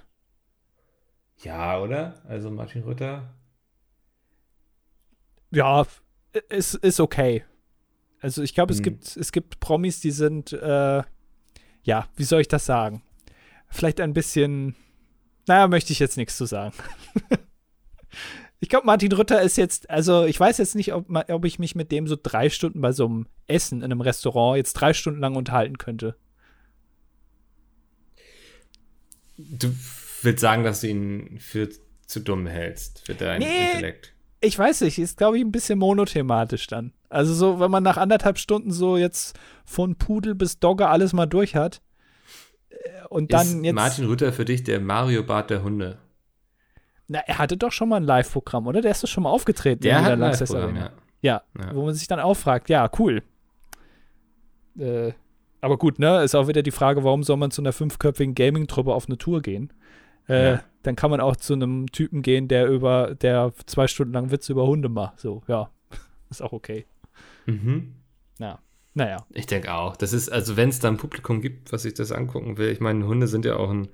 Ja, 1.43 1.81
oder? 1.81 2.23
Also 2.27 2.51
Martin 2.51 2.83
Rütter. 2.85 3.35
Ja, 5.51 5.85
ist, 6.49 6.75
ist 6.77 6.99
okay. 7.01 7.45
Also 8.21 8.43
ich 8.43 8.55
glaube, 8.55 8.73
es 8.73 8.79
Hm. 8.79 8.85
gibt, 8.85 9.17
es 9.17 9.33
gibt 9.33 9.61
Promis, 9.61 10.01
die 10.01 10.13
sind, 10.13 10.53
äh, 10.53 11.03
ja, 11.83 12.09
wie 12.17 12.25
soll 12.25 12.41
ich 12.41 12.49
das 12.49 12.67
sagen? 12.67 13.03
Vielleicht 13.69 14.01
ein 14.01 14.13
bisschen, 14.13 14.77
naja, 15.47 15.67
möchte 15.69 15.93
ich 15.93 15.99
jetzt 15.99 16.17
nichts 16.17 16.37
zu 16.37 16.45
sagen. 16.45 16.75
ich 18.61 18.69
glaube, 18.69 18.87
Martin 18.87 19.13
Rütter 19.13 19.41
ist 19.43 19.57
jetzt, 19.57 19.91
also 19.91 20.25
ich 20.25 20.39
weiß 20.39 20.59
jetzt 20.59 20.75
nicht, 20.75 20.93
ob, 20.93 21.07
ob 21.11 21.45
ich 21.45 21.59
mich 21.59 21.75
mit 21.75 21.91
dem 21.91 22.07
so 22.07 22.17
drei 22.21 22.51
Stunden 22.51 22.81
bei 22.81 22.93
so 22.93 23.07
einem 23.07 23.27
Essen 23.47 23.79
in 23.79 23.85
einem 23.85 24.01
Restaurant 24.01 24.57
jetzt 24.57 24.75
drei 24.75 24.93
Stunden 24.93 25.21
lang 25.21 25.37
unterhalten 25.37 25.79
könnte. 25.79 26.17
Du 29.37 29.75
willst 30.23 30.41
sagen, 30.41 30.63
dass 30.63 30.83
du 30.83 30.89
ihn 30.89 31.39
für 31.41 31.69
zu 32.07 32.21
dumm 32.21 32.47
hältst, 32.47 33.03
für 33.07 33.15
deinen 33.15 33.41
Nee. 33.41 33.67
Intellekt. 33.73 34.13
Ich 34.41 34.59
weiß 34.59 34.83
nicht, 34.83 34.99
ist, 34.99 35.17
glaube 35.17 35.39
ich, 35.39 35.45
ein 35.45 35.53
bisschen 35.53 35.79
monothematisch 35.79 36.67
dann. 36.67 36.93
Also 37.13 37.35
so, 37.35 37.61
wenn 37.61 37.71
man 37.71 37.83
nach 37.83 37.97
anderthalb 37.97 38.39
Stunden 38.39 38.71
so 38.73 38.97
jetzt 38.97 39.39
von 39.65 39.97
Pudel 39.97 40.35
bis 40.35 40.59
Dogge 40.59 40.89
alles 40.89 41.13
mal 41.13 41.27
durch 41.27 41.55
hat 41.55 41.83
äh, 42.71 42.77
und 43.09 43.33
dann 43.33 43.47
ist 43.47 43.65
jetzt. 43.65 43.75
Martin 43.75 44.07
Rütter 44.07 44.33
für 44.33 44.45
dich 44.45 44.63
der 44.65 44.81
Mario 44.81 45.23
Bart 45.23 45.51
der 45.51 45.63
Hunde? 45.63 45.99
Na, 47.09 47.19
er 47.27 47.39
hatte 47.39 47.57
doch 47.57 47.73
schon 47.73 47.89
mal 47.91 47.97
ein 47.97 48.05
Live-Programm, 48.05 48.67
oder? 48.67 48.81
Der 48.81 48.91
ist 48.93 49.03
doch 49.05 49.09
schon 49.09 49.25
mal 49.25 49.31
aufgetreten 49.31 49.83
Der 49.83 49.99
in 49.99 50.05
hat 50.05 50.11
der 50.11 50.17
Lanxess 50.17 50.55
Arena. 50.55 50.81
ja. 50.81 50.91
Ja, 51.25 51.43
Ja. 51.59 51.75
wo 51.75 51.85
man 51.85 51.95
sich 51.95 52.09
dann 52.09 52.19
auch 52.21 52.35
fragt, 52.35 52.69
ja, 52.69 52.91
cool. 52.99 53.23
Äh, 54.79 55.13
aber 55.61 55.77
gut, 55.79 55.99
ne, 55.99 56.23
ist 56.25 56.35
auch 56.35 56.49
wieder 56.49 56.63
die 56.63 56.71
Frage, 56.71 57.05
warum 57.05 57.23
soll 57.23 57.37
man 57.37 57.51
zu 57.51 57.63
einer 57.63 57.73
fünfköpfigen 57.73 58.35
Gaming-Truppe 58.35 58.93
auf 58.93 59.07
eine 59.07 59.19
Tour 59.19 59.43
gehen? 59.43 59.73
Äh, 60.29 60.53
Ja. 60.53 60.63
Dann 60.85 60.97
kann 60.97 61.13
man 61.13 61.21
auch 61.21 61.37
zu 61.37 61.53
einem 61.53 61.87
Typen 61.93 62.23
gehen, 62.23 62.49
der 62.49 62.67
über, 62.67 63.15
der 63.15 63.53
zwei 63.67 63.87
Stunden 63.87 64.13
lang 64.15 64.33
Witze 64.33 64.51
über 64.51 64.67
Hunde 64.67 64.89
macht. 64.89 65.21
So, 65.21 65.43
ja, 65.47 65.71
ist 66.31 66.43
auch 66.43 66.53
okay. 66.53 66.87
Mhm. 67.47 67.95
Naja. 68.95 69.27
Ich 69.31 69.47
denke 69.47 69.73
auch. 69.73 69.97
Das 69.97 70.13
ist, 70.13 70.31
also 70.31 70.57
wenn 70.57 70.69
es 70.69 70.79
da 70.79 70.89
ein 70.89 70.99
Publikum 70.99 71.41
gibt, 71.41 71.73
was 71.73 71.83
sich 71.83 71.95
das 71.95 72.13
angucken 72.13 72.59
will, 72.59 72.69
ich 72.69 72.81
meine, 72.81 73.07
Hunde 73.07 73.27
sind 73.27 73.45
ja 73.45 73.57
auch 73.57 73.71
ein 73.71 73.89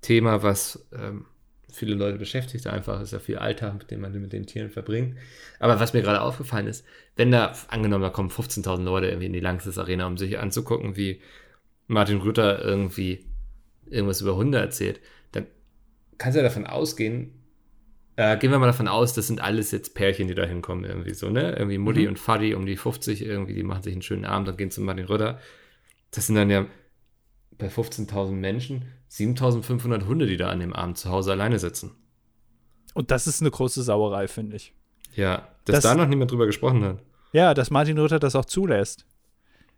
Thema, 0.00 0.42
was 0.42 0.86
ähm, 0.92 1.26
viele 1.70 1.94
Leute 1.94 2.18
beschäftigt 2.18 2.66
einfach. 2.66 2.96
Es 2.96 3.08
ist 3.08 3.12
ja 3.12 3.18
viel 3.20 3.38
Alltag, 3.38 3.74
mit 3.74 3.90
dem 3.90 4.00
man 4.00 4.12
mit 4.20 4.32
den 4.32 4.46
Tieren 4.46 4.70
verbringt. 4.70 5.16
Aber 5.60 5.78
was 5.78 5.92
mir 5.92 6.02
gerade 6.02 6.20
aufgefallen 6.20 6.66
ist, 6.66 6.84
wenn 7.16 7.30
da, 7.30 7.52
angenommen, 7.68 8.02
da 8.02 8.10
kommen 8.10 8.30
15.000 8.30 8.82
Leute 8.82 9.06
irgendwie 9.06 9.26
in 9.26 9.32
die 9.32 9.40
Langsys 9.40 9.78
Arena, 9.78 10.06
um 10.06 10.16
sich 10.16 10.38
anzugucken, 10.38 10.96
wie 10.96 11.20
Martin 11.86 12.18
Rütter 12.18 12.62
irgendwie 12.64 13.24
irgendwas 13.86 14.20
über 14.20 14.34
Hunde 14.34 14.58
erzählt, 14.58 15.00
dann 15.32 15.46
kannst 16.18 16.36
du 16.36 16.40
ja 16.40 16.48
davon 16.48 16.66
ausgehen, 16.66 17.32
äh, 18.16 18.36
gehen 18.38 18.50
wir 18.50 18.58
mal 18.58 18.66
davon 18.66 18.88
aus, 18.88 19.12
das 19.14 19.26
sind 19.26 19.40
alles 19.40 19.70
jetzt 19.70 19.94
Pärchen, 19.94 20.28
die 20.28 20.34
da 20.34 20.44
hinkommen, 20.44 20.84
irgendwie 20.84 21.14
so, 21.14 21.30
ne? 21.30 21.52
Irgendwie 21.56 21.78
Mutti 21.78 22.02
Mhm. 22.02 22.08
und 22.08 22.18
Vati 22.18 22.54
um 22.54 22.64
die 22.66 22.76
50, 22.76 23.22
irgendwie, 23.24 23.54
die 23.54 23.62
machen 23.62 23.82
sich 23.82 23.92
einen 23.92 24.02
schönen 24.02 24.24
Abend 24.24 24.48
und 24.48 24.58
gehen 24.58 24.70
zu 24.70 24.80
Martin 24.82 25.06
Rütter. 25.06 25.38
Das 26.12 26.26
sind 26.26 26.36
dann 26.36 26.50
ja 26.50 26.66
bei 27.58 27.68
15.000 27.68 28.32
Menschen 28.32 28.84
7.500 29.10 30.06
Hunde, 30.06 30.26
die 30.26 30.36
da 30.36 30.48
an 30.48 30.60
dem 30.60 30.72
Abend 30.72 30.98
zu 30.98 31.10
Hause 31.10 31.32
alleine 31.32 31.58
sitzen. 31.58 31.92
Und 32.94 33.10
das 33.10 33.26
ist 33.26 33.40
eine 33.40 33.50
große 33.50 33.82
Sauerei, 33.82 34.28
finde 34.28 34.56
ich. 34.56 34.72
Ja, 35.14 35.48
dass 35.64 35.76
Das- 35.76 35.84
da 35.84 35.94
noch 35.94 36.06
niemand 36.08 36.30
drüber 36.30 36.46
gesprochen 36.46 36.84
hat. 36.84 36.98
Ja, 37.32 37.52
dass 37.54 37.70
Martin 37.70 37.98
Rütter 37.98 38.20
das 38.20 38.36
auch 38.36 38.44
zulässt. 38.44 39.06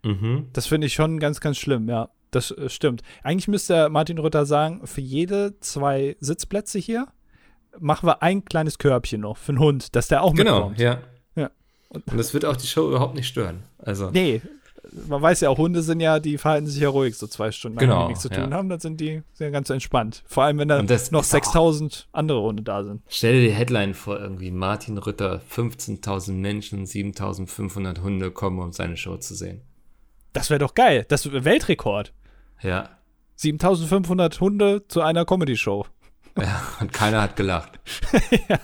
Mhm. 0.02 0.48
Das 0.52 0.66
finde 0.66 0.86
ich 0.86 0.92
schon 0.94 1.18
ganz, 1.18 1.40
ganz 1.40 1.56
schlimm, 1.56 1.88
ja. 1.88 2.10
Das 2.30 2.50
äh, 2.50 2.68
stimmt. 2.68 3.02
Eigentlich 3.22 3.48
müsste 3.48 3.88
Martin 3.88 4.18
Rütter 4.18 4.44
sagen, 4.44 4.86
für 4.86 5.00
jede 5.00 5.58
zwei 5.60 6.16
Sitzplätze 6.20 6.78
hier 6.78 7.06
machen 7.80 8.06
wir 8.08 8.22
ein 8.22 8.44
kleines 8.44 8.78
Körbchen 8.78 9.20
noch 9.22 9.36
für 9.36 9.52
einen 9.52 9.58
Hund, 9.60 9.94
dass 9.96 10.08
der 10.08 10.22
auch 10.22 10.34
Genau, 10.34 10.70
mitkommt. 10.70 10.80
ja. 10.80 10.98
Ja. 11.36 11.50
Und, 11.90 12.04
das 12.16 12.34
wird 12.34 12.44
auch 12.44 12.56
die 12.56 12.66
Show 12.66 12.88
überhaupt 12.88 13.14
nicht 13.14 13.26
stören. 13.28 13.62
Also, 13.78 14.10
Nee, 14.10 14.40
man 15.08 15.20
weiß 15.20 15.40
ja 15.40 15.50
auch, 15.50 15.58
Hunde 15.58 15.82
sind 15.82 16.00
ja, 16.00 16.20
die 16.20 16.38
verhalten 16.38 16.66
sich 16.66 16.80
ja 16.80 16.88
ruhig, 16.88 17.16
so 17.18 17.26
zwei 17.26 17.50
Stunden 17.52 17.76
lang, 17.78 17.86
Genau, 17.88 17.96
wenn 17.98 18.02
die 18.04 18.08
nichts 18.12 18.22
zu 18.22 18.28
tun 18.30 18.50
ja. 18.50 18.56
haben, 18.56 18.68
dann 18.68 18.80
sind 18.80 19.00
die 19.00 19.22
sehr 19.34 19.50
ganz 19.50 19.68
entspannt. 19.70 20.22
Vor 20.26 20.44
allem, 20.44 20.58
wenn 20.58 20.68
da 20.68 20.78
Und 20.78 20.88
noch 20.88 20.96
ist 20.96 21.12
auch- 21.14 21.22
6000 21.24 22.08
andere 22.12 22.40
Hunde 22.42 22.62
da 22.62 22.84
sind. 22.84 23.02
stell 23.08 23.40
dir 23.40 23.48
die 23.48 23.54
Headline 23.54 23.94
vor, 23.94 24.18
irgendwie 24.18 24.50
Martin 24.52 24.96
Rütter, 24.98 25.40
15.000 25.50 26.40
Menschen, 26.40 26.86
7.500 26.86 28.00
Hunde 28.00 28.30
kommen, 28.30 28.58
um 28.60 28.72
seine 28.72 28.96
Show 28.96 29.16
zu 29.16 29.34
sehen. 29.34 29.60
Das 30.32 30.50
wäre 30.50 30.60
doch 30.60 30.74
geil. 30.74 31.04
Das 31.08 31.24
wäre 31.26 31.44
Weltrekord. 31.44 32.12
Ja. 32.62 32.90
7500 33.36 34.40
Hunde 34.40 34.86
zu 34.88 35.02
einer 35.02 35.24
Comedy-Show. 35.24 35.86
Ja. 36.38 36.62
Und 36.80 36.92
keiner 36.92 37.22
hat 37.22 37.36
gelacht. 37.36 37.78
ja. 38.48 38.58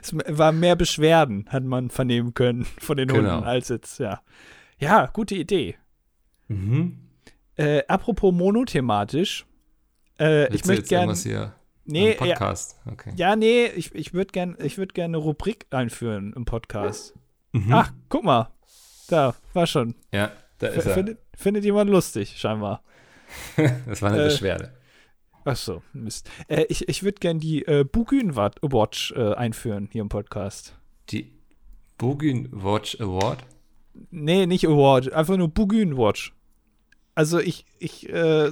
Es 0.00 0.14
war 0.14 0.52
mehr 0.52 0.76
Beschwerden, 0.76 1.46
hat 1.48 1.64
man 1.64 1.90
vernehmen 1.90 2.34
können 2.34 2.64
von 2.64 2.96
den 2.96 3.08
Genau. 3.08 3.32
Hunden, 3.32 3.44
als 3.44 3.68
jetzt, 3.68 3.98
ja. 3.98 4.20
Ja, 4.78 5.06
gute 5.06 5.34
Idee. 5.34 5.76
Mhm. 6.48 6.98
Äh, 7.56 7.82
apropos 7.88 8.32
monothematisch. 8.32 9.46
Äh, 10.18 10.52
ich 10.54 10.64
möchte 10.64 10.84
gerne. 10.84 11.14
Nee, 11.86 12.16
am 12.18 12.26
ja, 12.26 12.34
Podcast? 12.34 12.80
Okay. 12.90 13.12
ja, 13.16 13.36
nee, 13.36 13.66
ich, 13.66 13.94
ich 13.94 14.14
würde 14.14 14.32
gerne 14.32 14.56
würd 14.58 14.94
gern 14.94 15.10
eine 15.10 15.18
Rubrik 15.18 15.66
einführen 15.70 16.32
im 16.34 16.44
Podcast. 16.44 17.14
Mhm. 17.52 17.72
Ach, 17.72 17.92
guck 18.08 18.24
mal. 18.24 18.48
Da, 19.08 19.34
war 19.52 19.66
schon. 19.66 19.94
Ja, 20.12 20.32
da 20.58 20.68
ist 20.68 20.78
F 20.78 20.86
er. 20.86 20.94
findet, 20.94 21.18
findet 21.36 21.64
jemand 21.64 21.90
lustig, 21.90 22.38
scheinbar. 22.38 22.82
Das 23.86 24.00
war 24.00 24.12
eine 24.12 24.22
Äh, 24.22 24.24
Beschwerde. 24.26 24.72
Ach 25.44 25.56
so, 25.56 25.82
Mist. 25.92 26.30
Äh, 26.48 26.64
ich 26.68 26.88
ich 26.88 27.02
würde 27.02 27.18
gerne 27.20 27.40
die 27.40 27.66
äh, 27.66 27.84
Bugün 27.84 28.34
Wat- 28.36 28.58
Watch 28.62 29.12
äh, 29.16 29.34
einführen 29.34 29.88
hier 29.92 30.02
im 30.02 30.08
Podcast. 30.08 30.74
Die 31.10 31.32
Bogün 31.98 32.48
Watch 32.50 32.98
Award? 33.00 33.44
Nee, 34.10 34.46
nicht 34.46 34.66
Award, 34.66 35.12
einfach 35.12 35.36
nur 35.36 35.48
Bugün 35.48 35.96
Watch. 35.96 36.32
Also 37.14 37.38
ich, 37.38 37.64
ich 37.78 38.08
äh, 38.08 38.46
äh, 38.46 38.50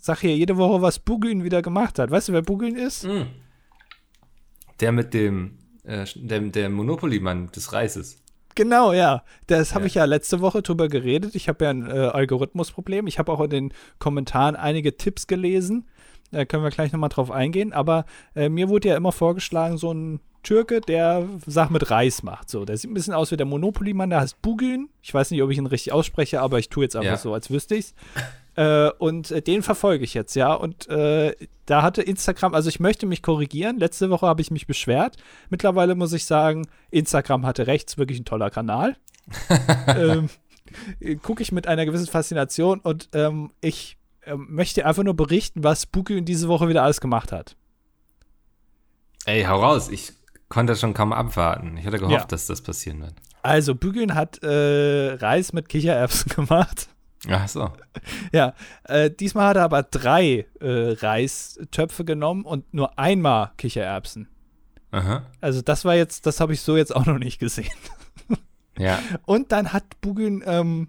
sag 0.00 0.20
hier 0.20 0.36
jede 0.36 0.56
Woche, 0.56 0.82
was 0.82 0.98
Bugün 0.98 1.44
wieder 1.44 1.62
gemacht 1.62 1.98
hat. 2.00 2.10
Weißt 2.10 2.28
du, 2.28 2.32
wer 2.32 2.42
Bugün 2.42 2.74
ist? 2.74 3.04
Mhm. 3.04 3.26
Der 4.80 4.92
mit 4.92 5.14
dem, 5.14 5.58
äh, 5.84 6.04
der, 6.16 6.40
der 6.40 6.70
Monopoly-Mann 6.70 7.52
des 7.52 7.72
Reises. 7.72 8.20
Genau, 8.56 8.92
ja. 8.92 9.22
Das 9.46 9.74
habe 9.74 9.84
Ja. 9.84 9.86
ich 9.86 9.94
ja 9.94 10.04
letzte 10.06 10.40
Woche 10.40 10.62
drüber 10.62 10.88
geredet. 10.88 11.36
Ich 11.36 11.48
habe 11.48 11.64
ja 11.64 11.70
ein 11.70 11.86
äh, 11.86 11.90
Algorithmusproblem. 11.92 13.06
Ich 13.06 13.20
habe 13.20 13.30
auch 13.30 13.40
in 13.42 13.50
den 13.50 13.72
Kommentaren 14.00 14.56
einige 14.56 14.96
Tipps 14.96 15.28
gelesen. 15.28 15.86
Da 16.30 16.44
können 16.44 16.62
wir 16.62 16.70
gleich 16.70 16.92
nochmal 16.92 17.08
drauf 17.08 17.30
eingehen. 17.30 17.72
Aber 17.72 18.04
äh, 18.34 18.48
mir 18.48 18.68
wurde 18.68 18.88
ja 18.88 18.96
immer 18.96 19.12
vorgeschlagen, 19.12 19.78
so 19.78 19.92
ein 19.92 20.20
Türke, 20.42 20.80
der 20.80 21.28
Sachen 21.46 21.72
mit 21.72 21.90
Reis 21.90 22.22
macht. 22.22 22.48
So, 22.50 22.64
der 22.64 22.76
sieht 22.76 22.90
ein 22.90 22.94
bisschen 22.94 23.14
aus 23.14 23.30
wie 23.32 23.36
der 23.36 23.46
Monopoly-Mann, 23.46 24.10
der 24.10 24.20
heißt 24.20 24.40
Bugün. 24.40 24.88
Ich 25.02 25.12
weiß 25.12 25.30
nicht, 25.30 25.42
ob 25.42 25.50
ich 25.50 25.58
ihn 25.58 25.66
richtig 25.66 25.92
ausspreche, 25.92 26.40
aber 26.40 26.58
ich 26.58 26.68
tue 26.68 26.84
jetzt 26.84 26.96
einfach 26.96 27.10
Ja. 27.10 27.16
so, 27.16 27.34
als 27.34 27.50
wüsste 27.50 27.74
ich's. 27.76 27.94
Äh, 28.58 28.90
und 28.98 29.30
äh, 29.30 29.40
den 29.40 29.62
verfolge 29.62 30.02
ich 30.02 30.14
jetzt, 30.14 30.34
ja. 30.34 30.52
Und 30.52 30.88
äh, 30.88 31.32
da 31.66 31.82
hatte 31.82 32.02
Instagram, 32.02 32.54
also 32.54 32.68
ich 32.68 32.80
möchte 32.80 33.06
mich 33.06 33.22
korrigieren. 33.22 33.78
Letzte 33.78 34.10
Woche 34.10 34.26
habe 34.26 34.40
ich 34.40 34.50
mich 34.50 34.66
beschwert. 34.66 35.16
Mittlerweile 35.48 35.94
muss 35.94 36.12
ich 36.12 36.24
sagen, 36.24 36.66
Instagram 36.90 37.46
hatte 37.46 37.68
recht, 37.68 37.90
ist 37.90 37.98
wirklich 37.98 38.18
ein 38.18 38.24
toller 38.24 38.50
Kanal. 38.50 38.96
ähm, 39.86 40.28
Gucke 41.22 41.42
ich 41.42 41.52
mit 41.52 41.68
einer 41.68 41.86
gewissen 41.86 42.08
Faszination 42.08 42.80
und 42.80 43.08
ähm, 43.12 43.52
ich 43.60 43.96
möchte 44.36 44.84
einfach 44.86 45.02
nur 45.04 45.14
berichten, 45.14 45.62
was 45.64 45.82
Spooky 45.82 46.22
diese 46.22 46.48
Woche 46.48 46.68
wieder 46.68 46.82
alles 46.82 47.00
gemacht 47.00 47.32
hat. 47.32 47.56
Ey, 49.24 49.44
hau 49.44 49.60
raus. 49.60 49.88
Ich 49.88 50.12
konnte 50.48 50.76
schon 50.76 50.94
kaum 50.94 51.12
abwarten. 51.12 51.76
Ich 51.76 51.86
hatte 51.86 51.98
gehofft, 51.98 52.12
Ja. 52.20 52.24
dass 52.26 52.46
das 52.46 52.62
passieren 52.62 53.00
wird. 53.00 53.14
Also, 53.42 53.74
Bügeln 53.74 54.14
hat 54.14 54.42
äh, 54.42 55.12
Reis 55.14 55.52
mit 55.52 55.68
Kichererbsen 55.68 56.32
gemacht. 56.34 56.88
Ach 57.28 57.48
so. 57.48 57.72
Ja, 58.32 58.54
äh, 58.84 59.10
diesmal 59.10 59.48
hat 59.48 59.56
er 59.56 59.64
aber 59.64 59.82
drei 59.82 60.46
äh, 60.60 60.92
Reistöpfe 60.92 62.04
genommen 62.04 62.44
und 62.44 62.72
nur 62.72 62.98
einmal 62.98 63.50
Kichererbsen. 63.56 64.28
Aha. 64.92 65.26
Also 65.40 65.60
das 65.60 65.84
war 65.84 65.94
jetzt, 65.96 66.24
das 66.26 66.40
habe 66.40 66.54
ich 66.54 66.62
so 66.62 66.76
jetzt 66.76 66.94
auch 66.94 67.04
noch 67.06 67.18
nicht 67.18 67.38
gesehen. 67.38 67.68
Ja. 68.78 69.00
Und 69.26 69.52
dann 69.52 69.72
hat 69.74 69.84
Bugün, 70.00 70.42
ähm, 70.46 70.88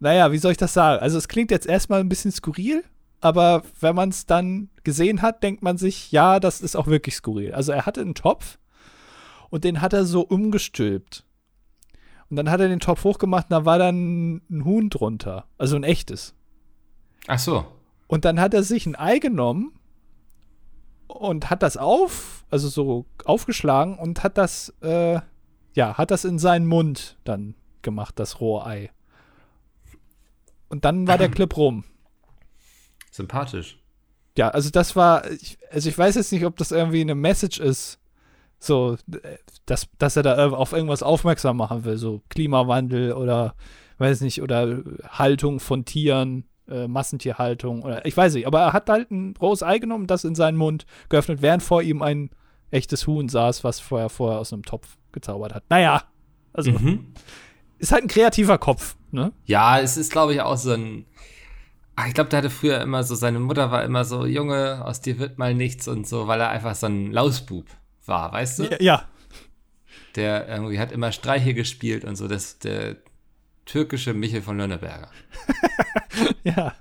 naja, 0.00 0.32
wie 0.32 0.38
soll 0.38 0.52
ich 0.52 0.58
das 0.58 0.74
sagen? 0.74 1.02
Also 1.02 1.18
es 1.18 1.28
klingt 1.28 1.50
jetzt 1.50 1.66
erstmal 1.66 2.00
ein 2.00 2.08
bisschen 2.08 2.32
skurril, 2.32 2.82
aber 3.20 3.62
wenn 3.80 3.94
man 3.94 4.08
es 4.08 4.26
dann 4.26 4.70
gesehen 4.82 5.22
hat, 5.22 5.42
denkt 5.42 5.62
man 5.62 5.76
sich, 5.76 6.10
ja, 6.10 6.40
das 6.40 6.60
ist 6.60 6.74
auch 6.74 6.86
wirklich 6.86 7.14
skurril. 7.14 7.52
Also 7.52 7.72
er 7.72 7.86
hatte 7.86 8.00
einen 8.00 8.14
Topf 8.14 8.58
und 9.50 9.64
den 9.64 9.80
hat 9.82 9.92
er 9.92 10.06
so 10.06 10.22
umgestülpt. 10.22 11.24
Und 12.30 12.36
dann 12.36 12.50
hat 12.50 12.60
er 12.60 12.68
den 12.68 12.80
Topf 12.80 13.04
hochgemacht 13.04 13.46
und 13.46 13.52
da 13.52 13.64
war 13.64 13.78
dann 13.78 14.42
ein 14.50 14.64
Huhn 14.64 14.88
drunter. 14.88 15.46
Also 15.58 15.76
ein 15.76 15.84
echtes. 15.84 16.34
Ach 17.26 17.38
so. 17.38 17.66
Und 18.06 18.24
dann 18.24 18.40
hat 18.40 18.54
er 18.54 18.62
sich 18.62 18.86
ein 18.86 18.96
Ei 18.96 19.18
genommen 19.18 19.72
und 21.08 21.50
hat 21.50 21.62
das 21.62 21.76
auf, 21.76 22.44
also 22.50 22.68
so 22.68 23.04
aufgeschlagen 23.24 23.98
und 23.98 24.22
hat 24.22 24.38
das, 24.38 24.74
äh, 24.80 25.20
ja, 25.74 25.98
hat 25.98 26.10
das 26.10 26.24
in 26.24 26.38
seinen 26.38 26.66
Mund 26.66 27.18
dann 27.24 27.54
gemacht, 27.82 28.18
das 28.18 28.40
Rohrei. 28.40 28.90
Und 30.70 30.84
dann 30.86 31.06
war 31.06 31.18
der 31.18 31.28
Clip 31.30 31.54
rum. 31.56 31.84
Sympathisch. 33.10 33.78
Ja, 34.38 34.48
also 34.50 34.70
das 34.70 34.96
war, 34.96 35.28
ich, 35.30 35.58
also 35.70 35.88
ich 35.88 35.98
weiß 35.98 36.14
jetzt 36.14 36.32
nicht, 36.32 36.44
ob 36.46 36.56
das 36.56 36.70
irgendwie 36.70 37.00
eine 37.00 37.14
Message 37.14 37.58
ist, 37.60 37.98
so, 38.58 38.96
äh, 39.12 39.18
dass, 39.66 39.88
dass 39.98 40.16
er 40.16 40.22
da 40.22 40.50
auf 40.50 40.72
irgendwas 40.72 41.02
aufmerksam 41.02 41.56
machen 41.56 41.84
will, 41.84 41.96
so 41.98 42.22
Klimawandel 42.28 43.12
oder, 43.12 43.54
weiß 43.98 44.20
nicht, 44.22 44.40
oder 44.42 44.82
Haltung 45.08 45.60
von 45.60 45.84
Tieren, 45.84 46.44
äh, 46.68 46.86
Massentierhaltung 46.86 47.82
oder 47.82 48.06
ich 48.06 48.16
weiß 48.16 48.34
nicht, 48.34 48.46
aber 48.46 48.60
er 48.60 48.72
hat 48.72 48.88
halt 48.88 49.10
ein 49.10 49.34
rohes 49.40 49.62
Ei 49.62 49.78
genommen, 49.78 50.06
das 50.06 50.24
in 50.24 50.34
seinen 50.36 50.56
Mund 50.56 50.86
geöffnet, 51.08 51.42
während 51.42 51.62
vor 51.62 51.82
ihm 51.82 52.00
ein 52.00 52.30
echtes 52.70 53.06
Huhn 53.08 53.28
saß, 53.28 53.64
was 53.64 53.80
vorher 53.80 54.08
vorher 54.08 54.38
aus 54.38 54.52
einem 54.52 54.62
Topf 54.62 54.96
gezaubert 55.10 55.52
hat. 55.54 55.64
Naja, 55.68 56.04
also 56.52 56.70
Mhm. 56.70 57.12
ist 57.78 57.90
halt 57.90 58.02
ein 58.04 58.08
kreativer 58.08 58.58
Kopf, 58.58 58.96
ne? 59.12 59.32
Ja, 59.44 59.80
es 59.80 59.96
ist, 59.96 60.12
glaube 60.12 60.34
ich, 60.34 60.40
auch 60.40 60.56
so 60.56 60.72
ein. 60.72 61.06
Ach, 61.96 62.06
ich 62.06 62.14
glaube, 62.14 62.30
der 62.30 62.38
hatte 62.38 62.50
früher 62.50 62.80
immer 62.80 63.04
so, 63.04 63.14
seine 63.14 63.40
Mutter 63.40 63.70
war 63.70 63.84
immer 63.84 64.04
so, 64.04 64.24
Junge, 64.24 64.82
aus 64.84 65.00
dir 65.00 65.18
wird 65.18 65.38
mal 65.38 65.54
nichts 65.54 65.86
und 65.86 66.06
so, 66.06 66.26
weil 66.26 66.40
er 66.40 66.48
einfach 66.48 66.74
so 66.74 66.86
ein 66.86 67.12
Lausbub 67.12 67.66
war, 68.06 68.32
weißt 68.32 68.60
du? 68.60 68.62
Ja, 68.64 68.76
ja. 68.80 69.04
Der 70.16 70.48
irgendwie 70.48 70.78
hat 70.78 70.92
immer 70.92 71.12
Streiche 71.12 71.52
gespielt 71.54 72.04
und 72.04 72.16
so, 72.16 72.26
das 72.26 72.58
der 72.58 72.96
türkische 73.66 74.14
Michel 74.14 74.42
von 74.42 74.58
Lönneberger. 74.58 75.10
Ja, 76.44 76.74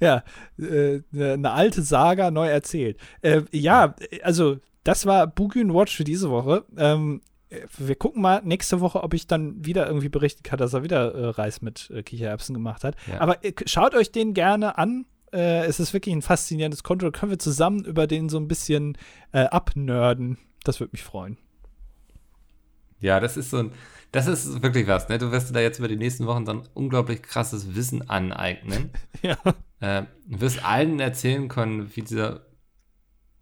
ja, 0.00 0.22
äh, 0.58 1.00
eine 1.12 1.50
alte 1.50 1.82
Saga 1.82 2.30
neu 2.30 2.48
erzählt. 2.48 2.98
Äh, 3.20 3.42
ja, 3.52 3.94
also 4.22 4.58
das 4.84 5.04
war 5.04 5.26
Bugün 5.26 5.74
Watch 5.74 5.94
für 5.96 6.04
diese 6.04 6.30
Woche. 6.30 6.64
Ähm, 6.76 7.20
äh, 7.20 7.37
wir 7.78 7.96
gucken 7.96 8.22
mal 8.22 8.42
nächste 8.44 8.80
Woche, 8.80 9.02
ob 9.02 9.14
ich 9.14 9.26
dann 9.26 9.64
wieder 9.64 9.86
irgendwie 9.86 10.08
berichten 10.08 10.42
kann, 10.42 10.58
dass 10.58 10.74
er 10.74 10.82
wieder 10.82 11.14
äh, 11.14 11.28
Reis 11.28 11.62
mit 11.62 11.90
äh, 11.90 12.02
Kichererbsen 12.02 12.54
gemacht 12.54 12.84
hat. 12.84 12.96
Ja. 13.06 13.20
Aber 13.20 13.44
äh, 13.44 13.52
schaut 13.66 13.94
euch 13.94 14.12
den 14.12 14.34
gerne 14.34 14.76
an. 14.78 15.06
Äh, 15.32 15.64
es 15.66 15.80
ist 15.80 15.92
wirklich 15.92 16.14
ein 16.14 16.22
faszinierendes 16.22 16.82
Konto. 16.82 17.10
Können 17.10 17.30
wir 17.30 17.38
zusammen 17.38 17.84
über 17.84 18.06
den 18.06 18.28
so 18.28 18.38
ein 18.38 18.48
bisschen 18.48 18.98
äh, 19.32 19.44
abnörden. 19.44 20.38
Das 20.64 20.80
würde 20.80 20.92
mich 20.92 21.02
freuen. 21.02 21.38
Ja, 23.00 23.20
das 23.20 23.36
ist 23.36 23.50
so 23.50 23.58
ein, 23.58 23.72
das 24.12 24.26
ist 24.26 24.62
wirklich 24.62 24.86
was, 24.86 25.08
ne? 25.08 25.18
Du 25.18 25.30
wirst 25.30 25.50
dir 25.50 25.54
da 25.54 25.60
jetzt 25.60 25.78
über 25.78 25.88
die 25.88 25.96
nächsten 25.96 26.26
Wochen 26.26 26.44
dann 26.44 26.68
unglaublich 26.74 27.22
krasses 27.22 27.74
Wissen 27.74 28.08
aneignen. 28.08 28.90
Ja. 29.20 29.36
äh, 29.80 30.04
du 30.26 30.40
wirst 30.40 30.64
allen 30.64 31.00
erzählen 31.00 31.48
können, 31.48 31.90
wie 31.96 32.02
dieser 32.02 32.46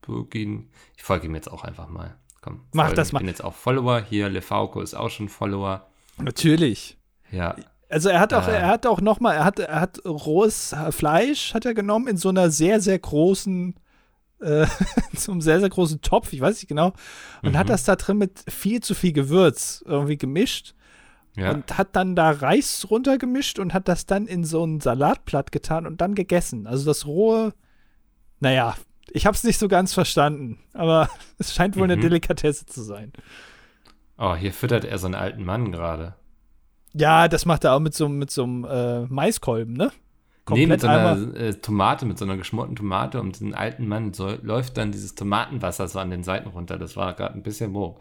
Burgin. 0.01 0.71
Ich 0.97 1.03
folge 1.03 1.27
ihm 1.27 1.35
jetzt 1.35 1.51
auch 1.51 1.65
einfach 1.65 1.89
mal. 1.89 2.17
Komm, 2.47 2.61
Mach 2.73 2.85
folgen. 2.85 2.97
das 2.97 3.09
Ich 3.09 3.13
mal. 3.13 3.19
bin 3.19 3.29
jetzt 3.29 3.43
auch 3.43 3.55
Follower. 3.55 4.01
Hier, 4.09 4.29
Lefauco 4.29 4.81
ist 4.81 4.95
auch 4.95 5.11
schon 5.11 5.29
Follower. 5.29 5.87
Natürlich. 6.19 6.97
Ja. 7.33 7.57
Also 7.89 8.09
er 8.09 8.21
hat 8.21 8.33
auch, 8.35 8.47
Äh. 8.47 8.53
er 8.53 8.69
hat 8.69 8.87
auch 8.87 9.01
noch 9.01 9.19
mal, 9.21 9.33
er 9.35 9.45
hat, 9.45 9.59
er 9.59 9.81
hat 9.81 10.01
rohes 10.07 10.75
Fleisch 10.91 11.55
hat 11.55 11.65
er 11.67 11.75
genommen 11.75 12.07
in 12.09 12.17
so 12.17 12.29
einer 12.29 12.51
sehr 12.51 12.81
sehr 12.81 12.99
großen, 12.99 13.75
äh, 14.41 14.67
so 15.15 15.33
einem 15.33 15.41
sehr 15.41 15.59
sehr 15.61 15.69
großen 15.71 16.01
Topf, 16.03 16.33
ich 16.33 16.41
weiß 16.41 16.55
nicht 16.57 16.69
genau, 16.69 16.93
und 17.43 17.53
Mhm. 17.53 17.59
hat 17.59 17.69
das 17.69 17.83
da 17.85 17.97
drin 17.97 18.19
mit 18.19 18.45
viel 18.49 18.81
zu 18.81 18.95
viel 18.95 19.13
Gewürz 19.13 19.83
irgendwie 19.87 20.17
gemischt 20.19 20.75
Ja. 21.37 21.51
und 21.53 21.77
hat 21.79 21.95
dann 21.97 22.15
da 22.17 22.31
Reis 22.31 22.87
runtergemischt 22.91 23.59
und 23.59 23.75
hat 23.75 23.89
das 23.89 24.07
dann 24.07 24.27
in 24.27 24.45
so 24.45 24.65
ein 24.65 24.81
Salatblatt 24.81 25.53
getan 25.53 25.87
und 25.87 26.01
dann 26.01 26.15
gegessen. 26.15 26.67
Also 26.67 26.87
das 26.87 27.07
rohe, 27.07 27.53
naja, 28.41 28.75
ich 29.11 29.27
habe 29.27 29.35
es 29.35 29.45
nicht 29.45 29.59
so 29.59 29.69
ganz 29.69 29.95
verstanden, 29.95 30.59
aber 30.73 31.09
es 31.39 31.55
scheint 31.55 31.77
wohl 31.77 31.85
eine 31.85 31.97
Mhm. 31.97 32.03
Delikatesse 32.03 32.67
zu 32.67 32.83
sein. 32.83 33.13
oh, 34.19 34.35
hier 34.35 34.53
füttert 34.53 34.85
er 34.85 34.99
so 34.99 35.07
einen 35.07 35.15
alten 35.15 35.45
Mann 35.45 35.73
gerade. 35.73 36.15
Ja, 36.95 37.29
das 37.29 37.45
macht 37.45 37.65
er 37.65 37.75
auch 37.75 37.81
mit 37.81 37.95
so, 37.95 38.09
mit 38.09 38.31
so 38.31 38.45
einem 38.45 38.65
äh, 38.65 39.01
Maiskolben, 39.07 39.75
ne? 39.75 39.93
Nee, 40.49 40.67
mit 40.69 40.81
so 40.81 40.87
einer 40.87 41.35
äh, 41.35 41.55
Tomate, 41.55 42.07
mit 42.07 42.19
so 42.19 42.25
einer 42.25 42.37
geschmorten 42.37 42.77
Tomate 42.77 43.21
und 43.21 43.33
diesen 43.35 43.53
alten 43.53 43.89
Mann 43.89 44.15
so, 44.15 44.29
läuft 44.43 44.77
dann 44.79 44.93
dieses 44.93 45.15
Tomatenwasser 45.17 45.89
so 45.89 45.99
an 45.99 46.11
den 46.11 46.23
Seiten 46.23 46.49
runter. 46.49 46.79
Das 46.79 46.97
war 46.97 47.15
gerade 47.15 47.35
ein 47.35 47.43
bisschen 47.43 47.73
mo. 47.73 48.01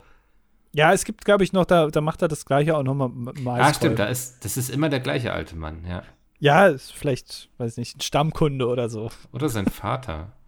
Ja, 0.72 0.94
es 0.94 1.06
gibt, 1.06 1.26
glaube 1.26 1.44
ich, 1.44 1.54
noch, 1.54 1.66
da, 1.66 1.88
da 1.88 2.02
macht 2.02 2.22
er 2.22 2.28
das 2.28 2.46
gleiche 2.46 2.78
auch 2.78 2.84
nochmal 2.84 3.10
dem 3.10 3.48
Ah, 3.48 3.74
stimmt, 3.74 3.98
da 3.98 4.06
ist, 4.06 4.46
das 4.46 4.58
ist 4.58 4.70
immer 4.70 4.90
der 4.90 5.00
gleiche 5.00 5.34
alte 5.34 5.56
Mann, 5.56 5.84
ja. 5.90 6.04
Ja, 6.40 6.68
ist 6.68 6.94
vielleicht, 6.94 7.50
weiß 7.58 7.78
nicht, 7.78 7.98
ein 7.98 8.02
Stammkunde 8.02 8.68
oder 8.68 8.90
so. 8.90 9.10
Oder 9.32 9.50
sein 9.50 9.66
Vater. 9.66 10.32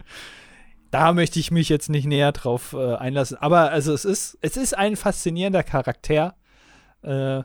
Da 0.90 1.12
möchte 1.12 1.38
ich 1.38 1.50
mich 1.50 1.68
jetzt 1.68 1.88
nicht 1.90 2.06
näher 2.06 2.32
drauf 2.32 2.72
äh, 2.72 2.94
einlassen. 2.94 3.36
Aber 3.38 3.70
also 3.70 3.92
es 3.92 4.04
ist, 4.04 4.38
es 4.40 4.56
ist 4.56 4.76
ein 4.76 4.96
faszinierender 4.96 5.62
Charakter. 5.62 6.36
Äh, 7.02 7.42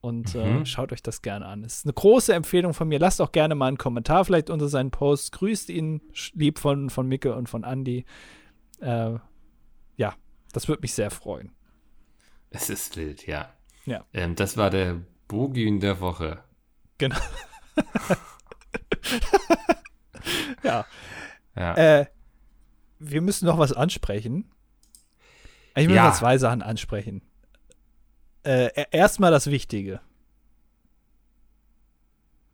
und 0.00 0.34
äh, 0.34 0.44
Mhm. 0.58 0.66
schaut 0.66 0.92
euch 0.92 1.02
das 1.02 1.22
gerne 1.22 1.46
an. 1.46 1.64
Es 1.64 1.78
ist 1.78 1.86
eine 1.86 1.94
große 1.94 2.34
Empfehlung 2.34 2.74
von 2.74 2.86
mir. 2.88 2.98
Lasst 2.98 3.20
auch 3.22 3.32
gerne 3.32 3.54
mal 3.54 3.68
einen 3.68 3.78
Kommentar 3.78 4.24
vielleicht 4.26 4.50
unter 4.50 4.68
seinen 4.68 4.90
Post. 4.90 5.32
Grüßt 5.32 5.70
ihn 5.70 6.02
lieb 6.34 6.58
von, 6.58 6.90
von 6.90 7.08
Micke 7.08 7.34
und 7.34 7.48
von 7.48 7.64
Andy. 7.64 8.04
Äh, 8.80 9.14
ja, 9.96 10.14
das 10.52 10.68
würde 10.68 10.82
mich 10.82 10.92
sehr 10.92 11.10
freuen. 11.10 11.52
Es 12.50 12.68
ist 12.68 12.96
wild, 12.98 13.26
ja. 13.26 13.48
Ja. 13.86 14.04
Ähm, 14.12 14.34
das 14.36 14.56
war 14.58 14.68
der 14.70 15.00
Bogin 15.26 15.80
der 15.80 16.00
Woche. 16.00 16.44
Genau. 16.98 17.16
ja. 20.62 20.84
Ja. 21.56 21.74
Äh, 21.76 22.06
wir 22.98 23.20
müssen 23.20 23.46
noch 23.46 23.58
was 23.58 23.72
ansprechen. 23.72 24.50
Ich 25.76 25.88
will 25.88 25.94
Ja. 25.96 26.04
mal 26.04 26.14
zwei 26.14 26.38
Sachen 26.38 26.62
ansprechen. 26.62 27.22
Äh, 28.44 28.66
e- 28.66 28.86
Erstmal 28.92 29.30
das 29.30 29.46
Wichtige. 29.48 30.00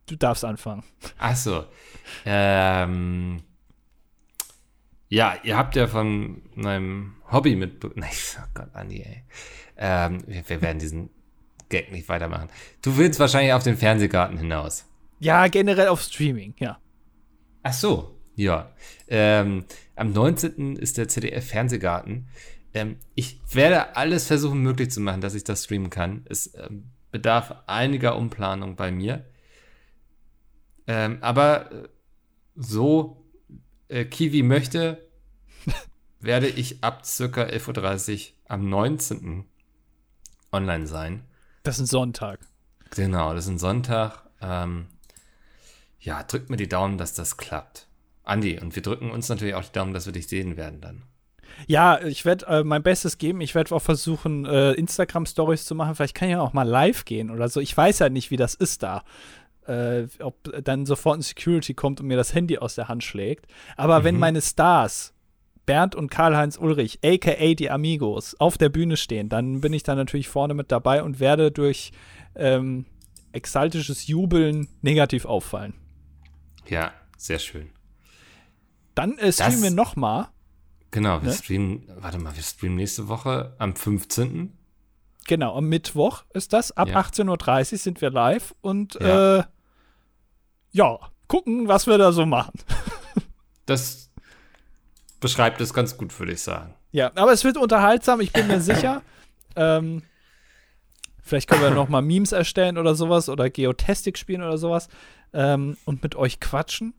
Du 0.07 0.17
darfst 0.17 0.45
anfangen. 0.45 0.83
Ach 1.19 1.37
so. 1.37 1.65
Ähm, 2.25 3.43
ja, 5.09 5.37
ihr 5.45 5.57
habt 5.57 5.77
ja 5.77 5.87
von 5.87 6.43
meinem 6.55 7.17
Hobby 7.31 7.55
mit. 7.57 7.85
Nein, 7.97 8.11
oh 8.39 8.47
Gott, 8.55 8.75
Andi, 8.75 9.03
ey. 9.03 9.25
Ähm, 9.77 10.23
wir, 10.27 10.49
wir 10.49 10.63
werden 10.63 10.79
diesen 10.79 11.11
Gag 11.69 11.93
nicht 11.93 12.09
weitermachen. 12.09 12.49
Du 12.83 12.97
willst 12.97 13.21
wahrscheinlich 13.21 13.53
auf 13.53 13.63
den 13.63 13.77
Fernsehgarten 13.77 14.37
hinaus. 14.39 14.85
Ja, 15.21 15.47
generell 15.49 15.89
auf 15.89 16.01
Streaming, 16.03 16.55
ja. 16.59 16.79
Ach 17.63 17.73
so, 17.73 18.19
ja. 18.37 18.73
Ähm, 19.09 19.65
am 19.97 20.13
19. 20.13 20.77
ist 20.77 20.99
der 20.99 21.09
ZDF-Fernsehgarten. 21.09 22.29
Ähm, 22.73 22.97
ich 23.15 23.41
werde 23.53 23.97
alles 23.97 24.27
versuchen, 24.27 24.61
möglich 24.61 24.91
zu 24.91 25.01
machen, 25.01 25.21
dass 25.21 25.35
ich 25.35 25.45
das 25.45 25.65
streamen 25.65 25.91
kann. 25.91 26.25
Es 26.29 26.55
ähm, 26.55 26.85
bedarf 27.11 27.55
einiger 27.67 28.17
Umplanung 28.17 28.77
bei 28.77 28.91
mir. 28.91 29.25
Ähm, 30.87 31.19
aber 31.21 31.73
äh, 31.73 31.89
so 32.55 33.25
äh, 33.89 34.05
Kiwi 34.05 34.43
möchte, 34.43 35.07
werde 36.21 36.49
ich 36.49 36.83
ab 36.83 37.05
circa 37.05 37.43
11.30 37.43 38.31
Uhr 38.31 38.35
am 38.49 38.69
19. 38.69 39.45
online 40.53 40.87
sein. 40.87 41.25
Das 41.63 41.77
ist 41.77 41.83
ein 41.83 41.87
Sonntag. 41.87 42.41
Genau, 42.91 43.35
das 43.35 43.45
ist 43.45 43.51
ein 43.51 43.59
Sonntag. 43.59 44.23
Ähm, 44.41 44.87
ja, 46.01 46.23
drückt 46.23 46.51
mir 46.51 46.57
die 46.57 46.69
Daumen, 46.69 46.99
dass 46.99 47.15
das 47.15 47.37
klappt. 47.37 47.87
Andi, 48.31 48.59
und 48.61 48.75
wir 48.75 48.83
drücken 48.83 49.11
uns 49.11 49.29
natürlich 49.29 49.55
auch 49.55 49.65
die 49.65 49.73
Daumen, 49.73 49.93
dass 49.93 50.07
wir 50.07 50.13
dich 50.13 50.29
sehen 50.29 50.57
werden 50.57 50.81
dann. 50.81 51.03
Ja, 51.67 52.01
ich 52.03 52.25
werde 52.25 52.47
äh, 52.47 52.65
mein 52.65 52.83
Bestes 52.83 53.19
geben. 53.19 53.41
Ich 53.41 53.55
werde 53.55 53.75
auch 53.75 53.83
versuchen, 53.83 54.47
äh, 54.47 54.73
Instagram-Stories 54.73 55.65
zu 55.67 55.75
machen. 55.75 55.95
Vielleicht 55.95 56.15
kann 56.15 56.29
ich 56.29 56.33
ja 56.35 56.41
auch 56.41 56.53
mal 56.53 56.67
live 56.67 57.05
gehen 57.05 57.31
oder 57.31 57.49
so. 57.49 57.61
Ich 57.61 57.77
weiß 57.77 57.99
ja 57.99 58.09
nicht, 58.09 58.31
wie 58.31 58.37
das 58.37 58.55
ist 58.55 58.83
da. 58.83 59.03
Äh, 59.67 60.07
ob 60.21 60.37
dann 60.65 60.87
sofort 60.87 61.19
ein 61.19 61.23
Security 61.23 61.75
kommt 61.75 62.01
und 62.01 62.07
mir 62.07 62.17
das 62.17 62.35
Handy 62.35 62.57
aus 62.59 62.77
der 62.77 62.89
Hand 62.89 63.05
schlägt. 63.05 63.47
Aber 63.77 64.05
wenn 64.05 64.15
Mhm. 64.15 64.21
meine 64.21 64.41
Stars, 64.41 65.13
Bernd 65.67 65.95
und 65.95 66.11
Karl-Heinz 66.11 66.57
Ulrich, 66.57 67.01
aka 67.05 67.55
die 67.55 67.71
Amigos, 67.71 68.35
auf 68.41 68.57
der 68.57 68.71
Bühne 68.71 68.97
stehen, 68.97 69.29
dann 69.29 69.61
bin 69.61 69.73
ich 69.73 69.83
da 69.83 69.95
natürlich 69.95 70.29
vorne 70.29 70.55
mit 70.55 70.73
dabei 70.73 71.03
und 71.03 71.21
werde 71.21 71.51
durch 71.51 71.93
ähm, 72.37 72.87
exaltisches 73.33 74.07
Jubeln 74.07 74.69
negativ 74.83 75.25
auffallen. 75.27 75.75
Ja, 76.69 76.93
sehr 77.19 77.39
schön. 77.39 77.71
Dann 79.01 79.17
äh, 79.19 79.33
streamen 79.33 79.53
Das- 79.55 79.63
wir 79.63 79.71
noch 79.71 79.97
mal. 79.97 80.29
Genau, 80.91 81.23
wir 81.23 81.29
Ne? 81.29 81.35
streamen, 81.35 81.89
warte 82.01 82.19
mal, 82.19 82.35
wir 82.37 82.43
streamen 82.43 82.77
nächste 82.77 83.09
Woche 83.09 83.55
am 83.59 83.75
15. 83.77 84.53
Genau, 85.27 85.57
am 85.57 85.69
Mittwoch 85.69 86.25
ist 86.35 86.53
das. 86.53 86.77
Ab 86.77 86.89
Ja. 86.89 87.01
18.30 87.01 87.73
Uhr 87.73 87.79
sind 87.79 88.01
wir 88.01 88.11
live 88.11 88.55
und 88.61 88.95
Ja. 89.01 89.39
äh, 89.39 89.45
ja, 90.73 90.99
gucken, 91.29 91.69
was 91.69 91.87
wir 91.87 91.97
da 91.99 92.13
so 92.13 92.27
machen. 92.27 92.53
Das 93.67 94.11
beschreibt 95.21 95.61
es 95.61 95.73
ganz 95.73 95.97
gut, 95.97 96.19
würde 96.19 96.33
ich 96.33 96.43
sagen. 96.43 96.75
Ja, 96.91 97.13
aber 97.15 97.33
es 97.33 97.45
wird 97.45 97.57
unterhaltsam, 97.57 98.21
ich 98.21 98.33
bin 98.33 98.47
mir 98.49 98.61
sicher. 98.61 99.03
Ähm, 99.57 100.03
vielleicht 101.23 101.49
können 101.49 101.63
wir 101.63 101.71
noch 101.71 101.89
mal 101.89 102.03
Memes 102.03 102.31
erstellen 102.33 102.79
oder 102.79 102.95
sowas 102.95 103.29
oder 103.29 103.51
Geotastic 103.51 104.17
spielen 104.17 104.43
oder 104.43 104.59
sowas 104.59 104.89
ähm, 105.33 105.77
und 105.85 106.03
mit 106.05 106.15
euch 106.15 106.39
quatschen. 106.39 106.95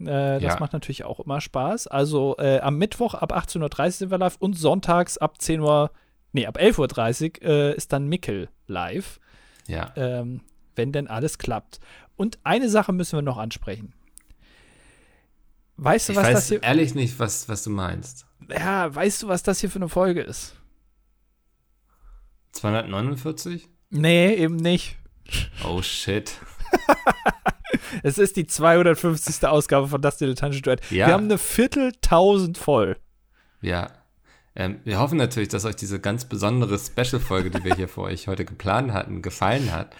Äh, 0.00 0.40
das 0.40 0.54
Ja. 0.54 0.60
macht 0.60 0.72
natürlich 0.72 1.04
auch 1.04 1.20
immer 1.20 1.40
Spaß. 1.40 1.86
Also 1.86 2.36
äh, 2.38 2.60
am 2.60 2.76
Mittwoch 2.78 3.14
ab 3.14 3.32
18.30 3.34 3.60
Uhr 3.84 3.90
sind 3.90 4.10
wir 4.10 4.18
live 4.18 4.36
und 4.38 4.54
sonntags 4.58 5.18
ab 5.18 5.40
10 5.40 5.60
Uhr, 5.60 5.90
nee, 6.32 6.46
ab 6.46 6.58
11.30 6.58 7.42
Uhr 7.42 7.48
äh, 7.48 7.74
ist 7.76 7.92
dann 7.92 8.06
Mickel 8.08 8.48
live, 8.66 9.20
Ja. 9.66 9.92
ähm, 9.96 10.40
wenn 10.76 10.92
denn 10.92 11.06
alles 11.08 11.38
klappt. 11.38 11.80
Und 12.16 12.38
eine 12.44 12.68
Sache 12.68 12.92
müssen 12.92 13.16
wir 13.16 13.22
noch 13.22 13.38
ansprechen. 13.38 13.92
Weißt 15.76 16.08
du, 16.08 16.12
Ich 16.12 16.18
was 16.18 16.26
das 16.26 16.34
weiß 16.34 16.48
hier, 16.48 16.62
ehrlich 16.62 16.94
nicht, 16.94 17.18
was, 17.18 17.48
was 17.48 17.62
du 17.64 17.70
meinst. 17.70 18.26
ja, 18.50 18.94
weißt 18.94 19.22
du, 19.22 19.28
was 19.28 19.42
das 19.42 19.60
hier 19.60 19.70
für 19.70 19.76
eine 19.78 19.88
Folge 19.88 20.20
ist? 20.20 20.54
249? 22.52 23.68
Nee, 23.90 24.34
eben 24.34 24.56
nicht. 24.56 24.96
Oh 25.64 25.80
shit. 25.82 26.32
Es 28.02 28.18
ist 28.18 28.36
die 28.36 28.46
250. 28.46 29.46
Ausgabe 29.46 29.88
von 29.88 30.00
Das 30.02 30.16
Dilettantische 30.18 30.62
Duett. 30.62 30.80
Ja. 30.90 31.06
Wir 31.06 31.14
haben 31.14 31.24
eine 31.24 31.38
Vierteltausend 31.38 32.58
voll. 32.58 32.96
Ja. 33.62 33.90
Ähm, 34.56 34.80
wir 34.84 34.98
hoffen 34.98 35.16
natürlich, 35.18 35.48
dass 35.48 35.64
euch 35.64 35.76
diese 35.76 36.00
ganz 36.00 36.24
besondere 36.24 36.78
Special-Folge, 36.78 37.50
die 37.50 37.64
wir 37.64 37.74
hier 37.76 37.88
für 37.88 38.02
euch 38.02 38.26
heute 38.28 38.44
geplant 38.44 38.92
hatten, 38.92 39.22
gefallen 39.22 39.72
hat. 39.72 39.94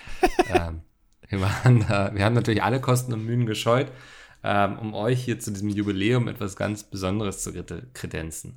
ähm, 0.52 0.80
wir, 1.28 1.40
waren 1.40 1.84
da, 1.88 2.10
wir 2.14 2.24
haben 2.24 2.34
natürlich 2.34 2.62
alle 2.62 2.80
Kosten 2.80 3.12
und 3.12 3.24
Mühen 3.24 3.46
gescheut, 3.46 3.92
ähm, 4.42 4.78
um 4.78 4.94
euch 4.94 5.22
hier 5.22 5.38
zu 5.38 5.52
diesem 5.52 5.68
Jubiläum 5.68 6.26
etwas 6.28 6.56
ganz 6.56 6.82
Besonderes 6.82 7.42
zu 7.42 7.50
krede- 7.50 7.86
kredenzen. 7.94 8.56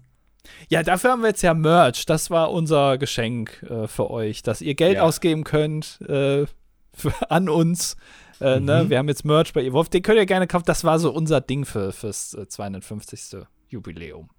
Ja, 0.69 0.81
dafür 0.83 1.11
haben 1.11 1.21
wir 1.21 1.29
jetzt 1.29 1.41
ja 1.43 1.53
Merch. 1.53 2.05
Das 2.05 2.29
war 2.29 2.51
unser 2.51 2.97
Geschenk 2.97 3.63
äh, 3.69 3.87
für 3.87 4.09
euch, 4.09 4.41
dass 4.41 4.61
ihr 4.61 4.75
Geld 4.75 4.95
Ja. 4.95 5.03
ausgeben 5.03 5.43
könnt 5.43 6.01
äh, 6.01 6.45
für, 6.93 7.13
an 7.29 7.49
uns. 7.49 7.95
Äh, 8.43 8.59
ne? 8.59 8.83
Mhm. 8.83 8.89
Wir 8.89 8.97
haben 8.97 9.07
jetzt 9.07 9.23
Merch 9.23 9.53
bei 9.53 9.63
Evolve. 9.63 9.89
Den 9.89 10.03
könnt 10.03 10.17
ihr 10.17 10.25
gerne 10.25 10.47
kaufen. 10.47 10.65
Das 10.67 10.83
war 10.83 10.99
so 10.99 11.11
unser 11.13 11.39
Ding 11.41 11.65
für, 11.65 11.93
fürs 11.93 12.33
äh, 12.33 12.47
250. 12.47 13.45
Jubiläum. 13.69 14.29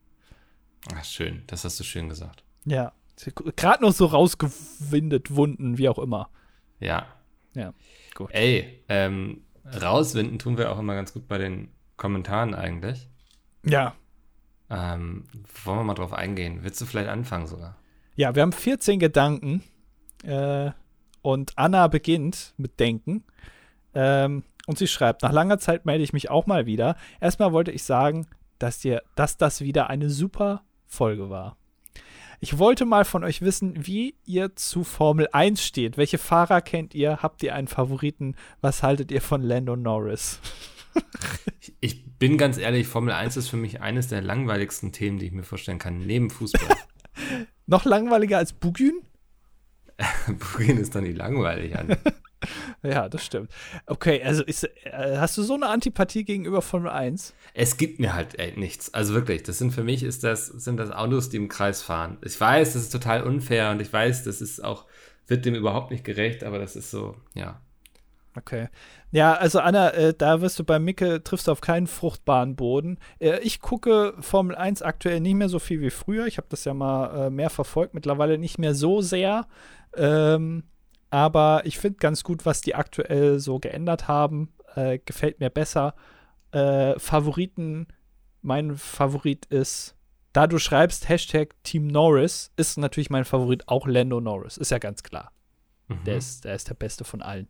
Ach, 0.94 1.04
schön. 1.04 1.42
Das 1.46 1.64
hast 1.64 1.80
du 1.80 1.84
schön 1.84 2.08
gesagt. 2.08 2.44
Ja. 2.66 2.92
Gerade 3.56 3.82
noch 3.82 3.92
so 3.92 4.06
rausgewindet, 4.06 5.34
Wunden, 5.34 5.78
wie 5.78 5.88
auch 5.88 5.98
immer. 5.98 6.28
Ja. 6.80 7.06
Ja, 7.54 7.72
gut. 8.14 8.30
Ey, 8.32 8.82
ähm, 8.88 9.44
rauswinden 9.64 10.38
tun 10.38 10.58
wir 10.58 10.72
auch 10.72 10.78
immer 10.78 10.94
ganz 10.94 11.12
gut 11.12 11.28
bei 11.28 11.38
den 11.38 11.68
Kommentaren 11.96 12.54
eigentlich. 12.54 13.08
Ja. 13.64 13.94
Ähm, 14.68 15.24
wollen 15.64 15.78
wir 15.78 15.84
mal 15.84 15.94
drauf 15.94 16.12
eingehen? 16.12 16.58
Willst 16.62 16.80
du 16.80 16.86
vielleicht 16.86 17.08
anfangen 17.08 17.46
sogar? 17.46 17.76
Ja, 18.16 18.34
wir 18.34 18.42
haben 18.42 18.52
14 18.52 18.98
Gedanken. 18.98 19.62
Äh, 20.24 20.72
und 21.22 21.52
Anna 21.56 21.86
beginnt 21.88 22.54
mit 22.56 22.80
Denken. 22.80 23.24
Ähm, 23.94 24.42
und 24.66 24.78
sie 24.78 24.86
schreibt: 24.86 25.22
Nach 25.22 25.32
langer 25.32 25.58
Zeit 25.58 25.84
melde 25.84 26.04
ich 26.04 26.12
mich 26.12 26.30
auch 26.30 26.46
mal 26.46 26.66
wieder. 26.66 26.96
Erstmal 27.20 27.52
wollte 27.52 27.70
ich 27.70 27.84
sagen, 27.84 28.26
dass, 28.58 28.78
dir, 28.78 29.02
dass 29.14 29.36
das 29.36 29.60
wieder 29.60 29.90
eine 29.90 30.10
super 30.10 30.62
Folge 30.86 31.30
war. 31.30 31.56
Ich 32.40 32.58
wollte 32.58 32.84
mal 32.84 33.04
von 33.04 33.24
euch 33.24 33.42
wissen, 33.42 33.86
wie 33.86 34.16
ihr 34.24 34.54
zu 34.54 34.84
Formel 34.84 35.28
1 35.32 35.64
steht. 35.64 35.96
Welche 35.96 36.18
Fahrer 36.18 36.60
kennt 36.60 36.94
ihr? 36.94 37.22
Habt 37.22 37.42
ihr 37.42 37.54
einen 37.54 37.68
Favoriten? 37.68 38.36
Was 38.60 38.82
haltet 38.82 39.10
ihr 39.10 39.22
von 39.22 39.42
Lando 39.42 39.76
Norris? 39.76 40.40
Ich, 41.80 42.04
bin 42.18 42.38
ganz 42.38 42.56
ehrlich, 42.56 42.86
Formel 42.86 43.12
1 43.12 43.36
ist 43.36 43.48
für 43.48 43.56
mich 43.56 43.80
eines 43.80 44.08
der 44.08 44.22
langweiligsten 44.22 44.92
Themen, 44.92 45.18
die 45.18 45.26
ich 45.26 45.32
mir 45.32 45.42
vorstellen 45.42 45.80
kann, 45.80 45.98
neben 45.98 46.30
Fußball. 46.30 46.76
Noch 47.66 47.84
langweiliger 47.84 48.38
als 48.38 48.52
Bugün? 48.52 49.02
Bugin 50.26 50.78
ist 50.78 50.94
doch 50.94 51.00
nicht 51.00 51.16
langweilig 51.16 51.76
an. 51.76 51.96
Ja, 52.82 53.08
das 53.08 53.24
stimmt. 53.24 53.50
Okay, 53.86 54.22
also 54.22 54.42
ist, 54.42 54.64
äh, 54.64 55.16
hast 55.16 55.36
du 55.38 55.42
so 55.42 55.54
eine 55.54 55.68
Antipathie 55.68 56.24
gegenüber 56.24 56.62
Formel 56.62 56.90
1? 56.90 57.34
Es 57.54 57.76
gibt 57.76 57.98
mir 57.98 58.14
halt 58.14 58.38
ey, 58.38 58.52
nichts. 58.58 58.92
Also 58.92 59.14
wirklich, 59.14 59.42
das 59.42 59.58
sind 59.58 59.72
für 59.72 59.84
mich 59.84 60.02
ist 60.02 60.24
das, 60.24 60.46
sind 60.46 60.76
das 60.76 60.90
Autos, 60.90 61.30
die 61.30 61.38
im 61.38 61.48
Kreis 61.48 61.82
fahren. 61.82 62.18
Ich 62.22 62.38
weiß, 62.38 62.74
das 62.74 62.82
ist 62.82 62.92
total 62.92 63.22
unfair 63.22 63.70
und 63.70 63.80
ich 63.80 63.92
weiß, 63.92 64.24
das 64.24 64.40
ist 64.40 64.62
auch, 64.62 64.84
wird 65.26 65.44
dem 65.44 65.54
überhaupt 65.54 65.90
nicht 65.90 66.04
gerecht, 66.04 66.44
aber 66.44 66.58
das 66.58 66.76
ist 66.76 66.90
so, 66.90 67.16
ja. 67.34 67.60
Okay. 68.36 68.68
Ja, 69.12 69.34
also 69.34 69.60
Anna, 69.60 69.90
äh, 69.90 70.12
da 70.12 70.40
wirst 70.40 70.58
du 70.58 70.64
bei 70.64 70.80
Micke, 70.80 71.22
triffst 71.22 71.46
du 71.46 71.52
auf 71.52 71.60
keinen 71.60 71.86
fruchtbaren 71.86 72.56
Boden. 72.56 72.98
Äh, 73.20 73.38
ich 73.40 73.60
gucke 73.60 74.14
Formel 74.18 74.56
1 74.56 74.82
aktuell 74.82 75.20
nicht 75.20 75.34
mehr 75.34 75.48
so 75.48 75.60
viel 75.60 75.80
wie 75.80 75.90
früher. 75.90 76.26
Ich 76.26 76.36
habe 76.36 76.48
das 76.50 76.64
ja 76.64 76.74
mal 76.74 77.26
äh, 77.26 77.30
mehr 77.30 77.50
verfolgt, 77.50 77.94
mittlerweile 77.94 78.38
nicht 78.38 78.58
mehr 78.58 78.74
so 78.74 79.02
sehr. 79.02 79.46
Ähm, 79.96 80.64
aber 81.14 81.62
ich 81.64 81.78
finde 81.78 81.98
ganz 81.98 82.24
gut, 82.24 82.44
was 82.44 82.60
die 82.60 82.74
aktuell 82.74 83.38
so 83.38 83.60
geändert 83.60 84.08
haben. 84.08 84.52
Äh, 84.74 84.98
gefällt 84.98 85.38
mir 85.38 85.48
besser. 85.48 85.94
Äh, 86.50 86.98
Favoriten, 86.98 87.86
mein 88.42 88.76
Favorit 88.76 89.46
ist, 89.46 89.94
da 90.32 90.48
du 90.48 90.58
schreibst 90.58 91.08
Hashtag 91.08 91.54
Team 91.62 91.86
Norris, 91.86 92.50
ist 92.56 92.78
natürlich 92.78 93.10
mein 93.10 93.24
Favorit 93.24 93.68
auch 93.68 93.86
Lando 93.86 94.20
Norris. 94.20 94.56
Ist 94.56 94.72
ja 94.72 94.78
ganz 94.78 95.04
klar. 95.04 95.30
Mhm. 95.86 96.02
Der, 96.04 96.16
ist, 96.16 96.44
der 96.44 96.56
ist 96.56 96.68
der 96.68 96.74
Beste 96.74 97.04
von 97.04 97.22
allen. 97.22 97.46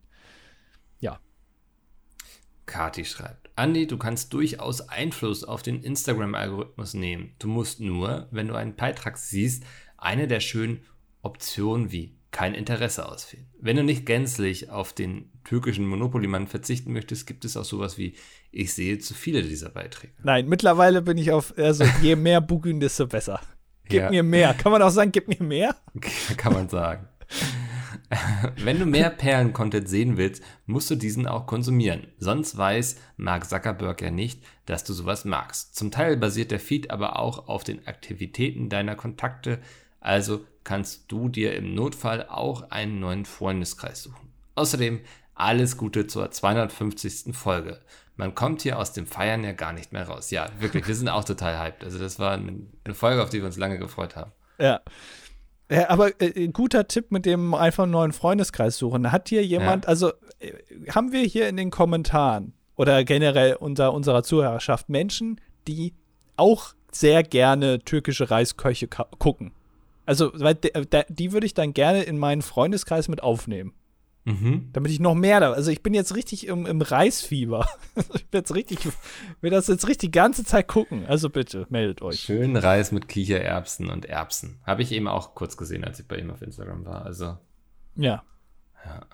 Kati 2.67 3.05
schreibt, 3.05 3.51
Andi, 3.57 3.87
du 3.87 3.99
kannst 3.99 4.33
durchaus 4.33 4.89
Einfluss 4.89 5.45
auf 5.45 5.63
den 5.63 5.83
Instagram-Algorithmus 5.83 6.95
nehmen. 6.95 7.35
Du 7.39 7.49
musst 7.49 7.81
nur, 7.81 8.29
wenn 8.31 8.49
du 8.49 8.55
einen 8.55 8.75
Beitrag 8.75 9.19
siehst, 9.19 9.65
eine 9.97 10.27
der 10.27 10.41
schönen 10.41 10.85
Optionen 11.23 11.93
wie 11.93 12.17
kein 12.35 12.53
Interesse 12.55 13.09
auswählen. 13.09 13.47
Wenn 13.61 13.77
du 13.77 13.85
nicht 13.85 14.05
gänzlich 14.05 14.69
auf 14.69 14.93
den 14.93 15.31
türkischen 15.45 15.87
Monopoly-Mann 15.87 16.49
verzichten 16.49 16.93
möchtest, 16.93 17.27
gibt 17.27 17.45
es 17.45 17.57
auch 17.57 17.65
sowas 17.65 17.97
wie 17.97 18.15
ich 18.51 18.75
sehe 18.75 18.99
zu 18.99 19.15
viele 19.15 19.43
dieser 19.43 19.71
Beiträge. 19.71 20.13
Nein, 20.23 20.49
mittlerweile 20.49 21.01
bin 21.01 21.17
ich 21.17 21.31
auf, 21.33 21.57
also 21.57 21.85
je 22.03 22.17
mehr 22.17 22.41
Bugün, 22.41 22.81
desto 22.81 23.07
besser. 23.07 23.41
Gib 23.89 24.03
Ja. 24.03 24.11
mir 24.11 24.23
mehr. 24.23 24.53
Kann 24.55 24.73
man 24.73 24.83
auch 24.83 24.91
sagen, 24.91 25.13
gib 25.13 25.29
mir 25.29 25.43
mehr? 25.47 25.77
Kann 26.37 26.53
man 26.53 26.69
sagen. 26.69 27.09
Wenn 28.63 28.79
du 28.79 28.87
mehr 28.87 29.11
Perlen-Content 29.11 29.89
sehen 29.89 30.17
willst, 30.17 30.43
musst 30.67 30.91
du 30.91 30.95
diesen 30.95 31.27
auch 31.27 31.47
konsumieren. 31.47 32.07
Sonst 32.19 32.57
weiß 32.57 32.97
Mark 33.17 33.49
Zuckerberg 33.49 34.03
ja 34.03 34.11
nicht, 34.11 34.43
dass 34.67 34.85
du 34.85 34.93
sowas 34.93 35.25
magst. 35.25 35.75
Zum 35.77 35.91
Teil 35.91 36.17
basiert 36.17 36.51
der 36.51 36.61
Feed 36.61 36.91
aber 36.91 37.19
auch 37.19 37.49
auf 37.49 37.65
den 37.65 37.87
Aktivitäten 37.87 38.69
deiner 38.69 38.95
Kontakte, 38.97 39.59
also 40.01 40.45
kannst 40.65 41.05
du 41.13 41.29
dir 41.29 41.55
im 41.55 41.75
Notfall 41.75 42.27
auch 42.29 42.71
einen 42.71 43.01
neuen 43.01 43.25
Freundeskreis 43.25 44.03
suchen. 44.03 44.33
Außerdem 44.55 45.01
alles 45.35 45.77
Gute 45.77 46.07
zur 46.07 46.31
250. 46.31 47.35
Folge. 47.35 47.81
Man 48.17 48.35
kommt 48.35 48.63
hier 48.63 48.79
aus 48.79 48.93
dem 48.93 49.07
Feiern 49.07 49.43
ja 49.43 49.53
gar 49.53 49.73
nicht 49.73 49.93
mehr 49.93 50.09
raus. 50.09 50.31
Ja, 50.31 50.49
wirklich, 50.61 50.87
wir 50.87 50.95
sind 50.95 51.09
auch 51.09 51.25
total 51.25 51.59
hyped. 51.59 51.83
Also 51.85 51.99
das 51.99 52.19
war 52.19 52.33
eine 52.33 52.95
Folge, 52.95 53.23
auf 53.23 53.31
die 53.31 53.39
wir 53.39 53.47
uns 53.47 53.57
lange 53.57 53.79
gefreut 53.79 54.15
haben. 54.15 54.31
Ja. 54.59 54.81
ja 55.69 55.91
aber 55.91 56.21
äh, 56.21 56.45
ein 56.45 56.53
guter 56.53 56.87
Tipp 56.87 57.11
mit 57.11 57.27
dem 57.27 57.55
einfach 57.55 57.83
einen 57.83 57.93
neuen 57.93 58.13
Freundeskreis 58.13 58.77
suchen. 58.77 59.11
Hat 59.11 59.29
hier 59.29 59.45
jemand, 59.45 59.85
Ja. 59.85 59.89
also 59.89 60.13
äh, 60.39 60.53
haben 60.91 61.11
wir 61.11 61.23
hier 61.23 61.49
in 61.49 61.57
den 61.57 61.71
Kommentaren 61.71 62.55
oder 62.77 63.05
generell 63.05 63.55
unter 63.55 63.93
unserer 63.93 64.23
Zuhörerschaft 64.23 64.89
Menschen, 64.89 65.41
die 65.67 65.95
auch 66.37 66.75
sehr 66.93 67.25
gerne 67.25 67.81
türkische 67.81 68.31
Reisköche 68.31 68.87
gucken? 68.87 69.53
Also, 70.07 70.31
weil 70.35 70.55
die 71.09 71.33
würde 71.33 71.47
ich 71.47 71.55
dann 71.55 71.73
gerne 71.73 72.03
in 72.03 72.19
meinen 72.19 72.43
Freundeskreis 72.43 73.09
mit 73.09 73.23
aufnehmen. 73.23 73.75
Mhm. 74.25 74.71
Damit 74.73 74.91
ich 74.91 75.01
noch 75.01 75.15
mehr 75.15 75.41
da. 75.41 75.53
Also 75.53 75.71
ich 75.71 75.83
bin 75.83 75.93
jetzt 75.93 76.15
richtig 76.17 76.47
im, 76.47 76.65
im 76.65 76.81
Reisfieber. 76.81 77.69
ich 78.15 78.27
bin 78.27 78.41
jetzt 78.41 78.55
richtig, 78.55 78.79
will 79.43 79.51
das 79.51 79.67
jetzt 79.67 79.87
richtig 79.87 80.13
die 80.13 80.19
ganze 80.19 80.45
Zeit 80.45 80.67
gucken. 80.67 81.05
Also 81.07 81.29
bitte, 81.29 81.67
meldet 81.69 82.01
euch. 82.01 82.21
Schön 82.21 82.57
Reis 82.57 82.91
mit 82.91 83.07
Kichererbsen 83.07 83.91
und 83.91 84.07
Erbsen. 84.07 84.61
Habe 84.65 84.83
ich 84.83 84.93
eben 84.93 85.09
auch 85.09 85.35
kurz 85.35 85.59
gesehen, 85.59 85.85
als 85.85 86.01
ich 86.01 86.09
bei 86.09 86.17
ihm 86.17 86.31
auf 86.31 86.41
Instagram 86.41 86.87
war. 86.87 87.05
Also, 87.05 87.37
Ja. 87.97 88.23
Ja. 88.87 89.07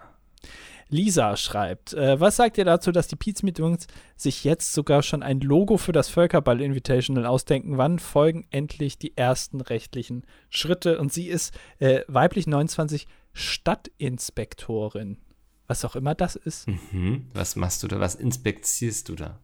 Lisa 0.90 1.36
schreibt, 1.36 1.94
äh, 1.94 2.18
was 2.20 2.36
sagt 2.36 2.58
ihr 2.58 2.64
dazu, 2.64 2.92
dass 2.92 3.08
die 3.08 3.16
Pizza 3.16 3.44
Meetings 3.44 3.86
sich 4.16 4.44
jetzt 4.44 4.72
sogar 4.72 5.02
schon 5.02 5.22
ein 5.22 5.40
Logo 5.40 5.76
für 5.76 5.92
das 5.92 6.08
Völkerball 6.08 6.60
Invitational 6.60 7.26
ausdenken? 7.26 7.78
Wann 7.78 7.98
folgen 7.98 8.46
endlich 8.50 8.98
die 8.98 9.16
ersten 9.16 9.60
rechtlichen 9.60 10.24
Schritte? 10.48 10.98
Und 10.98 11.12
sie 11.12 11.28
ist 11.28 11.54
äh, 11.78 12.00
weiblich 12.08 12.46
29 12.46 13.06
Stadtinspektorin. 13.32 15.18
Was 15.66 15.84
auch 15.84 15.94
immer 15.94 16.14
das 16.14 16.34
ist. 16.36 16.66
mhm. 16.66 17.28
was 17.32 17.54
machst 17.54 17.82
du 17.82 17.88
da? 17.88 18.00
Was 18.00 18.16
inspektierst 18.16 19.08
du 19.08 19.14
da? 19.14 19.38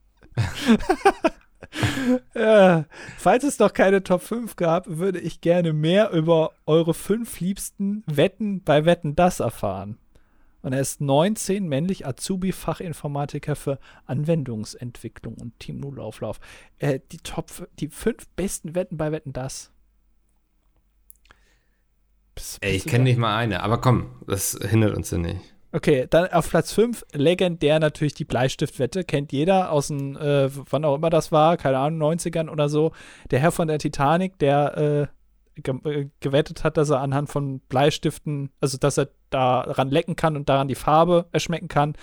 ja, 2.35 2.85
falls 3.17 3.43
es 3.43 3.59
noch 3.59 3.73
keine 3.73 4.03
Top 4.03 4.21
5 4.21 4.55
gab, 4.55 4.85
würde 4.87 5.19
ich 5.19 5.41
gerne 5.41 5.73
mehr 5.73 6.11
über 6.11 6.51
eure 6.65 6.93
fünf 6.93 7.39
liebsten 7.39 8.03
Wetten 8.07 8.63
bei 8.63 8.85
Wetten 8.85 9.15
das 9.15 9.39
erfahren. 9.39 9.97
Und 10.61 10.73
er 10.73 10.81
ist 10.81 10.99
19, 10.99 11.67
männlich 11.67 12.05
Azubi-Fachinformatiker 12.05 13.55
für 13.55 13.79
Anwendungsentwicklung 14.05 15.35
und 15.35 15.57
Team 15.59 15.79
Nullauflauf. 15.79 16.39
Äh, 16.79 16.99
die 17.11 17.19
Top, 17.19 17.69
die 17.79 17.87
fünf 17.87 18.27
besten 18.35 18.75
Wetten 18.75 18.97
bei 18.97 19.11
Wetten 19.11 19.33
das. 19.33 19.71
Ey, 22.61 22.75
ich 22.75 22.85
kenne 22.85 23.05
nicht 23.05 23.17
mal 23.17 23.35
eine, 23.35 23.63
aber 23.63 23.79
komm, 23.79 24.11
das 24.27 24.59
hindert 24.61 24.95
uns 24.95 25.09
ja 25.09 25.17
nicht. 25.17 25.41
Okay, 25.77 26.07
dann 26.09 26.25
auf 26.31 26.49
Platz 26.49 26.73
5, 26.73 27.05
legendär 27.13 27.79
natürlich 27.79 28.15
die 28.15 28.25
Bleistiftwette. 28.25 29.03
Kennt 29.03 29.31
jeder 29.31 29.71
aus 29.71 29.89
dem, 29.89 30.17
äh, 30.17 30.49
wann 30.71 30.83
auch 30.83 30.95
immer 30.95 31.11
das 31.11 31.31
war, 31.31 31.55
keine 31.55 31.77
Ahnung, 31.77 32.13
90ern 32.13 32.49
oder 32.49 32.67
so. 32.67 32.93
Der 33.29 33.37
Herr 33.37 33.51
von 33.51 33.67
der 33.67 33.77
Titanic, 33.77 34.39
der 34.39 35.09
äh, 35.55 35.61
ge 35.61 35.75
äh, 35.85 36.09
gewettet 36.19 36.63
hat, 36.63 36.77
dass 36.77 36.89
er 36.89 36.99
anhand 36.99 37.29
von 37.29 37.59
Bleistiften, 37.69 38.49
also 38.59 38.79
dass 38.79 38.97
er 38.97 39.09
daran 39.29 39.91
lecken 39.91 40.15
kann 40.15 40.35
und 40.35 40.49
daran 40.49 40.67
die 40.67 40.73
Farbe 40.73 41.27
erschmecken 41.31 41.67
kann, 41.67 41.93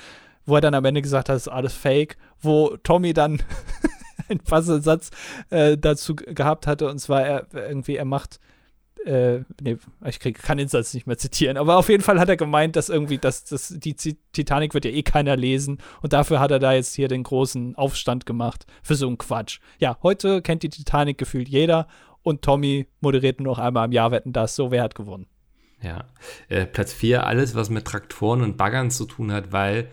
wo 0.47 0.55
er 0.55 0.61
dann 0.61 0.75
am 0.75 0.85
Ende 0.85 1.03
gesagt 1.03 1.29
hat, 1.29 1.35
das 1.35 1.49
ist 1.49 1.53
alles 1.53 1.75
fake, 1.75 2.17
wo 2.41 2.77
Tommy 2.77 3.13
dann 3.13 3.43
einen 4.29 4.39
Puzzle-Satz 4.39 5.11
äh, 5.51 5.77
dazu 5.77 6.15
gehabt 6.15 6.69
hatte, 6.69 6.89
und 6.89 7.01
zwar 7.01 7.23
er 7.23 7.47
irgendwie, 7.53 7.97
er 7.97 8.05
macht 8.05 8.39
äh, 9.05 9.45
nee, 9.61 9.77
ich 10.07 10.19
krieg, 10.19 10.43
kann 10.43 10.59
den 10.59 10.69
Satz 10.69 10.95
nicht 10.95 11.07
mehr 11.07 11.19
zitieren, 11.19 11.57
aber 11.57 11.77
auf 11.77 11.89
jeden 11.89 12.03
Fall 12.03 12.19
hat 12.19 12.29
er 12.29 12.37
gemeint, 12.37 12.77
dass 12.77 12.89
irgendwie, 12.89 13.19
dass, 13.19 13.45
dass 13.45 13.69
die 13.69 13.95
Titanic 13.95 14.75
wird 14.75 14.85
ja 14.85 14.91
eh 14.91 15.03
keiner 15.03 15.37
lesen 15.37 15.79
und 16.03 16.13
dafür 16.13 16.41
hat 16.41 16.51
er 16.51 16.59
da 16.59 16.73
jetzt 16.73 16.95
hier 16.95 17.09
den 17.09 17.23
großen 17.23 17.77
Aufstand 17.77 18.27
gemacht 18.27 18.67
für 18.83 18.95
so 18.95 19.07
einen 19.07 19.19
Quatsch. 19.19 19.61
Ja, 19.79 19.99
heute 20.03 20.43
kennt 20.43 20.63
die 20.63 20.69
Titanic 20.69 21.19
gefühlt 21.19 21.49
jeder 21.49 21.87
und 22.23 22.43
Tommy 22.43 22.87
moderiert 23.01 23.41
nur 23.41 23.53
noch 23.53 23.59
einmal 23.59 23.87
im 23.87 23.93
Jahr 23.93 24.11
wetten 24.11 24.33
das, 24.33 24.57
so 24.57 24.71
wer 24.71 24.83
hat 24.83 24.95
gewonnen. 24.95 25.27
Ja, 25.83 26.07
äh, 26.49 26.65
Platz 26.65 26.95
4, 26.95 27.27
alles, 27.27 27.55
was 27.55 27.69
mit 27.69 27.85
Traktoren 27.85 28.41
und 28.41 28.57
Baggern 28.57 28.91
zu 28.91 29.05
tun 29.05 29.33
hat, 29.33 29.53
weil 29.53 29.91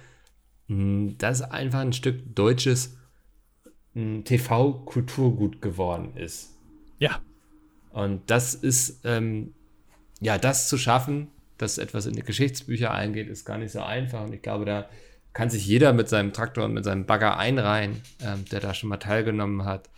mh, 0.68 0.76
hm, 0.78 1.18
das 1.18 1.42
einfach 1.42 1.80
ein 1.80 1.94
Stück 1.94 2.34
deutsches 2.34 2.98
hm, 3.94 4.24
TV-Kulturgut 4.24 5.62
geworden 5.62 6.16
ist. 6.16 6.56
Ja, 6.98 7.20
und 7.94 8.30
das 8.30 8.54
ist, 8.54 9.02
ähm, 9.04 9.54
ja, 10.20 10.38
das 10.38 10.68
zu 10.68 10.78
schaffen, 10.78 11.28
dass 11.58 11.78
etwas 11.78 12.06
in 12.06 12.14
die 12.14 12.24
Geschichtsbücher 12.24 12.92
eingeht, 12.92 13.28
ist 13.28 13.46
gar 13.46 13.58
nicht 13.58 13.72
so 13.72 13.82
einfach. 13.82 14.24
Und 14.24 14.34
ich 14.34 14.42
glaube, 14.42 14.66
da 14.66 14.90
kann 15.34 15.50
sich 15.50 15.66
jeder 15.66 15.94
mit 15.94 16.10
seinem 16.10 16.34
Traktor 16.34 16.66
und 16.66 16.74
mit 16.74 16.84
seinem 16.84 17.06
Bagger 17.06 17.38
einreihen, 17.38 18.02
ähm, 18.22 18.46
der 18.52 18.60
da 18.60 18.74
schon 18.74 18.90
mal 18.90 18.98
teilgenommen 18.98 19.66
hat. 19.66 19.90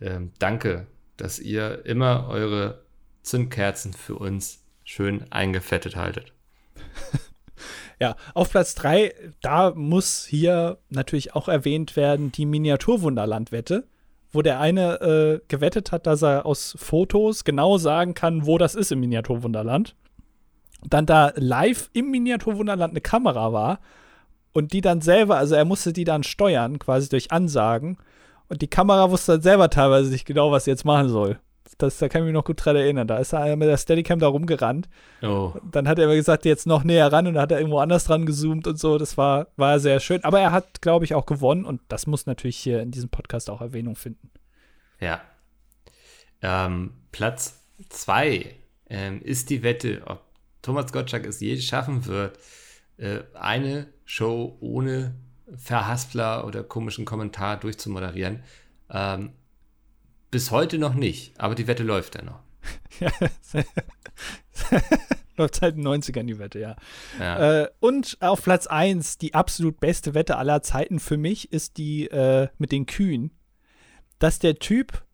Ähm, 0.00 0.32
danke, 0.38 0.86
dass 1.16 1.38
ihr 1.38 1.84
immer 1.84 2.28
eure 2.28 2.82
Zündkerzen 3.22 3.92
für 3.92 4.14
uns 4.14 4.60
schön 4.84 5.30
eingefettet 5.30 5.96
haltet. 5.96 6.32
Ja, 8.00 8.14
auf 8.32 8.50
Platz 8.50 8.76
3, 8.76 9.12
da 9.40 9.72
muss 9.74 10.24
hier 10.24 10.78
natürlich 10.88 11.34
auch 11.34 11.48
erwähnt 11.48 11.96
werden 11.96 12.30
die 12.30 12.46
Miniaturwunderlandwette 12.46 13.88
wo 14.32 14.42
der 14.42 14.60
eine 14.60 15.00
äh, 15.00 15.40
gewettet 15.48 15.92
hat, 15.92 16.06
dass 16.06 16.22
er 16.22 16.46
aus 16.46 16.74
Fotos 16.78 17.44
genau 17.44 17.78
sagen 17.78 18.14
kann, 18.14 18.46
wo 18.46 18.58
das 18.58 18.74
ist 18.74 18.92
im 18.92 19.00
Miniaturwunderland. 19.00 19.96
Dann 20.88 21.06
da 21.06 21.32
live 21.34 21.90
im 21.92 22.10
Miniaturwunderland 22.10 22.92
eine 22.92 23.00
Kamera 23.00 23.52
war 23.52 23.80
und 24.52 24.72
die 24.72 24.80
dann 24.80 25.00
selber, 25.00 25.36
also 25.36 25.54
er 25.54 25.64
musste 25.64 25.92
die 25.92 26.04
dann 26.04 26.22
steuern, 26.22 26.78
quasi 26.78 27.08
durch 27.08 27.32
Ansagen. 27.32 27.98
Und 28.48 28.62
die 28.62 28.68
Kamera 28.68 29.10
wusste 29.10 29.32
dann 29.32 29.42
selber 29.42 29.70
teilweise 29.70 30.10
nicht 30.10 30.24
genau, 30.24 30.50
was 30.52 30.64
sie 30.64 30.70
jetzt 30.70 30.84
machen 30.84 31.08
soll. 31.08 31.38
Das, 31.78 31.98
da 31.98 32.08
kann 32.08 32.22
ich 32.22 32.26
mich 32.26 32.34
noch 32.34 32.44
gut 32.44 32.64
dran 32.64 32.76
erinnern. 32.76 33.06
Da 33.06 33.18
ist 33.18 33.32
er 33.32 33.56
mit 33.56 33.68
der 33.68 33.76
Steadicam 33.76 34.18
da 34.18 34.26
rumgerannt. 34.26 34.88
Oh. 35.22 35.54
Dann 35.70 35.86
hat 35.86 35.98
er 35.98 36.04
immer 36.04 36.16
gesagt, 36.16 36.44
jetzt 36.44 36.66
noch 36.66 36.82
näher 36.82 37.12
ran 37.12 37.26
und 37.28 37.34
dann 37.34 37.42
hat 37.42 37.52
er 37.52 37.58
irgendwo 37.58 37.78
anders 37.78 38.04
dran 38.04 38.26
gezoomt 38.26 38.66
und 38.66 38.78
so. 38.78 38.98
Das 38.98 39.16
war, 39.16 39.46
war 39.56 39.78
sehr 39.78 40.00
schön. 40.00 40.24
Aber 40.24 40.40
er 40.40 40.50
hat, 40.50 40.82
glaube 40.82 41.04
ich, 41.04 41.14
auch 41.14 41.24
gewonnen 41.24 41.64
und 41.64 41.80
das 41.88 42.08
muss 42.08 42.26
natürlich 42.26 42.56
hier 42.56 42.82
in 42.82 42.90
diesem 42.90 43.08
Podcast 43.10 43.48
auch 43.48 43.60
Erwähnung 43.60 43.94
finden. 43.94 44.30
Ja. 45.00 45.20
Ähm, 46.42 46.94
Platz 47.12 47.60
zwei 47.88 48.54
ähm, 48.90 49.22
ist 49.22 49.50
die 49.50 49.62
Wette, 49.62 50.02
ob 50.06 50.22
Thomas 50.62 50.92
Gottschalk 50.92 51.26
es 51.26 51.40
je 51.40 51.60
schaffen 51.60 52.06
wird, 52.06 52.38
äh, 52.96 53.20
eine 53.34 53.86
Show 54.04 54.56
ohne 54.60 55.14
Verhaspler 55.56 56.44
oder 56.46 56.62
komischen 56.62 57.04
Kommentar 57.04 57.58
durchzumoderieren. 57.58 58.42
Ähm, 58.90 59.30
bis 60.30 60.50
heute 60.50 60.78
noch 60.78 60.94
nicht, 60.94 61.38
aber 61.38 61.54
die 61.54 61.66
Wette 61.66 61.82
läuft 61.82 62.14
ja 62.14 62.22
noch. 62.22 62.40
läuft 65.38 65.54
seit 65.54 65.76
den 65.76 65.86
90ern 65.86 66.24
die 66.24 66.38
Wette, 66.38 66.58
ja. 66.58 66.76
ja. 67.18 67.62
Äh, 67.62 67.68
und 67.80 68.18
auf 68.20 68.42
Platz 68.42 68.66
1, 68.66 69.18
die 69.18 69.34
absolut 69.34 69.80
beste 69.80 70.14
Wette 70.14 70.36
aller 70.36 70.62
Zeiten 70.62 70.98
für 70.98 71.16
mich, 71.16 71.52
ist 71.52 71.78
die 71.78 72.06
äh, 72.08 72.48
mit 72.58 72.72
den 72.72 72.86
Kühen. 72.86 73.30
Dass 74.18 74.40
der 74.40 74.56
Typ 74.56 75.04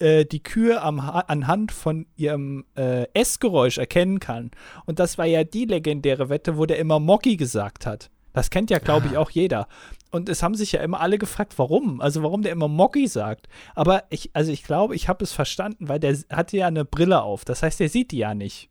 äh, 0.00 0.24
die 0.24 0.42
Kühe 0.42 0.82
am, 0.82 1.00
anhand 1.00 1.72
von 1.72 2.06
ihrem 2.16 2.64
äh, 2.76 3.06
Essgeräusch 3.14 3.78
erkennen 3.78 4.18
kann. 4.18 4.50
Und 4.84 4.98
das 4.98 5.16
war 5.16 5.26
ja 5.26 5.44
die 5.44 5.64
legendäre 5.64 6.28
Wette, 6.28 6.58
wo 6.58 6.66
der 6.66 6.78
immer 6.78 6.98
Moggi 6.98 7.36
gesagt 7.36 7.86
hat. 7.86 8.10
Das 8.32 8.50
kennt 8.50 8.70
ja, 8.70 8.78
glaube 8.78 9.08
ich, 9.08 9.16
ah. 9.16 9.20
auch 9.20 9.30
jeder. 9.30 9.68
Und 10.12 10.28
es 10.28 10.42
haben 10.42 10.54
sich 10.54 10.72
ja 10.72 10.82
immer 10.82 11.00
alle 11.00 11.18
gefragt, 11.18 11.54
warum? 11.56 12.00
Also 12.02 12.22
warum 12.22 12.42
der 12.42 12.52
immer 12.52 12.68
Moggi 12.68 13.08
sagt. 13.08 13.48
Aber 13.74 14.04
ich, 14.10 14.30
also 14.34 14.52
ich 14.52 14.62
glaube, 14.62 14.94
ich 14.94 15.08
habe 15.08 15.24
es 15.24 15.32
verstanden, 15.32 15.88
weil 15.88 15.98
der 15.98 16.16
hatte 16.30 16.58
ja 16.58 16.66
eine 16.66 16.84
Brille 16.84 17.22
auf. 17.22 17.46
Das 17.46 17.62
heißt, 17.62 17.80
der 17.80 17.88
sieht 17.88 18.12
die 18.12 18.18
ja 18.18 18.34
nicht. 18.34 18.70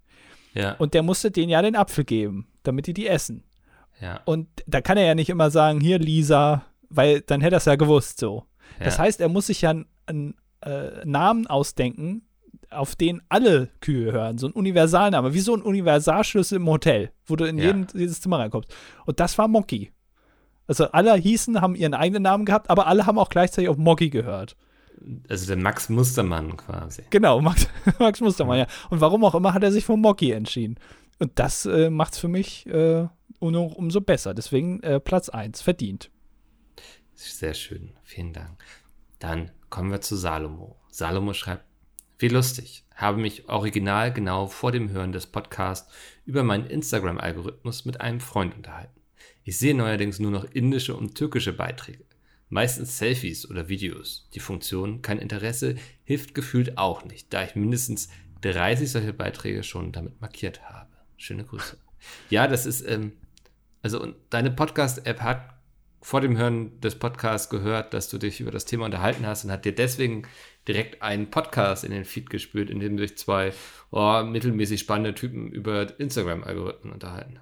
Ja. 0.53 0.75
Und 0.77 0.93
der 0.93 1.01
musste 1.01 1.31
denen 1.31 1.49
ja 1.49 1.61
den 1.63 1.75
Apfel 1.75 2.03
geben, 2.03 2.47
damit 2.61 2.85
die 2.85 2.93
die 2.93 3.07
essen. 3.07 3.43
Ja. 3.99 4.21
Und 4.25 4.47
da 4.67 4.81
kann 4.81 4.97
er 4.97 5.05
ja 5.05 5.15
nicht 5.15 5.29
immer 5.29 5.49
sagen, 5.49 5.81
hier 5.81 5.97
Lisa, 5.97 6.63
weil 6.89 7.21
dann 7.21 7.41
hätte 7.41 7.55
er 7.55 7.57
es 7.57 7.65
ja 7.65 7.75
gewusst 7.75 8.19
so. 8.19 8.45
Ja. 8.77 8.85
Das 8.85 8.99
heißt, 8.99 9.19
er 9.19 9.29
muss 9.29 9.47
sich 9.47 9.61
ja 9.61 9.73
einen 10.05 10.35
äh, 10.61 11.05
Namen 11.05 11.47
ausdenken, 11.47 12.21
auf 12.69 12.95
den 12.95 13.21
alle 13.29 13.69
Kühe 13.79 14.11
hören. 14.11 14.37
So 14.37 14.47
ein 14.47 14.53
Universalname, 14.53 15.33
wie 15.33 15.39
so 15.39 15.55
ein 15.55 15.61
Universalschlüssel 15.63 16.57
im 16.57 16.67
Hotel, 16.67 17.11
wo 17.25 17.35
du 17.35 17.45
in 17.45 17.57
ja. 17.57 17.65
jeden, 17.65 17.87
jedes 17.93 18.21
Zimmer 18.21 18.39
reinkommst. 18.39 18.73
Und 19.05 19.19
das 19.19 19.37
war 19.39 19.47
Mocky. 19.47 19.91
Also 20.67 20.85
alle 20.91 21.13
hießen, 21.15 21.59
haben 21.61 21.75
ihren 21.75 21.93
eigenen 21.93 22.23
Namen 22.23 22.45
gehabt, 22.45 22.69
aber 22.69 22.87
alle 22.87 23.05
haben 23.05 23.17
auch 23.17 23.29
gleichzeitig 23.29 23.69
auf 23.69 23.77
Mocky 23.77 24.09
gehört. 24.09 24.55
Also 25.29 25.47
der 25.47 25.57
Max 25.57 25.89
Mustermann 25.89 26.55
quasi. 26.57 27.03
Genau, 27.09 27.41
Max, 27.41 27.67
Max 27.99 28.21
Mustermann, 28.21 28.59
ja. 28.59 28.67
Und 28.89 29.01
warum 29.01 29.23
auch 29.25 29.35
immer 29.35 29.53
hat 29.53 29.63
er 29.63 29.71
sich 29.71 29.85
für 29.85 29.97
Mocky 29.97 30.31
entschieden. 30.31 30.75
Und 31.19 31.31
das 31.35 31.65
äh, 31.65 31.89
macht 31.89 32.13
es 32.13 32.19
für 32.19 32.27
mich 32.27 32.65
äh, 32.67 33.07
um, 33.39 33.55
umso 33.55 34.01
besser. 34.01 34.33
Deswegen 34.33 34.81
äh, 34.83 34.99
Platz 34.99 35.29
1, 35.29 35.61
verdient. 35.61 36.11
Sehr 37.13 37.53
schön, 37.53 37.91
vielen 38.03 38.33
Dank. 38.33 38.63
Dann 39.19 39.51
kommen 39.69 39.91
wir 39.91 40.01
zu 40.01 40.15
Salomo. 40.15 40.77
Salomo 40.89 41.33
schreibt, 41.33 41.65
Wie 42.17 42.27
lustig, 42.27 42.85
habe 42.95 43.19
mich 43.19 43.49
original 43.49 44.13
genau 44.13 44.47
vor 44.47 44.71
dem 44.71 44.89
Hören 44.89 45.11
des 45.11 45.27
Podcasts 45.27 45.91
über 46.25 46.43
meinen 46.43 46.65
Instagram-Algorithmus 46.65 47.85
mit 47.85 48.01
einem 48.01 48.19
Freund 48.19 48.55
unterhalten. 48.55 49.00
Ich 49.43 49.57
sehe 49.57 49.73
neuerdings 49.73 50.19
nur 50.19 50.31
noch 50.31 50.43
indische 50.43 50.95
und 50.95 51.15
türkische 51.15 51.53
Beiträge. 51.53 52.05
Meistens 52.49 52.97
Selfies 52.97 53.49
oder 53.49 53.69
Videos. 53.69 54.29
Die 54.33 54.39
Funktion 54.39 55.01
kein 55.01 55.17
Interesse 55.17 55.75
hilft 56.03 56.35
gefühlt 56.35 56.77
auch 56.77 57.05
nicht, 57.05 57.33
da 57.33 57.43
ich 57.43 57.55
mindestens 57.55 58.09
30 58.41 58.91
solche 58.91 59.13
Beiträge 59.13 59.63
schon 59.63 59.91
damit 59.91 60.19
markiert 60.21 60.61
habe. 60.69 60.89
Schöne 61.17 61.43
Grüße. 61.43 61.77
Ja, 62.31 62.47
das 62.47 62.65
ist, 62.65 62.81
ähm, 62.81 63.11
also 63.83 64.15
deine 64.31 64.49
Podcast-App 64.49 65.21
hat 65.21 65.53
vor 66.01 66.19
dem 66.19 66.35
Hören 66.35 66.81
des 66.81 66.97
Podcasts 66.97 67.47
gehört, 67.49 67.93
dass 67.93 68.09
du 68.09 68.17
dich 68.17 68.39
über 68.39 68.49
das 68.49 68.65
Thema 68.65 68.85
unterhalten 68.85 69.27
hast 69.27 69.45
und 69.45 69.51
hat 69.51 69.65
dir 69.65 69.75
deswegen 69.75 70.23
direkt 70.67 71.03
einen 71.03 71.29
Podcast 71.29 71.83
in 71.83 71.91
den 71.91 72.05
Feed 72.05 72.31
gespürt, 72.31 72.71
in 72.71 72.79
dem 72.79 72.97
sich 72.97 73.17
zwei 73.17 73.53
oh, 73.91 74.23
mittelmäßig 74.23 74.79
spannende 74.79 75.13
Typen 75.13 75.51
über 75.51 75.99
Instagram-Algorithmen 75.99 76.91
unterhalten. 76.91 77.39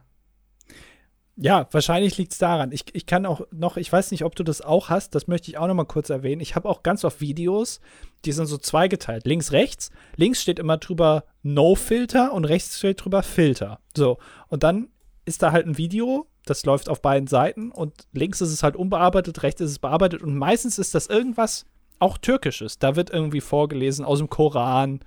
Ja, 1.41 1.69
wahrscheinlich 1.71 2.17
liegt 2.17 2.33
es 2.33 2.37
daran. 2.37 2.73
Ich, 2.73 2.83
ich 2.91 3.05
kann 3.05 3.25
auch 3.25 3.41
noch, 3.51 3.77
ich 3.77 3.89
weiß 3.89 4.11
nicht, 4.11 4.25
ob 4.25 4.35
du 4.35 4.43
das 4.43 4.59
auch 4.59 4.89
hast, 4.89 5.15
das 5.15 5.27
möchte 5.27 5.49
ich 5.49 5.57
auch 5.57 5.67
noch 5.67 5.73
mal 5.73 5.85
kurz 5.85 6.09
erwähnen. 6.09 6.41
Ich 6.41 6.55
habe 6.55 6.67
auch 6.67 6.83
ganz 6.83 7.05
oft 7.05 7.21
Videos, 7.21 7.79
die 8.25 8.33
sind 8.33 8.47
so 8.47 8.57
zweigeteilt. 8.57 9.25
Links, 9.25 9.53
rechts. 9.53 9.89
Links 10.17 10.41
steht 10.41 10.59
immer 10.59 10.75
drüber 10.75 11.23
No-Filter 11.41 12.33
und 12.33 12.43
rechts 12.43 12.77
steht 12.79 13.05
drüber 13.05 13.23
Filter. 13.23 13.79
So, 13.95 14.17
und 14.49 14.63
dann 14.63 14.89
ist 15.23 15.41
da 15.41 15.53
halt 15.53 15.65
ein 15.65 15.77
Video, 15.77 16.27
das 16.43 16.65
läuft 16.65 16.89
auf 16.89 17.01
beiden 17.01 17.27
Seiten 17.27 17.71
und 17.71 17.93
links 18.11 18.41
ist 18.41 18.51
es 18.51 18.61
halt 18.61 18.75
unbearbeitet, 18.75 19.41
rechts 19.41 19.61
ist 19.61 19.71
es 19.71 19.79
bearbeitet 19.79 20.21
und 20.21 20.35
meistens 20.35 20.77
ist 20.77 20.93
das 20.93 21.07
irgendwas 21.07 21.65
auch 21.99 22.17
Türkisches. 22.17 22.79
Da 22.79 22.97
wird 22.97 23.11
irgendwie 23.11 23.39
vorgelesen 23.39 24.03
aus 24.03 24.17
dem 24.17 24.29
Koran 24.29 24.99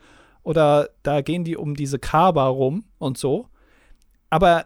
oder 0.45 0.89
da 1.03 1.21
gehen 1.21 1.45
die 1.45 1.59
um 1.59 1.75
diese 1.75 1.99
Kaaba 1.99 2.47
rum 2.47 2.85
und 2.97 3.19
so. 3.19 3.49
Aber 4.31 4.65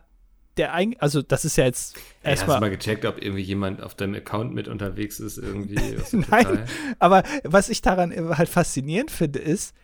der 0.57 0.72
eigentlich, 0.72 1.02
also 1.02 1.22
das 1.22 1.44
ist 1.44 1.57
ja 1.57 1.64
jetzt 1.64 1.96
erstmal. 2.22 2.57
Hast 2.57 2.62
du 2.62 2.66
mal 2.66 2.70
gecheckt, 2.70 3.04
ob 3.04 3.22
irgendwie 3.22 3.42
jemand 3.42 3.82
auf 3.82 3.94
deinem 3.94 4.14
Account 4.14 4.54
mit 4.54 4.68
unterwegs 4.68 5.20
ist, 5.20 5.38
irgendwie? 5.38 5.96
Nein, 6.30 6.64
aber 6.98 7.22
was 7.44 7.68
ich 7.68 7.82
daran 7.82 8.12
halt 8.36 8.48
faszinierend 8.48 9.11
finde, 9.11 9.38
ist 9.38 9.74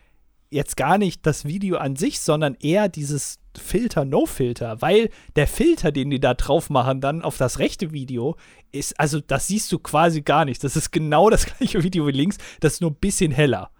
jetzt 0.53 0.77
gar 0.77 0.97
nicht 0.97 1.25
das 1.25 1.45
Video 1.45 1.77
an 1.77 1.95
sich, 1.95 2.19
sondern 2.19 2.55
eher 2.61 2.87
dieses 2.87 3.39
Filter, 3.57 4.05
No-Filter, 4.05 4.81
weil 4.81 5.09
der 5.35 5.47
Filter, 5.47 5.91
den 5.91 6.09
die 6.09 6.19
da 6.19 6.33
drauf 6.33 6.69
machen, 6.69 7.01
dann 7.01 7.21
auf 7.21 7.37
das 7.37 7.59
rechte 7.59 7.91
Video, 7.91 8.35
ist, 8.71 8.99
also 8.99 9.19
das 9.19 9.47
siehst 9.47 9.71
du 9.71 9.79
quasi 9.79 10.21
gar 10.21 10.45
nicht. 10.45 10.63
Das 10.63 10.75
ist 10.75 10.91
genau 10.91 11.29
das 11.29 11.45
gleiche 11.57 11.83
Video 11.83 12.07
wie 12.07 12.11
links, 12.11 12.37
das 12.59 12.73
ist 12.73 12.81
nur 12.81 12.91
ein 12.91 12.97
bisschen 12.99 13.31
heller. 13.31 13.71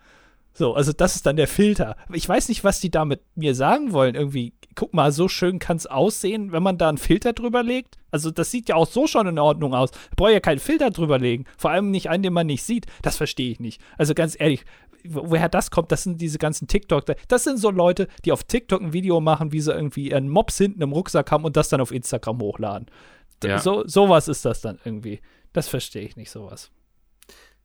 So, 0.55 0.75
also 0.75 0.93
das 0.93 1.15
ist 1.15 1.25
dann 1.25 1.35
der 1.35 1.47
Filter. 1.47 1.95
Ich 2.11 2.29
weiß 2.29 2.49
nicht, 2.49 2.63
was 2.63 2.79
die 2.79 2.91
da 2.91 3.05
mit 3.05 3.21
mir 3.35 3.55
sagen 3.55 3.91
wollen. 3.91 4.13
Irgendwie, 4.13 4.53
guck 4.75 4.93
mal, 4.93 5.11
so 5.11 5.27
schön 5.27 5.59
kann 5.59 5.77
es 5.77 5.85
aussehen, 5.85 6.51
wenn 6.51 6.63
man 6.63 6.77
da 6.77 6.89
einen 6.89 6.97
Filter 6.97 7.33
drüber 7.33 7.63
legt. 7.63 7.97
Also 8.11 8.31
das 8.31 8.51
sieht 8.51 8.69
ja 8.69 8.75
auch 8.75 8.87
so 8.87 9.07
schon 9.07 9.27
in 9.27 9.39
Ordnung 9.39 9.73
aus. 9.73 9.89
Brauche 10.15 10.33
ja 10.33 10.39
keinen 10.39 10.59
Filter 10.59 10.91
drüber 10.91 11.19
legen. 11.19 11.45
Vor 11.57 11.71
allem 11.71 11.91
nicht 11.91 12.09
einen, 12.09 12.23
den 12.23 12.33
man 12.33 12.47
nicht 12.47 12.63
sieht. 12.63 12.85
Das 13.01 13.17
verstehe 13.17 13.51
ich 13.51 13.59
nicht. 13.59 13.81
Also 13.97 14.13
ganz 14.13 14.39
ehrlich, 14.39 14.65
woher 15.03 15.49
das 15.49 15.71
kommt, 15.71 15.91
das 15.91 16.03
sind 16.03 16.21
diese 16.21 16.37
ganzen 16.37 16.67
TikTok. 16.67 17.05
Das 17.27 17.43
sind 17.43 17.57
so 17.57 17.69
Leute, 17.69 18.07
die 18.25 18.31
auf 18.31 18.43
TikTok 18.43 18.81
ein 18.81 18.93
Video 18.93 19.19
machen, 19.19 19.51
wie 19.51 19.61
sie 19.61 19.73
irgendwie 19.73 20.11
ihren 20.11 20.29
Mops 20.29 20.57
hinten 20.57 20.81
im 20.81 20.91
Rucksack 20.91 21.31
haben 21.31 21.43
und 21.43 21.57
das 21.57 21.69
dann 21.69 21.81
auf 21.81 21.91
Instagram 21.91 22.39
hochladen. 22.39 22.87
Ja. 23.43 23.59
So, 23.59 23.85
sowas 23.85 24.27
ist 24.27 24.45
das 24.45 24.61
dann 24.61 24.79
irgendwie. 24.85 25.19
Das 25.51 25.67
verstehe 25.67 26.03
ich 26.03 26.15
nicht, 26.15 26.31
sowas. 26.31 26.71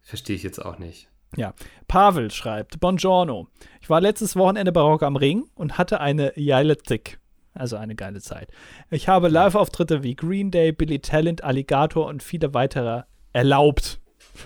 Verstehe 0.02 0.36
ich 0.36 0.42
jetzt 0.42 0.64
auch 0.64 0.78
nicht. 0.78 1.08
Ja, 1.36 1.54
Pavel 1.86 2.30
schreibt, 2.30 2.80
Buongiorno. 2.80 3.48
Ich 3.80 3.90
war 3.90 4.00
letztes 4.00 4.36
Wochenende 4.36 4.72
bei 4.72 4.80
Rock 4.80 5.02
am 5.02 5.16
Ring 5.16 5.44
und 5.54 5.78
hatte 5.78 6.00
eine 6.00 6.32
geile 6.36 6.76
Tick. 6.76 7.18
Also 7.54 7.76
eine 7.76 7.96
geile 7.96 8.20
Zeit. 8.20 8.50
Ich 8.90 9.08
habe 9.08 9.28
Live-Auftritte 9.28 10.02
wie 10.02 10.14
Green 10.14 10.50
Day, 10.50 10.72
Billy 10.72 11.00
Talent, 11.00 11.42
Alligator 11.42 12.06
und 12.06 12.22
viele 12.22 12.54
weitere 12.54 13.02
erlaubt. 13.32 14.00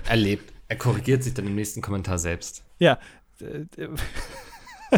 Erlebt. 0.09 0.53
Er 0.69 0.77
korrigiert 0.77 1.23
sich 1.23 1.35
dann 1.35 1.47
im 1.47 1.55
nächsten 1.55 1.83
Kommentar 1.83 2.19
selbst. 2.19 2.65
Ja. 2.79 2.99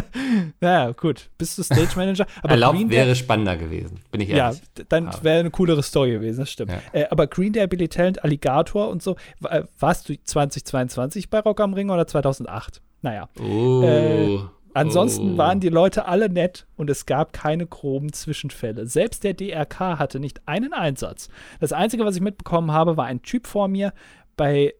naja, 0.59 0.91
gut. 0.91 1.29
Bist 1.37 1.57
du 1.57 1.63
Stage 1.63 1.91
Manager? 1.95 2.25
Aber 2.41 2.51
Erlaubt 2.51 2.77
Green 2.77 2.89
wäre 2.89 3.07
Day, 3.07 3.15
spannender 3.15 3.57
gewesen, 3.57 3.99
bin 4.11 4.21
ich 4.21 4.29
ehrlich. 4.29 4.61
Ja, 4.77 4.83
dann 4.89 5.11
wäre 5.21 5.39
eine 5.39 5.51
coolere 5.51 5.83
Story 5.83 6.11
gewesen, 6.11 6.39
das 6.39 6.51
stimmt. 6.51 6.71
Ja. 6.71 6.81
Äh, 6.93 7.07
aber 7.09 7.27
Green 7.27 7.53
Day, 7.53 7.67
Billy 7.67 7.87
Talent, 7.87 8.23
Alligator 8.23 8.89
und 8.89 9.01
so, 9.01 9.15
äh, 9.49 9.63
warst 9.79 10.09
du 10.09 10.15
2022 10.21 11.29
bei 11.29 11.39
Rock 11.39 11.59
am 11.59 11.73
Ring 11.73 11.89
oder 11.89 12.07
2008? 12.07 12.81
Naja. 13.01 13.29
Oh. 13.39 13.83
Äh, 13.83 14.39
ansonsten 14.73 15.35
oh. 15.35 15.37
waren 15.37 15.59
die 15.59 15.69
Leute 15.69 16.07
alle 16.07 16.29
nett 16.29 16.65
und 16.75 16.89
es 16.89 17.05
gab 17.05 17.33
keine 17.33 17.67
groben 17.67 18.11
Zwischenfälle. 18.13 18.87
Selbst 18.87 19.23
der 19.23 19.33
DRK 19.33 19.99
hatte 19.99 20.19
nicht 20.19 20.41
einen 20.47 20.73
Einsatz. 20.73 21.29
Das 21.59 21.71
Einzige, 21.71 22.05
was 22.05 22.15
ich 22.15 22.21
mitbekommen 22.21 22.71
habe, 22.71 22.97
war 22.97 23.05
ein 23.05 23.21
Typ 23.21 23.47
vor 23.47 23.67
mir, 23.67 23.93
bei 24.37 24.73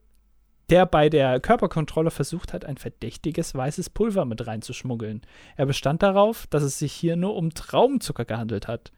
der 0.70 0.86
bei 0.86 1.10
der 1.10 1.40
Körperkontrolle 1.40 2.12
versucht 2.12 2.54
hat, 2.54 2.66
ein 2.66 2.78
verdächtiges 2.78 3.54
weißes 3.54 3.90
Pulver 3.90 4.26
mit 4.26 4.46
reinzuschmuggeln. 4.46 5.22
Er 5.56 5.66
bestand 5.66 6.04
darauf, 6.04 6.48
dass 6.48 6.64
es 6.64 6.80
sich 6.80 6.94
hier 6.94 7.16
nur 7.16 7.36
um 7.36 7.54
Traubenzucker 7.54 8.26
gehandelt 8.26 8.68
hat. 8.68 8.92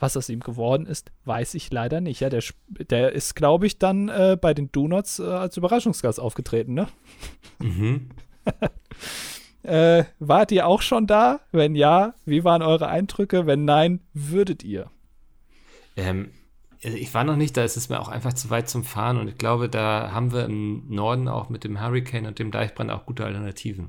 Was 0.00 0.16
aus 0.16 0.28
ihm 0.28 0.38
geworden 0.38 0.86
ist, 0.86 1.10
weiß 1.24 1.54
ich 1.54 1.72
leider 1.72 2.00
nicht. 2.00 2.20
Ja, 2.20 2.30
der, 2.30 2.44
der 2.88 3.12
ist, 3.12 3.34
glaube 3.34 3.66
ich, 3.66 3.80
dann 3.80 4.08
äh, 4.08 4.38
bei 4.40 4.54
den 4.54 4.70
Donuts 4.70 5.18
äh, 5.18 5.24
als 5.24 5.56
Überraschungsgast 5.56 6.20
aufgetreten, 6.20 6.74
ne? 6.74 6.86
Mhm. 7.58 8.10
äh, 9.64 10.04
wart 10.20 10.52
ihr 10.52 10.68
auch 10.68 10.82
schon 10.82 11.08
da? 11.08 11.40
Wenn 11.50 11.74
ja, 11.74 12.14
wie 12.24 12.44
waren 12.44 12.62
eure 12.62 12.86
Eindrücke? 12.86 13.46
Wenn 13.46 13.64
nein, 13.64 14.00
würdet 14.12 14.62
ihr? 14.62 14.88
Ähm, 15.96 16.30
ich 16.80 17.12
war 17.14 17.24
noch 17.24 17.36
nicht, 17.36 17.56
da 17.56 17.64
ist 17.64 17.76
es 17.76 17.88
mir 17.88 18.00
auch 18.00 18.08
einfach 18.08 18.32
zu 18.32 18.50
weit 18.50 18.68
zum 18.68 18.84
Fahren 18.84 19.18
und 19.18 19.28
ich 19.28 19.38
glaube, 19.38 19.68
da 19.68 20.12
haben 20.12 20.32
wir 20.32 20.44
im 20.44 20.84
Norden 20.88 21.28
auch 21.28 21.48
mit 21.48 21.64
dem 21.64 21.80
Hurricane 21.80 22.26
und 22.26 22.38
dem 22.38 22.50
Deichbrand 22.50 22.90
auch 22.90 23.06
gute 23.06 23.24
Alternativen. 23.24 23.88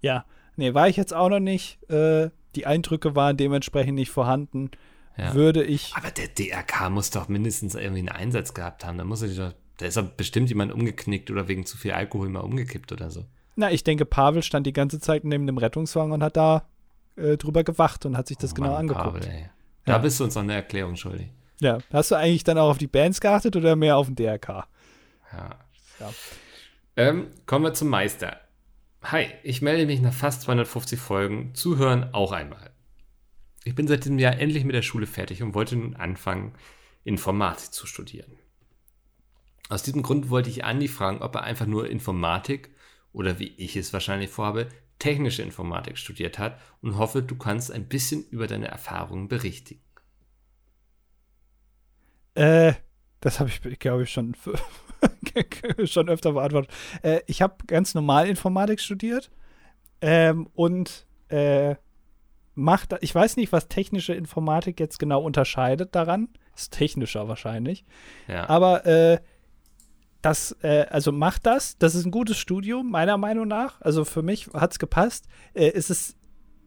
Ja, 0.00 0.24
nee, 0.56 0.74
war 0.74 0.88
ich 0.88 0.96
jetzt 0.96 1.14
auch 1.14 1.28
noch 1.28 1.40
nicht. 1.40 1.82
Äh, 1.90 2.30
die 2.56 2.66
Eindrücke 2.66 3.14
waren 3.14 3.36
dementsprechend 3.36 3.94
nicht 3.94 4.10
vorhanden. 4.10 4.70
Ja. 5.16 5.34
Würde 5.34 5.62
ich. 5.62 5.92
Aber 5.94 6.10
der 6.10 6.26
DRK 6.26 6.90
muss 6.90 7.10
doch 7.10 7.28
mindestens 7.28 7.76
irgendwie 7.76 8.00
einen 8.00 8.08
Einsatz 8.08 8.52
gehabt 8.52 8.84
haben. 8.84 8.98
Da 8.98 9.04
muss 9.04 9.22
er 9.22 9.28
doch, 9.28 9.54
da 9.78 9.86
ist 9.86 9.96
doch 9.96 10.02
bestimmt 10.02 10.48
jemand 10.48 10.72
umgeknickt 10.72 11.30
oder 11.30 11.46
wegen 11.46 11.66
zu 11.66 11.76
viel 11.76 11.92
Alkohol 11.92 12.28
mal 12.28 12.40
umgekippt 12.40 12.90
oder 12.90 13.10
so. 13.10 13.24
Na, 13.54 13.70
ich 13.70 13.84
denke, 13.84 14.04
Pavel 14.04 14.42
stand 14.42 14.66
die 14.66 14.72
ganze 14.72 14.98
Zeit 14.98 15.22
neben 15.24 15.46
dem 15.46 15.58
Rettungswagen 15.58 16.10
und 16.10 16.24
hat 16.24 16.36
da 16.36 16.66
äh, 17.16 17.36
drüber 17.36 17.62
gewacht 17.62 18.04
und 18.06 18.16
hat 18.16 18.26
sich 18.26 18.38
das 18.38 18.52
oh, 18.52 18.54
genau 18.54 18.68
Mann, 18.70 18.78
angeguckt. 18.78 19.20
Pavel, 19.20 19.28
ey. 19.28 19.50
Da 19.84 19.92
ja. 19.92 19.98
bist 19.98 20.18
du 20.18 20.24
uns 20.24 20.34
noch 20.34 20.42
eine 20.42 20.54
Erklärung 20.54 20.96
schuldig. 20.96 21.28
Ja, 21.60 21.78
hast 21.92 22.10
du 22.10 22.16
eigentlich 22.16 22.44
dann 22.44 22.58
auch 22.58 22.70
auf 22.70 22.78
die 22.78 22.86
Bands 22.86 23.20
geachtet 23.20 23.56
oder 23.56 23.76
mehr 23.76 23.96
auf 23.96 24.06
den 24.06 24.16
DRK? 24.16 24.66
Ja. 25.32 25.58
ja. 26.00 26.12
Ähm, 26.96 27.28
kommen 27.46 27.64
wir 27.64 27.74
zum 27.74 27.88
Meister. 27.88 28.40
Hi, 29.02 29.26
ich 29.42 29.62
melde 29.62 29.86
mich 29.86 30.00
nach 30.00 30.14
fast 30.14 30.42
250 30.42 30.98
Folgen. 30.98 31.54
Zuhören 31.54 32.14
auch 32.14 32.32
einmal. 32.32 32.70
Ich 33.64 33.74
bin 33.74 33.86
seit 33.86 34.04
diesem 34.04 34.18
Jahr 34.18 34.38
endlich 34.38 34.64
mit 34.64 34.74
der 34.74 34.82
Schule 34.82 35.06
fertig 35.06 35.42
und 35.42 35.54
wollte 35.54 35.76
nun 35.76 35.96
anfangen, 35.96 36.54
Informatik 37.04 37.72
zu 37.72 37.86
studieren. 37.86 38.38
Aus 39.68 39.82
diesem 39.82 40.02
Grund 40.02 40.30
wollte 40.30 40.50
ich 40.50 40.64
Andi 40.64 40.88
fragen, 40.88 41.22
ob 41.22 41.34
er 41.34 41.42
einfach 41.42 41.66
nur 41.66 41.88
Informatik 41.88 42.70
oder 43.12 43.38
wie 43.38 43.54
ich 43.56 43.76
es 43.76 43.92
wahrscheinlich 43.92 44.30
vorhabe, 44.30 44.68
technische 44.98 45.42
Informatik 45.42 45.98
studiert 45.98 46.38
hat 46.38 46.60
und 46.80 46.96
hoffe, 46.96 47.22
du 47.22 47.36
kannst 47.36 47.70
ein 47.70 47.88
bisschen 47.88 48.26
über 48.28 48.46
deine 48.46 48.68
Erfahrungen 48.68 49.28
berichtigen. 49.28 49.83
Äh, 52.34 52.74
das 53.20 53.40
habe 53.40 53.48
ich, 53.48 53.78
glaube 53.78 54.02
ich, 54.02 54.10
schon, 54.10 54.36
schon 55.84 56.08
öfter 56.08 56.32
beantwortet. 56.32 56.70
Äh, 57.02 57.20
ich 57.26 57.42
habe 57.42 57.54
ganz 57.66 57.94
normal 57.94 58.28
Informatik 58.28 58.80
studiert 58.80 59.30
ähm, 60.00 60.48
und 60.54 61.06
äh, 61.28 61.76
macht, 62.54 62.94
ich 63.00 63.14
weiß 63.14 63.36
nicht, 63.36 63.52
was 63.52 63.68
technische 63.68 64.14
Informatik 64.14 64.78
jetzt 64.78 64.98
genau 64.98 65.22
unterscheidet 65.22 65.94
daran. 65.94 66.28
Ist 66.54 66.72
technischer 66.72 67.28
wahrscheinlich. 67.28 67.84
Ja. 68.28 68.48
Aber 68.48 68.86
äh, 68.86 69.18
das, 70.22 70.56
äh, 70.62 70.86
also 70.90 71.10
macht 71.10 71.46
das. 71.46 71.78
Das 71.78 71.94
ist 71.94 72.04
ein 72.04 72.10
gutes 72.10 72.36
Studium, 72.36 72.90
meiner 72.90 73.18
Meinung 73.18 73.48
nach. 73.48 73.80
Also 73.80 74.04
für 74.04 74.22
mich 74.22 74.48
hat 74.54 74.72
es 74.72 74.78
gepasst. 74.78 75.26
Äh, 75.54 75.72
es 75.74 75.90
ist 75.90 76.16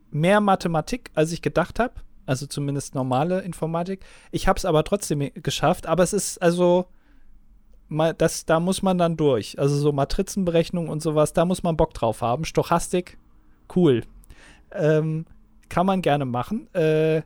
mehr 0.09 0.41
Mathematik, 0.41 1.11
als 1.13 1.32
ich 1.32 1.41
gedacht 1.41 1.80
habe 1.80 1.93
also 2.28 2.46
zumindest 2.46 2.94
normale 2.94 3.42
Informatik. 3.42 4.06
Ich 4.32 4.48
habe 4.48 4.58
es 4.58 4.66
aber 4.66 4.84
trotzdem 4.84 5.32
geschafft, 5.34 5.88
aber 5.88 6.04
es 6.04 6.14
ist 6.14 6.42
also 6.42 6.86
das, 8.18 8.46
da 8.46 8.60
muss 8.60 8.82
man 8.82 8.98
dann 8.98 9.16
durch. 9.18 9.58
Also 9.60 9.78
so 9.78 9.92
Matrizenberechnung 9.92 10.90
und 10.90 11.02
sowas, 11.02 11.34
da 11.34 11.46
muss 11.46 11.64
man 11.64 11.78
Bock 11.78 11.94
drauf 11.94 12.22
haben. 12.22 12.46
Stochastik, 12.46 13.18
cool. 13.76 14.04
Ähm, 14.72 15.26
kann 15.70 15.86
man 15.86 16.02
gerne 16.02 16.26
machen. 16.26 16.74
Äh, 16.74 17.22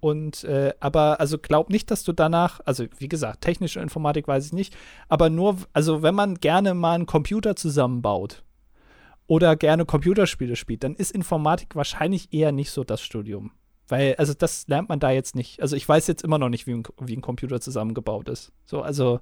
und 0.00 0.42
äh, 0.42 0.74
aber 0.80 1.20
also 1.20 1.38
glaub 1.38 1.70
nicht, 1.70 1.90
dass 1.92 2.02
du 2.02 2.12
danach, 2.12 2.60
also 2.64 2.86
wie 2.98 3.08
gesagt, 3.08 3.42
technische 3.42 3.78
Informatik 3.78 4.26
weiß 4.26 4.46
ich 4.46 4.52
nicht, 4.52 4.76
aber 5.08 5.30
nur, 5.30 5.58
also 5.72 6.02
wenn 6.02 6.16
man 6.16 6.34
gerne 6.34 6.74
mal 6.74 6.94
einen 6.94 7.06
Computer 7.06 7.54
zusammenbaut 7.54 8.42
oder 9.28 9.54
gerne 9.54 9.84
Computerspiele 9.84 10.56
spielt, 10.56 10.82
dann 10.82 10.96
ist 10.96 11.12
Informatik 11.12 11.76
wahrscheinlich 11.76 12.32
eher 12.32 12.50
nicht 12.50 12.72
so 12.72 12.82
das 12.82 13.00
Studium. 13.00 13.52
Weil, 13.92 14.14
also 14.14 14.32
das 14.32 14.66
lernt 14.68 14.88
man 14.88 15.00
da 15.00 15.10
jetzt 15.10 15.34
nicht. 15.34 15.60
Also 15.60 15.76
ich 15.76 15.86
weiß 15.86 16.06
jetzt 16.06 16.24
immer 16.24 16.38
noch 16.38 16.48
nicht, 16.48 16.66
wie 16.66 16.72
ein, 16.72 16.82
wie 16.98 17.14
ein 17.14 17.20
Computer 17.20 17.60
zusammengebaut 17.60 18.30
ist. 18.30 18.50
So, 18.64 18.80
also 18.80 19.20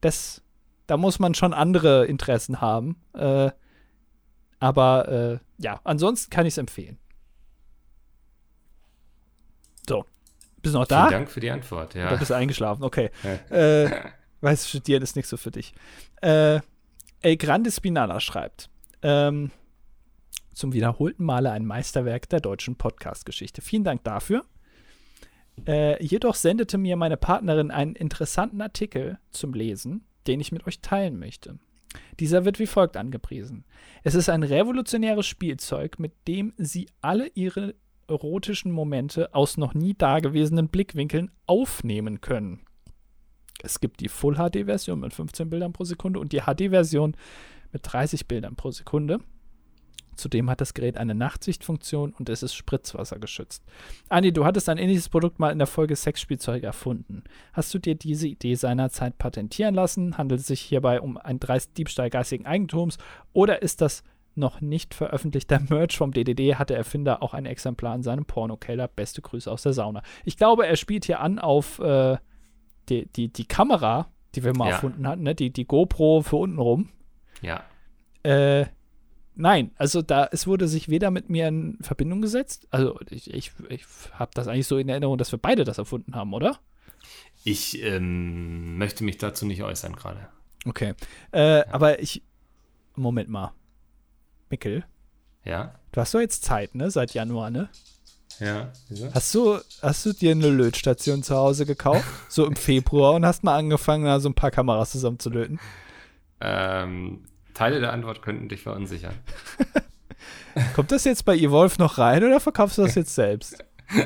das, 0.00 0.44
da 0.86 0.96
muss 0.96 1.18
man 1.18 1.34
schon 1.34 1.52
andere 1.52 2.06
Interessen 2.06 2.60
haben. 2.60 3.02
Äh, 3.14 3.50
aber 4.60 5.08
äh, 5.08 5.38
ja, 5.58 5.80
ansonsten 5.82 6.30
kann 6.30 6.46
ich 6.46 6.54
es 6.54 6.58
empfehlen. 6.58 6.98
So. 9.88 10.04
Bist 10.62 10.76
du 10.76 10.78
noch 10.78 10.86
da? 10.86 11.08
Vielen 11.08 11.10
Dank 11.10 11.30
für 11.32 11.40
die 11.40 11.50
Antwort, 11.50 11.96
ja. 11.96 12.10
Du 12.10 12.16
bist 12.16 12.30
eingeschlafen, 12.30 12.84
okay. 12.84 13.10
äh, 13.50 13.90
weiß, 14.40 14.68
studieren 14.68 15.02
ist 15.02 15.16
nicht 15.16 15.26
so 15.26 15.36
für 15.36 15.50
dich. 15.50 15.74
Äh, 16.22 16.60
El 17.22 17.36
Grande 17.38 17.72
Spinala 17.72 18.20
schreibt, 18.20 18.70
ähm, 19.02 19.50
zum 20.56 20.72
wiederholten 20.72 21.24
Male 21.24 21.52
ein 21.52 21.66
Meisterwerk 21.66 22.28
der 22.30 22.40
deutschen 22.40 22.76
Podcast-Geschichte. 22.76 23.60
Vielen 23.60 23.84
Dank 23.84 24.02
dafür. 24.04 24.42
Äh, 25.66 26.02
jedoch 26.02 26.34
sendete 26.34 26.78
mir 26.78 26.96
meine 26.96 27.18
Partnerin 27.18 27.70
einen 27.70 27.94
interessanten 27.94 28.62
Artikel 28.62 29.18
zum 29.30 29.52
Lesen, 29.52 30.06
den 30.26 30.40
ich 30.40 30.52
mit 30.52 30.66
euch 30.66 30.80
teilen 30.80 31.18
möchte. 31.18 31.58
Dieser 32.18 32.46
wird 32.46 32.58
wie 32.58 32.66
folgt 32.66 32.96
angepriesen. 32.96 33.64
Es 34.02 34.14
ist 34.14 34.30
ein 34.30 34.42
revolutionäres 34.42 35.26
Spielzeug, 35.26 35.98
mit 35.98 36.12
dem 36.26 36.54
sie 36.56 36.88
alle 37.02 37.28
ihre 37.34 37.74
erotischen 38.08 38.72
Momente 38.72 39.34
aus 39.34 39.58
noch 39.58 39.74
nie 39.74 39.92
dagewesenen 39.92 40.68
Blickwinkeln 40.68 41.30
aufnehmen 41.46 42.22
können. 42.22 42.60
Es 43.62 43.80
gibt 43.80 44.00
die 44.00 44.08
Full 44.08 44.36
HD-Version 44.36 45.00
mit 45.00 45.12
15 45.12 45.50
Bildern 45.50 45.72
pro 45.74 45.84
Sekunde 45.84 46.18
und 46.18 46.32
die 46.32 46.40
HD-Version 46.40 47.14
mit 47.72 47.82
30 47.84 48.26
Bildern 48.26 48.56
pro 48.56 48.70
Sekunde. 48.70 49.20
Zudem 50.16 50.50
hat 50.50 50.60
das 50.60 50.74
Gerät 50.74 50.96
eine 50.96 51.14
Nachtsichtfunktion 51.14 52.12
und 52.12 52.28
es 52.28 52.42
ist 52.42 52.54
spritzwassergeschützt. 52.54 53.64
Andi, 54.08 54.32
du 54.32 54.44
hattest 54.44 54.68
ein 54.68 54.78
ähnliches 54.78 55.08
Produkt 55.08 55.38
mal 55.38 55.50
in 55.50 55.58
der 55.58 55.66
Folge 55.66 55.96
Sexspielzeuge 55.96 56.66
erfunden. 56.66 57.22
Hast 57.52 57.72
du 57.74 57.78
dir 57.78 57.94
diese 57.94 58.28
Idee 58.28 58.54
seinerzeit 58.54 59.18
patentieren 59.18 59.74
lassen? 59.74 60.18
Handelt 60.18 60.40
es 60.40 60.46
sich 60.46 60.60
hierbei 60.60 61.00
um 61.00 61.16
einen 61.16 61.40
Diebstahl 61.76 62.10
geistigen 62.10 62.46
Eigentums 62.46 62.98
oder 63.32 63.62
ist 63.62 63.80
das 63.80 64.02
noch 64.36 64.60
nicht 64.60 64.94
veröffentlichter 64.94 65.60
Merch 65.68 65.96
vom 65.96 66.12
DDD 66.12 66.56
hat 66.56 66.70
der 66.70 66.76
Erfinder 66.76 67.22
auch 67.22 67.34
ein 67.34 67.46
Exemplar 67.46 67.94
in 67.94 68.02
seinem 68.02 68.26
Pornokeller. 68.26 68.88
Beste 68.88 69.22
Grüße 69.22 69.50
aus 69.50 69.62
der 69.62 69.72
Sauna. 69.72 70.02
Ich 70.24 70.36
glaube, 70.36 70.66
er 70.66 70.76
spielt 70.76 71.06
hier 71.06 71.20
an 71.20 71.38
auf 71.38 71.78
äh, 71.78 72.16
die, 72.88 73.06
die, 73.06 73.32
die 73.32 73.46
Kamera, 73.46 74.08
die 74.34 74.44
wir 74.44 74.56
mal 74.56 74.68
ja. 74.68 74.72
erfunden 74.72 75.06
hatten, 75.06 75.22
ne? 75.22 75.34
die, 75.34 75.52
die 75.52 75.64
GoPro 75.64 76.22
für 76.22 76.36
unten 76.36 76.58
rum. 76.58 76.90
Ja. 77.42 77.64
Äh, 78.22 78.66
nein, 79.36 79.70
also 79.76 80.02
da, 80.02 80.28
es 80.32 80.46
wurde 80.46 80.68
sich 80.68 80.88
weder 80.88 81.10
mit 81.10 81.30
mir 81.30 81.48
in 81.48 81.78
Verbindung 81.80 82.20
gesetzt. 82.20 82.66
Also 82.70 82.98
ich, 83.10 83.32
ich, 83.32 83.52
ich 83.68 83.84
habe 84.12 84.30
das 84.34 84.48
eigentlich 84.48 84.66
so 84.66 84.78
in 84.78 84.88
Erinnerung, 84.88 85.18
dass 85.18 85.32
wir 85.32 85.38
beide 85.38 85.64
das 85.64 85.78
erfunden 85.78 86.14
haben, 86.14 86.34
oder? 86.34 86.58
Ich 87.44 87.80
ähm, 87.82 88.78
möchte 88.78 89.04
mich 89.04 89.18
dazu 89.18 89.46
nicht 89.46 89.62
äußern 89.62 89.94
gerade. 89.94 90.28
Okay. 90.64 90.94
Äh, 91.32 91.58
ja. 91.58 91.66
Aber 91.70 92.00
ich. 92.00 92.22
Moment 92.96 93.28
mal. 93.28 93.52
Mickel. 94.50 94.84
Ja. 95.44 95.78
Du 95.92 96.00
hast 96.00 96.14
doch 96.14 96.20
jetzt 96.20 96.44
Zeit, 96.44 96.74
ne? 96.74 96.90
Seit 96.90 97.14
Januar, 97.14 97.50
ne? 97.50 97.68
Ja. 98.40 98.72
Wieso? 98.88 99.14
Hast 99.14 99.34
du, 99.34 99.58
hast 99.82 100.04
du 100.06 100.12
dir 100.12 100.32
eine 100.32 100.48
Lötstation 100.48 101.22
zu 101.22 101.36
Hause 101.36 101.66
gekauft? 101.66 102.04
so 102.28 102.44
im 102.46 102.56
Februar 102.56 103.14
und 103.14 103.24
hast 103.24 103.44
mal 103.44 103.56
angefangen, 103.56 104.04
da 104.04 104.18
so 104.18 104.28
ein 104.28 104.34
paar 104.34 104.50
Kameras 104.50 104.92
zusammenzulöten? 104.92 105.60
Ähm, 106.40 107.24
Teile 107.56 107.80
der 107.80 107.92
Antwort 107.92 108.20
könnten 108.20 108.48
dich 108.48 108.62
verunsichern. 108.62 109.14
Kommt 110.74 110.92
das 110.92 111.04
jetzt 111.04 111.24
bei 111.24 111.34
Evolve 111.34 111.76
noch 111.78 111.96
rein 111.96 112.22
oder 112.22 112.38
verkaufst 112.38 112.76
du 112.76 112.82
das 112.82 112.94
jetzt 112.94 113.14
selbst? 113.14 113.64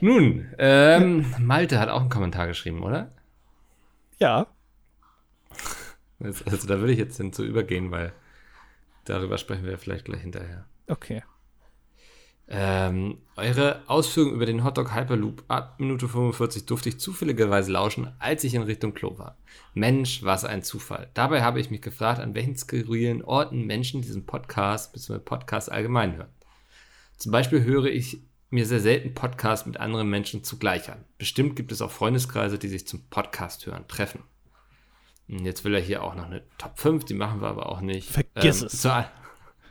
Nun, 0.00 0.48
ähm, 0.58 1.34
Malte 1.38 1.78
hat 1.78 1.90
auch 1.90 2.00
einen 2.00 2.08
Kommentar 2.08 2.46
geschrieben, 2.46 2.82
oder? 2.82 3.10
Ja. 4.18 4.46
Also 6.20 6.66
da 6.66 6.78
würde 6.80 6.92
ich 6.92 6.98
jetzt 6.98 7.18
hinzu 7.18 7.44
übergehen, 7.44 7.90
weil 7.90 8.14
darüber 9.04 9.36
sprechen 9.36 9.66
wir 9.66 9.76
vielleicht 9.76 10.06
gleich 10.06 10.22
hinterher. 10.22 10.64
Okay. 10.86 11.22
Ähm, 12.52 13.18
eure 13.36 13.80
Ausführungen 13.86 14.34
über 14.34 14.44
den 14.44 14.64
Hotdog 14.64 14.92
Hyperloop 14.92 15.44
ab 15.46 15.78
Minute 15.78 16.08
45 16.08 16.66
durfte 16.66 16.88
ich 16.88 16.98
zufälligerweise 16.98 17.70
lauschen, 17.70 18.12
als 18.18 18.42
ich 18.42 18.54
in 18.54 18.62
Richtung 18.62 18.92
Klo 18.92 19.16
war. 19.18 19.36
Mensch, 19.72 20.24
was 20.24 20.44
ein 20.44 20.64
Zufall. 20.64 21.08
Dabei 21.14 21.42
habe 21.42 21.60
ich 21.60 21.70
mich 21.70 21.80
gefragt, 21.80 22.18
an 22.20 22.34
welchen 22.34 22.56
skurrilen 22.56 23.22
Orten 23.22 23.66
Menschen 23.66 24.02
diesen 24.02 24.26
Podcast 24.26 24.92
bzw. 24.92 25.20
Podcast 25.20 25.70
allgemein 25.70 26.16
hören. 26.16 26.30
Zum 27.16 27.30
Beispiel 27.30 27.62
höre 27.62 27.86
ich 27.86 28.20
mir 28.50 28.66
sehr 28.66 28.80
selten 28.80 29.14
Podcasts 29.14 29.64
mit 29.64 29.76
anderen 29.76 30.10
Menschen 30.10 30.42
zugleich 30.42 30.90
an. 30.90 31.04
Bestimmt 31.18 31.54
gibt 31.54 31.70
es 31.70 31.80
auch 31.80 31.92
Freundeskreise, 31.92 32.58
die 32.58 32.68
sich 32.68 32.84
zum 32.84 33.04
Podcast 33.10 33.64
hören, 33.66 33.86
treffen. 33.86 34.24
Jetzt 35.28 35.62
will 35.62 35.74
er 35.74 35.80
hier 35.80 36.02
auch 36.02 36.16
noch 36.16 36.26
eine 36.26 36.42
Top 36.58 36.80
5, 36.80 37.04
die 37.04 37.14
machen 37.14 37.40
wir 37.40 37.46
aber 37.46 37.68
auch 37.68 37.80
nicht. 37.80 38.10
Vergiss 38.10 38.62
ähm, 38.62 38.66
es. 38.66 38.82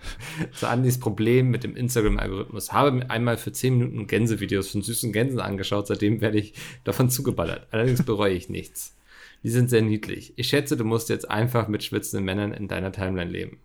zu 0.54 0.68
Andys 0.68 1.00
Problem 1.00 1.50
mit 1.50 1.64
dem 1.64 1.76
Instagram-Algorithmus. 1.76 2.72
Habe 2.72 3.10
einmal 3.10 3.38
für 3.38 3.52
10 3.52 3.78
Minuten 3.78 4.08
Gänsevideos 4.08 4.70
von 4.70 4.82
süßen 4.82 5.12
Gänsen 5.14 5.40
angeschaut, 5.40 5.88
seitdem 5.88 6.22
werde 6.22 6.40
ich 6.40 6.54
davon 6.84 7.10
zugeballert. 7.10 7.68
Allerdings 7.72 8.04
bereue 8.04 8.34
ich 8.34 8.50
nichts. 8.50 8.96
Die 9.44 9.50
sind 9.50 9.70
sehr 9.70 9.82
niedlich. 9.82 10.34
Ich 10.36 10.48
schätze, 10.48 10.76
du 10.76 10.84
musst 10.84 11.10
jetzt 11.10 11.30
einfach 11.30 11.68
mit 11.68 11.84
schwitzenden 11.84 12.26
Männern 12.26 12.54
in 12.54 12.68
deiner 12.68 12.92
Timeline 12.92 13.32
leben. 13.32 13.60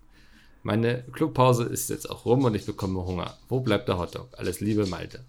Meine 0.62 1.04
Clubpause 1.12 1.64
ist 1.64 1.90
jetzt 1.90 2.08
auch 2.08 2.24
rum 2.24 2.44
und 2.44 2.54
ich 2.54 2.64
bekomme 2.64 3.04
Hunger. 3.04 3.36
Wo 3.48 3.60
bleibt 3.60 3.88
der 3.88 3.98
Hotdog? 3.98 4.28
Alles 4.32 4.60
Liebe, 4.60 4.86
Malte. 4.86 5.24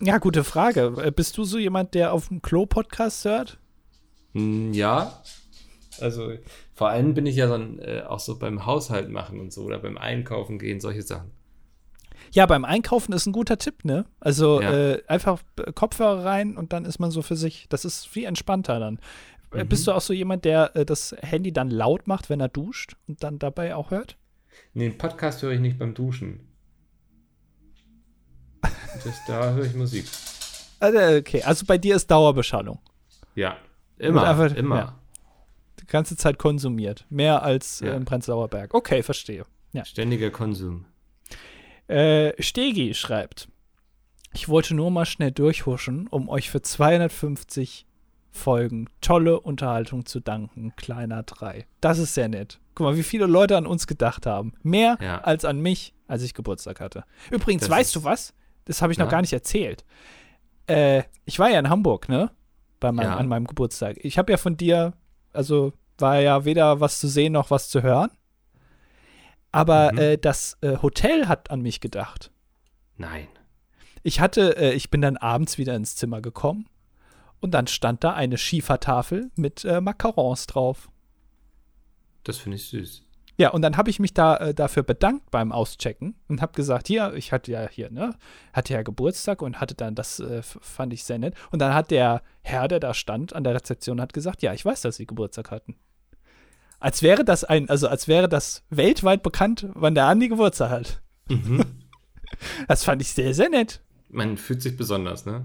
Ja, 0.00 0.18
gute 0.18 0.44
Frage. 0.44 0.94
Äh, 0.98 1.10
bist 1.10 1.38
du 1.38 1.44
so 1.44 1.58
jemand, 1.58 1.94
der 1.94 2.12
auf 2.12 2.28
dem 2.28 2.42
Klo-Podcast 2.42 3.24
hört? 3.24 3.58
Hm, 4.34 4.72
ja. 4.74 5.22
Also 6.00 6.32
vor 6.72 6.88
allem 6.88 7.14
bin 7.14 7.26
ich 7.26 7.36
ja 7.36 7.46
dann 7.46 7.78
äh, 7.78 8.02
auch 8.06 8.20
so 8.20 8.38
beim 8.38 8.66
Haushalt 8.66 9.10
machen 9.10 9.40
und 9.40 9.52
so 9.52 9.62
oder 9.62 9.78
beim 9.78 9.98
Einkaufen 9.98 10.58
gehen, 10.58 10.80
solche 10.80 11.02
Sachen. 11.02 11.30
Ja, 12.30 12.46
beim 12.46 12.64
Einkaufen 12.64 13.12
ist 13.12 13.26
ein 13.26 13.32
guter 13.32 13.58
Tipp, 13.58 13.84
ne? 13.84 14.06
Also 14.20 14.62
ja. 14.62 14.72
äh, 14.72 15.02
einfach 15.06 15.42
Kopfhörer 15.74 16.24
rein 16.24 16.56
und 16.56 16.72
dann 16.72 16.84
ist 16.84 16.98
man 16.98 17.10
so 17.10 17.20
für 17.20 17.36
sich. 17.36 17.66
Das 17.68 17.84
ist 17.84 18.08
viel 18.08 18.24
entspannter 18.24 18.80
dann. 18.80 19.00
Äh, 19.52 19.64
mhm. 19.64 19.68
Bist 19.68 19.86
du 19.86 19.92
auch 19.92 20.00
so 20.00 20.12
jemand, 20.12 20.44
der 20.44 20.74
äh, 20.74 20.86
das 20.86 21.14
Handy 21.20 21.52
dann 21.52 21.70
laut 21.70 22.06
macht, 22.06 22.30
wenn 22.30 22.40
er 22.40 22.48
duscht 22.48 22.96
und 23.06 23.22
dann 23.22 23.38
dabei 23.38 23.74
auch 23.74 23.90
hört? 23.90 24.16
Nee, 24.72 24.86
einen 24.86 24.98
Podcast 24.98 25.42
höre 25.42 25.52
ich 25.52 25.60
nicht 25.60 25.78
beim 25.78 25.94
Duschen. 25.94 26.48
Das, 29.04 29.20
da 29.26 29.52
höre 29.52 29.64
ich 29.64 29.74
Musik. 29.74 30.06
Also, 30.78 30.98
okay, 31.18 31.42
also 31.42 31.66
bei 31.66 31.78
dir 31.78 31.96
ist 31.96 32.10
Dauerbeschallung. 32.10 32.78
Ja, 33.34 33.56
Immer, 34.02 34.28
einfach, 34.28 34.56
immer. 34.56 34.76
Ja, 34.76 34.98
ganze 35.92 36.16
Zeit 36.16 36.38
konsumiert. 36.38 37.06
Mehr 37.08 37.42
als 37.42 37.80
ja. 37.80 37.92
äh, 37.92 37.96
im 37.96 38.04
Prenzlauer 38.04 38.48
Berg. 38.48 38.74
Okay, 38.74 39.02
verstehe. 39.02 39.44
Ja. 39.72 39.84
Ständiger 39.84 40.30
Konsum. 40.30 40.86
Äh, 41.86 42.32
Stegi 42.42 42.94
schreibt, 42.94 43.48
ich 44.32 44.48
wollte 44.48 44.74
nur 44.74 44.90
mal 44.90 45.06
schnell 45.06 45.30
durchhuschen, 45.30 46.08
um 46.08 46.28
euch 46.28 46.50
für 46.50 46.62
250 46.62 47.86
Folgen 48.30 48.88
tolle 49.00 49.40
Unterhaltung 49.40 50.06
zu 50.06 50.20
danken. 50.20 50.72
Kleiner 50.76 51.22
3. 51.22 51.66
Das 51.80 51.98
ist 51.98 52.14
sehr 52.14 52.28
nett. 52.28 52.58
Guck 52.74 52.86
mal, 52.86 52.96
wie 52.96 53.02
viele 53.02 53.26
Leute 53.26 53.56
an 53.56 53.66
uns 53.66 53.86
gedacht 53.86 54.24
haben. 54.26 54.54
Mehr 54.62 54.96
ja. 55.00 55.20
als 55.20 55.44
an 55.44 55.60
mich, 55.60 55.94
als 56.08 56.22
ich 56.22 56.32
Geburtstag 56.32 56.80
hatte. 56.80 57.04
Übrigens, 57.30 57.62
das 57.62 57.70
weißt 57.70 57.96
du 57.96 58.04
was? 58.04 58.32
Das 58.64 58.80
habe 58.80 58.92
ich 58.92 58.98
noch 58.98 59.08
gar 59.08 59.20
nicht 59.20 59.32
erzählt. 59.32 59.84
Äh, 60.66 61.02
ich 61.26 61.38
war 61.38 61.50
ja 61.50 61.58
in 61.58 61.68
Hamburg, 61.68 62.08
ne? 62.08 62.30
bei 62.82 62.92
meinem, 62.92 63.10
ja. 63.10 63.16
an 63.16 63.28
meinem 63.28 63.46
Geburtstag. 63.46 63.96
Ich 64.00 64.18
habe 64.18 64.32
ja 64.32 64.36
von 64.36 64.56
dir, 64.56 64.92
also 65.32 65.72
war 65.98 66.20
ja 66.20 66.44
weder 66.44 66.80
was 66.80 66.98
zu 66.98 67.08
sehen 67.08 67.32
noch 67.32 67.50
was 67.50 67.68
zu 67.68 67.82
hören. 67.82 68.10
Aber 69.50 69.92
mhm. 69.92 69.98
äh, 69.98 70.18
das 70.18 70.56
äh, 70.62 70.78
Hotel 70.80 71.28
hat 71.28 71.50
an 71.50 71.60
mich 71.60 71.80
gedacht. 71.80 72.30
Nein. 72.96 73.28
Ich 74.02 74.20
hatte, 74.20 74.56
äh, 74.56 74.72
ich 74.72 74.90
bin 74.90 75.02
dann 75.02 75.16
abends 75.16 75.58
wieder 75.58 75.76
ins 75.76 75.96
Zimmer 75.96 76.20
gekommen 76.20 76.68
und 77.40 77.52
dann 77.52 77.66
stand 77.66 78.02
da 78.02 78.14
eine 78.14 78.38
Schiefertafel 78.38 79.30
mit 79.36 79.64
äh, 79.64 79.80
Macarons 79.80 80.46
drauf. 80.46 80.90
Das 82.24 82.38
finde 82.38 82.56
ich 82.56 82.68
süß. 82.68 83.04
Ja, 83.38 83.50
und 83.50 83.62
dann 83.62 83.76
habe 83.76 83.90
ich 83.90 83.98
mich 83.98 84.14
da 84.14 84.36
äh, 84.36 84.54
dafür 84.54 84.82
bedankt 84.82 85.30
beim 85.30 85.52
Auschecken 85.52 86.14
und 86.28 86.42
habe 86.42 86.52
gesagt, 86.52 86.86
hier, 86.86 87.14
ich 87.14 87.32
hatte 87.32 87.50
ja 87.50 87.68
hier, 87.68 87.90
ne, 87.90 88.14
hatte 88.52 88.74
ja 88.74 88.82
Geburtstag 88.82 89.42
und 89.42 89.60
hatte 89.60 89.74
dann, 89.74 89.94
das 89.94 90.20
äh, 90.20 90.42
fand 90.42 90.92
ich 90.92 91.04
sehr 91.04 91.18
nett. 91.18 91.34
Und 91.50 91.60
dann 91.60 91.74
hat 91.74 91.90
der 91.90 92.22
Herr, 92.42 92.68
der 92.68 92.80
da 92.80 92.94
stand 92.94 93.32
an 93.32 93.44
der 93.44 93.54
Rezeption, 93.54 94.00
hat 94.00 94.12
gesagt, 94.12 94.42
ja, 94.42 94.52
ich 94.52 94.64
weiß, 94.64 94.82
dass 94.82 94.96
Sie 94.96 95.06
Geburtstag 95.06 95.50
hatten. 95.50 95.76
Als 96.78 97.02
wäre 97.02 97.24
das 97.24 97.44
ein, 97.44 97.70
also 97.70 97.88
als 97.88 98.08
wäre 98.08 98.28
das 98.28 98.64
weltweit 98.68 99.22
bekannt, 99.22 99.68
wann 99.74 99.94
der 99.94 100.06
Andi 100.06 100.28
Geburtstag 100.28 100.70
hat. 100.70 101.02
Mhm. 101.28 101.64
Das 102.66 102.82
fand 102.82 103.02
ich 103.02 103.12
sehr, 103.12 103.34
sehr 103.34 103.50
nett. 103.50 103.82
Man 104.08 104.38
fühlt 104.38 104.62
sich 104.62 104.74
besonders, 104.74 105.26
ne? 105.26 105.44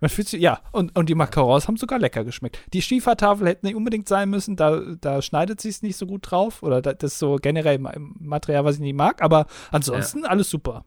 Man 0.00 0.10
fühlt 0.10 0.28
sich, 0.28 0.40
ja, 0.40 0.60
und, 0.72 0.96
und 0.96 1.08
die 1.08 1.14
Macarons 1.14 1.66
haben 1.66 1.76
sogar 1.76 1.98
lecker 1.98 2.24
geschmeckt. 2.24 2.58
Die 2.72 2.82
Schiefertafel 2.82 3.48
hätte 3.48 3.66
nicht 3.66 3.74
unbedingt 3.74 4.08
sein 4.08 4.30
müssen, 4.30 4.54
da, 4.54 4.80
da 5.00 5.20
schneidet 5.22 5.60
sich 5.60 5.82
nicht 5.82 5.96
so 5.96 6.06
gut 6.06 6.30
drauf. 6.30 6.62
Oder 6.62 6.80
das 6.80 7.12
ist 7.12 7.18
so 7.18 7.36
generell 7.36 7.78
Material, 7.78 8.64
was 8.64 8.76
ich 8.76 8.80
nicht 8.80 8.96
mag, 8.96 9.22
aber 9.22 9.46
ansonsten 9.70 10.20
ja. 10.20 10.28
alles 10.28 10.50
super. 10.50 10.84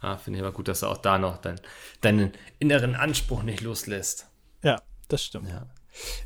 Ah, 0.00 0.16
finde 0.16 0.38
ich 0.38 0.44
aber 0.44 0.52
gut, 0.52 0.68
dass 0.68 0.80
du 0.80 0.86
auch 0.86 0.98
da 0.98 1.18
noch 1.18 1.38
dein, 1.38 1.60
deinen 2.00 2.32
inneren 2.58 2.94
Anspruch 2.94 3.42
nicht 3.42 3.62
loslässt. 3.62 4.28
Ja, 4.62 4.80
das 5.08 5.24
stimmt. 5.24 5.48
Ja. 5.48 5.66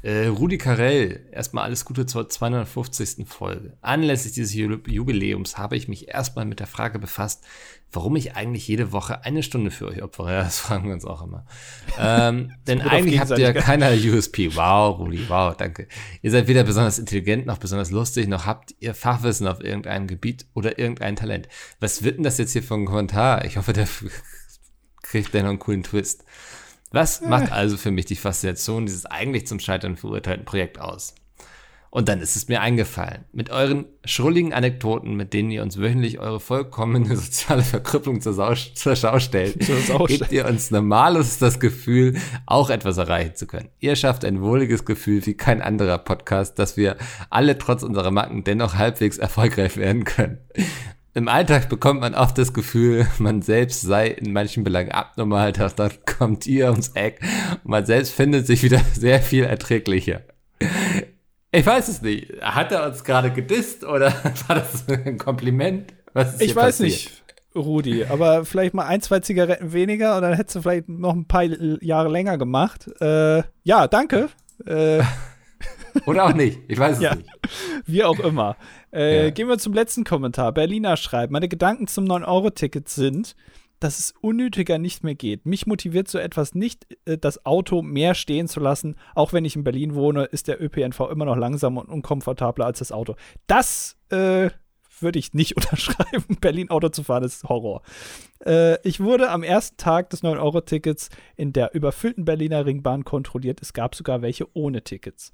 Äh, 0.02 0.26
Rudi 0.26 0.58
Carell, 0.58 1.28
erstmal 1.32 1.64
alles 1.64 1.84
Gute 1.84 2.06
zur 2.06 2.28
250. 2.28 3.26
Folge. 3.26 3.76
Anlässlich 3.80 4.32
dieses 4.34 4.54
Jubiläums 4.54 5.58
habe 5.58 5.76
ich 5.76 5.88
mich 5.88 6.08
erstmal 6.08 6.44
mit 6.44 6.60
der 6.60 6.66
Frage 6.66 6.98
befasst, 6.98 7.44
warum 7.92 8.16
ich 8.16 8.36
eigentlich 8.36 8.66
jede 8.66 8.92
Woche 8.92 9.24
eine 9.24 9.42
Stunde 9.42 9.70
für 9.70 9.86
euch 9.86 10.02
opfere. 10.02 10.22
Ja, 10.32 10.44
das 10.44 10.58
fragen 10.58 10.86
wir 10.86 10.94
uns 10.94 11.04
auch 11.04 11.22
immer. 11.22 11.44
Ähm, 11.98 12.52
denn 12.66 12.80
eigentlich 12.80 13.20
habt 13.20 13.36
ihr 13.38 13.52
keiner 13.52 13.92
USP. 13.92 14.54
Wow, 14.56 14.98
Rudi, 14.98 15.28
wow, 15.28 15.54
danke. 15.54 15.88
Ihr 16.22 16.30
seid 16.30 16.48
weder 16.48 16.64
besonders 16.64 16.98
intelligent 16.98 17.44
noch 17.44 17.58
besonders 17.58 17.90
lustig, 17.90 18.28
noch 18.28 18.46
habt 18.46 18.74
ihr 18.80 18.94
Fachwissen 18.94 19.46
auf 19.46 19.62
irgendeinem 19.62 20.06
Gebiet 20.06 20.46
oder 20.54 20.78
irgendein 20.78 21.16
Talent. 21.16 21.48
Was 21.80 22.02
wird 22.02 22.16
denn 22.16 22.24
das 22.24 22.38
jetzt 22.38 22.52
hier 22.52 22.62
für 22.62 22.74
ein 22.74 22.86
Kommentar? 22.86 23.44
Ich 23.44 23.56
hoffe, 23.58 23.72
der 23.72 23.88
kriegt 25.02 25.34
der 25.34 25.42
noch 25.42 25.50
einen 25.50 25.58
coolen 25.58 25.82
Twist. 25.82 26.24
Was 26.93 27.20
macht 27.22 27.53
also 27.53 27.76
für 27.76 27.90
mich 27.90 28.07
die 28.07 28.16
Faszination 28.16 28.86
dieses 28.86 29.07
eigentlich 29.07 29.47
zum 29.47 29.59
Scheitern 29.61 29.97
verurteilten 29.97 30.45
Projekt 30.45 30.80
aus? 30.80 31.14
Und 31.95 32.09
dann 32.09 32.20
ist 32.20 32.36
es 32.36 32.49
mir 32.49 32.62
eingefallen. 32.62 33.26
Mit 33.34 33.51
euren 33.51 33.84
schrulligen 34.07 34.55
Anekdoten, 34.55 35.14
mit 35.14 35.34
denen 35.34 35.51
ihr 35.51 35.62
uns 35.62 35.78
wöchentlich 35.78 36.20
eure 36.20 36.40
vollkommene 36.40 37.14
soziale 37.18 37.62
Verkrüppelung 37.62 38.22
zur, 38.22 38.32
Sau 38.32 38.55
zur 38.55 38.97
Schau 38.97 39.18
stellt, 39.18 39.59
gebt 39.59 40.32
ihr 40.32 40.47
uns 40.47 40.70
normales 40.70 41.38
das 41.38 41.61
Gefühl, 41.61 42.16
auch 42.47 42.70
etwas 42.70 42.97
erreichen 42.97 43.34
zu 43.34 43.47
können. 43.47 43.68
Ihr 43.78 43.95
schafft 43.97 44.24
ein 44.24 44.40
wohliges 44.40 44.86
Gefühl 44.86 45.26
wie 45.26 45.34
kein 45.34 45.61
anderer 45.61 45.99
Podcast, 45.99 46.59
dass 46.59 46.78
wir 46.78 46.97
alle 47.28 47.59
trotz 47.59 47.82
unserer 47.82 48.11
Macken 48.11 48.43
dennoch 48.43 48.76
halbwegs 48.76 49.18
erfolgreich 49.18 49.76
werden 49.76 50.05
können. 50.05 50.38
Im 51.14 51.28
Alltag 51.28 51.68
bekommt 51.68 52.00
man 52.00 52.14
oft 52.14 52.38
das 52.38 52.54
Gefühl, 52.54 53.06
man 53.18 53.42
selbst 53.42 53.82
sei 53.82 54.08
in 54.08 54.32
manchen 54.32 54.64
Belangen 54.64 54.92
abnormal, 54.92 55.52
doch 55.52 55.72
dann 55.72 55.92
kommt 56.18 56.46
ihr 56.46 56.70
ums 56.70 56.88
Eck 56.94 57.20
und 57.64 57.70
man 57.70 57.84
selbst 57.84 58.14
findet 58.14 58.46
sich 58.46 58.62
wieder 58.62 58.80
sehr 58.94 59.20
viel 59.20 59.44
erträglicher. 59.44 60.22
Ich 61.50 61.66
weiß 61.66 61.88
es 61.88 62.00
nicht. 62.00 62.40
Hat 62.40 62.72
er 62.72 62.86
uns 62.86 63.04
gerade 63.04 63.30
gedisst 63.30 63.84
oder 63.84 64.12
war 64.48 64.56
das 64.56 64.88
ein 64.88 65.18
Kompliment? 65.18 65.92
ich 66.38 66.54
weiß 66.54 66.78
passiert? 66.78 66.80
nicht, 66.80 67.22
Rudi, 67.54 68.04
aber 68.04 68.44
vielleicht 68.44 68.72
mal 68.72 68.86
ein, 68.86 69.02
zwei 69.02 69.20
Zigaretten 69.20 69.72
weniger 69.72 70.16
und 70.16 70.22
dann 70.22 70.34
hättest 70.34 70.56
du 70.56 70.62
vielleicht 70.62 70.88
noch 70.88 71.12
ein 71.12 71.26
paar 71.26 71.44
Jahre 71.44 72.08
länger 72.08 72.38
gemacht. 72.38 72.88
Äh, 73.00 73.42
ja, 73.64 73.86
danke. 73.88 74.28
Äh, 74.64 75.02
oder 76.07 76.26
auch 76.26 76.34
nicht. 76.34 76.61
Ich 76.68 76.78
weiß 76.78 76.97
es 76.97 77.03
ja, 77.03 77.14
nicht. 77.14 77.28
Wie 77.86 78.05
auch 78.05 78.18
immer. 78.18 78.57
Äh, 78.93 79.24
ja. 79.24 79.30
Gehen 79.30 79.49
wir 79.49 79.59
zum 79.59 79.72
letzten 79.72 80.05
Kommentar. 80.05 80.53
Berliner 80.53 80.97
schreibt: 80.97 81.32
Meine 81.32 81.49
Gedanken 81.49 81.86
zum 81.86 82.05
9-Euro-Ticket 82.05 82.88
sind, 82.88 83.36
dass 83.82 83.99
es 83.99 84.14
unnötiger 84.20 84.78
nicht 84.78 85.03
mehr 85.03 85.14
geht. 85.14 85.45
Mich 85.45 85.66
motiviert 85.66 86.09
so 86.09 86.18
etwas 86.18 86.55
nicht, 86.55 86.86
äh, 87.05 87.18
das 87.18 87.45
Auto 87.45 87.82
mehr 87.82 88.14
stehen 88.14 88.49
zu 88.49 88.61
lassen. 88.61 88.97
Auch 89.14 89.32
wenn 89.32 89.45
ich 89.45 89.57
in 89.57 89.64
Berlin 89.64 89.95
wohne, 89.95 90.24
ist 90.24 90.49
der 90.49 90.62
ÖPNV 90.62 91.01
immer 91.11 91.24
noch 91.24 91.36
langsamer 91.36 91.80
und 91.80 91.88
unkomfortabler 91.88 92.66
als 92.66 92.78
das 92.78 92.93
Auto. 92.93 93.16
Das 93.47 93.97
äh, 94.11 94.51
würde 95.01 95.18
ich 95.18 95.34
nicht 95.34 95.57
unterschreiben. 95.57 96.36
Berlin 96.40 96.70
Auto 96.70 96.88
zu 96.88 97.03
fahren 97.03 97.24
ist 97.24 97.45
Horror. 97.45 97.82
Äh, 98.45 98.80
ich 98.86 99.01
wurde 99.01 99.30
am 99.30 99.43
ersten 99.43 99.76
Tag 99.76 100.11
des 100.11 100.22
9-Euro-Tickets 100.22 101.11
in 101.36 101.53
der 101.53 101.74
überfüllten 101.74 102.24
Berliner 102.24 102.64
Ringbahn 102.64 103.05
kontrolliert. 103.05 103.61
Es 103.61 103.72
gab 103.72 103.95
sogar 103.95 104.22
welche 104.22 104.47
ohne 104.55 104.82
Tickets. 104.82 105.32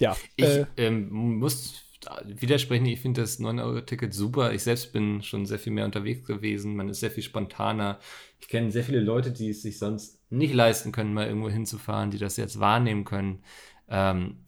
Ja. 0.00 0.16
Ich 0.36 0.44
äh, 0.44 0.66
ähm, 0.76 1.08
muss 1.10 1.82
widersprechen, 2.24 2.86
ich 2.86 3.00
finde 3.00 3.22
das 3.22 3.40
9-Euro-Ticket 3.40 4.12
super. 4.14 4.52
Ich 4.52 4.62
selbst 4.62 4.92
bin 4.92 5.22
schon 5.22 5.46
sehr 5.46 5.58
viel 5.58 5.72
mehr 5.72 5.84
unterwegs 5.84 6.26
gewesen. 6.26 6.76
Man 6.76 6.88
ist 6.88 7.00
sehr 7.00 7.10
viel 7.10 7.22
spontaner. 7.22 7.98
Ich 8.40 8.48
kenne 8.48 8.70
sehr 8.70 8.84
viele 8.84 9.00
Leute, 9.00 9.32
die 9.32 9.50
es 9.50 9.62
sich 9.62 9.78
sonst 9.78 10.20
nicht 10.30 10.54
leisten 10.54 10.92
können, 10.92 11.14
mal 11.14 11.26
irgendwo 11.26 11.48
hinzufahren, 11.48 12.10
die 12.10 12.18
das 12.18 12.36
jetzt 12.36 12.60
wahrnehmen 12.60 13.04
können. 13.04 13.42
Ähm, 13.88 14.38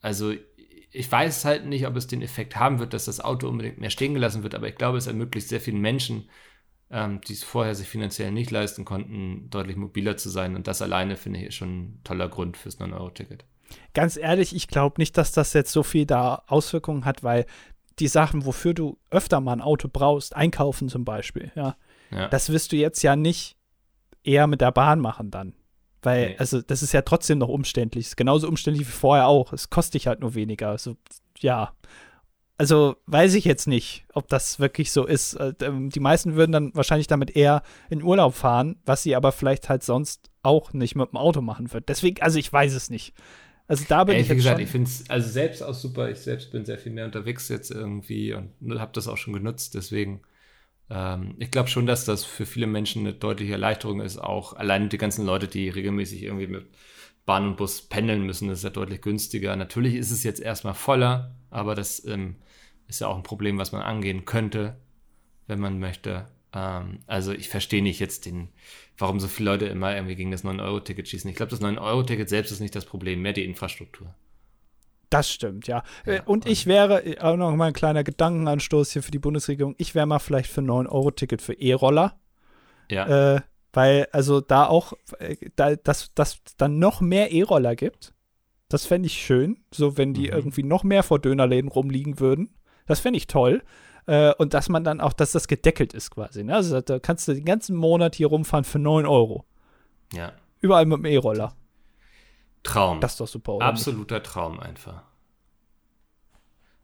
also 0.00 0.32
ich 0.90 1.10
weiß 1.10 1.44
halt 1.44 1.66
nicht, 1.66 1.86
ob 1.86 1.96
es 1.96 2.06
den 2.06 2.22
Effekt 2.22 2.56
haben 2.56 2.78
wird, 2.78 2.92
dass 2.92 3.06
das 3.06 3.20
Auto 3.20 3.48
unbedingt 3.48 3.78
mehr 3.78 3.90
stehen 3.90 4.14
gelassen 4.14 4.42
wird, 4.42 4.54
aber 4.54 4.68
ich 4.68 4.76
glaube, 4.76 4.98
es 4.98 5.06
ermöglicht 5.06 5.48
sehr 5.48 5.60
vielen 5.60 5.80
Menschen, 5.80 6.28
ähm, 6.90 7.20
die 7.20 7.34
es 7.34 7.44
vorher 7.44 7.74
sich 7.74 7.88
finanziell 7.88 8.32
nicht 8.32 8.50
leisten 8.50 8.84
konnten, 8.84 9.50
deutlich 9.50 9.76
mobiler 9.76 10.16
zu 10.16 10.30
sein. 10.30 10.56
Und 10.56 10.66
das 10.66 10.82
alleine 10.82 11.16
finde 11.16 11.40
ich 11.40 11.54
schon 11.54 11.68
ein 11.68 12.00
toller 12.04 12.28
Grund 12.28 12.56
fürs 12.56 12.80
9-Euro-Ticket 12.80 13.44
ganz 13.94 14.16
ehrlich, 14.16 14.54
ich 14.54 14.68
glaube 14.68 14.96
nicht, 14.98 15.16
dass 15.16 15.32
das 15.32 15.52
jetzt 15.52 15.72
so 15.72 15.82
viel 15.82 16.06
da 16.06 16.42
Auswirkungen 16.46 17.04
hat, 17.04 17.22
weil 17.22 17.46
die 17.98 18.08
Sachen, 18.08 18.44
wofür 18.44 18.74
du 18.74 18.98
öfter 19.10 19.40
mal 19.40 19.52
ein 19.52 19.60
Auto 19.60 19.88
brauchst, 19.92 20.36
einkaufen 20.36 20.88
zum 20.88 21.04
Beispiel, 21.04 21.50
ja, 21.54 21.76
ja. 22.10 22.28
das 22.28 22.50
wirst 22.50 22.72
du 22.72 22.76
jetzt 22.76 23.02
ja 23.02 23.16
nicht 23.16 23.56
eher 24.22 24.46
mit 24.46 24.60
der 24.60 24.72
Bahn 24.72 25.00
machen 25.00 25.30
dann. 25.30 25.54
Weil, 26.02 26.30
nee. 26.30 26.36
also, 26.38 26.62
das 26.62 26.82
ist 26.82 26.92
ja 26.92 27.02
trotzdem 27.02 27.38
noch 27.38 27.48
umständlich. 27.48 28.06
Ist 28.06 28.16
genauso 28.16 28.48
umständlich 28.48 28.86
wie 28.86 28.92
vorher 28.92 29.26
auch. 29.26 29.52
Es 29.52 29.70
kostet 29.70 29.94
dich 29.94 30.06
halt 30.06 30.20
nur 30.20 30.34
weniger. 30.34 30.68
Also, 30.68 30.96
ja. 31.38 31.72
Also, 32.56 32.96
weiß 33.06 33.34
ich 33.34 33.44
jetzt 33.44 33.66
nicht, 33.66 34.04
ob 34.14 34.28
das 34.28 34.60
wirklich 34.60 34.92
so 34.92 35.06
ist. 35.06 35.34
Äh, 35.34 35.54
ähm, 35.62 35.90
die 35.90 36.00
meisten 36.00 36.34
würden 36.36 36.52
dann 36.52 36.74
wahrscheinlich 36.74 37.08
damit 37.08 37.34
eher 37.34 37.62
in 37.90 38.02
Urlaub 38.02 38.34
fahren, 38.34 38.80
was 38.84 39.02
sie 39.02 39.16
aber 39.16 39.32
vielleicht 39.32 39.68
halt 39.68 39.82
sonst 39.82 40.30
auch 40.42 40.72
nicht 40.72 40.94
mit 40.94 41.10
dem 41.10 41.16
Auto 41.16 41.40
machen 41.40 41.72
wird. 41.72 41.88
Deswegen, 41.88 42.22
also, 42.22 42.38
ich 42.38 42.52
weiß 42.52 42.74
es 42.74 42.90
nicht. 42.90 43.14
Also 43.68 43.84
da 43.86 44.02
bin 44.04 44.16
Ey, 44.16 44.22
ich. 44.22 44.30
Wie 44.30 44.34
gesagt, 44.34 44.60
ich 44.60 44.68
finde 44.68 44.88
es 44.88 45.08
also 45.08 45.28
selbst 45.28 45.62
auch 45.62 45.74
super. 45.74 46.10
Ich 46.10 46.18
selbst 46.18 46.50
bin 46.50 46.64
sehr 46.64 46.78
viel 46.78 46.90
mehr 46.90 47.04
unterwegs 47.04 47.48
jetzt 47.50 47.70
irgendwie 47.70 48.32
und 48.32 48.80
habe 48.80 48.92
das 48.94 49.06
auch 49.06 49.18
schon 49.18 49.34
genutzt. 49.34 49.74
Deswegen, 49.74 50.22
ähm, 50.90 51.36
ich 51.38 51.50
glaube 51.50 51.68
schon, 51.68 51.86
dass 51.86 52.06
das 52.06 52.24
für 52.24 52.46
viele 52.46 52.66
Menschen 52.66 53.06
eine 53.06 53.12
deutliche 53.12 53.52
Erleichterung 53.52 54.00
ist. 54.00 54.16
Auch 54.16 54.54
allein 54.54 54.88
die 54.88 54.98
ganzen 54.98 55.26
Leute, 55.26 55.48
die 55.48 55.68
regelmäßig 55.68 56.22
irgendwie 56.22 56.46
mit 56.46 56.66
Bahn 57.26 57.46
und 57.46 57.56
Bus 57.58 57.82
pendeln 57.82 58.24
müssen, 58.24 58.48
das 58.48 58.60
ist 58.60 58.64
ja 58.64 58.70
deutlich 58.70 59.02
günstiger. 59.02 59.54
Natürlich 59.54 59.96
ist 59.96 60.10
es 60.10 60.24
jetzt 60.24 60.40
erstmal 60.40 60.74
voller, 60.74 61.36
aber 61.50 61.74
das 61.74 62.02
ähm, 62.06 62.36
ist 62.86 63.00
ja 63.00 63.08
auch 63.08 63.16
ein 63.16 63.22
Problem, 63.22 63.58
was 63.58 63.72
man 63.72 63.82
angehen 63.82 64.24
könnte, 64.24 64.78
wenn 65.46 65.60
man 65.60 65.78
möchte. 65.78 66.26
Ähm, 66.52 67.00
also 67.06 67.32
ich 67.32 67.48
verstehe 67.48 67.82
nicht 67.82 68.00
jetzt 68.00 68.26
den, 68.26 68.48
warum 68.96 69.20
so 69.20 69.28
viele 69.28 69.50
Leute 69.50 69.66
immer 69.66 69.94
irgendwie 69.94 70.16
gegen 70.16 70.30
das 70.30 70.44
9-Euro-Ticket 70.44 71.08
schießen. 71.08 71.28
Ich 71.30 71.36
glaube, 71.36 71.50
das 71.50 71.60
9-Euro-Ticket 71.60 72.28
selbst 72.28 72.52
ist 72.52 72.60
nicht 72.60 72.74
das 72.74 72.84
Problem, 72.84 73.22
mehr 73.22 73.32
die 73.32 73.44
Infrastruktur. 73.44 74.14
Das 75.10 75.30
stimmt, 75.30 75.66
ja. 75.68 75.82
ja 76.04 76.14
äh, 76.14 76.22
und 76.24 76.46
ich 76.46 76.66
wäre, 76.66 77.04
äh, 77.04 77.18
auch 77.20 77.36
noch 77.36 77.54
mal 77.56 77.66
ein 77.66 77.72
kleiner 77.72 78.04
Gedankenanstoß 78.04 78.92
hier 78.92 79.02
für 79.02 79.10
die 79.10 79.18
Bundesregierung, 79.18 79.74
ich 79.78 79.94
wäre 79.94 80.06
mal 80.06 80.18
vielleicht 80.18 80.50
für 80.50 80.60
ein 80.60 80.70
9-Euro-Ticket 80.70 81.40
für 81.40 81.54
E-Roller. 81.54 82.18
Ja. 82.90 83.36
Äh, 83.36 83.40
weil, 83.72 84.08
also 84.12 84.40
da 84.40 84.66
auch, 84.66 84.94
äh, 85.18 85.36
da, 85.56 85.76
dass 85.76 86.12
das 86.14 86.40
dann 86.56 86.78
noch 86.78 87.00
mehr 87.00 87.32
E-Roller 87.32 87.76
gibt, 87.76 88.12
das 88.68 88.84
fände 88.84 89.06
ich 89.06 89.14
schön. 89.14 89.58
So, 89.72 89.96
wenn 89.96 90.14
die 90.14 90.28
mhm. 90.28 90.34
irgendwie 90.34 90.62
noch 90.62 90.84
mehr 90.84 91.02
vor 91.02 91.18
Dönerläden 91.18 91.70
rumliegen 91.70 92.20
würden. 92.20 92.50
Das 92.86 93.00
fände 93.00 93.16
ich 93.16 93.26
toll. 93.26 93.62
Äh, 94.08 94.32
und 94.38 94.54
dass 94.54 94.70
man 94.70 94.84
dann 94.84 95.02
auch, 95.02 95.12
dass 95.12 95.32
das 95.32 95.48
gedeckelt 95.48 95.92
ist 95.92 96.10
quasi. 96.10 96.42
Ne? 96.42 96.54
Also 96.54 96.80
da 96.80 96.98
kannst 96.98 97.28
du 97.28 97.34
den 97.34 97.44
ganzen 97.44 97.76
Monat 97.76 98.14
hier 98.14 98.28
rumfahren 98.28 98.64
für 98.64 98.78
9 98.78 99.04
Euro. 99.04 99.44
Ja. 100.14 100.32
Überall 100.60 100.86
mit 100.86 100.96
dem 100.98 101.04
E-Roller. 101.04 101.54
Traum. 102.62 103.02
Das 103.02 103.12
ist 103.12 103.20
doch 103.20 103.28
super? 103.28 103.58
Absoluter 103.60 104.16
nicht? 104.16 104.26
Traum 104.26 104.60
einfach. 104.60 105.02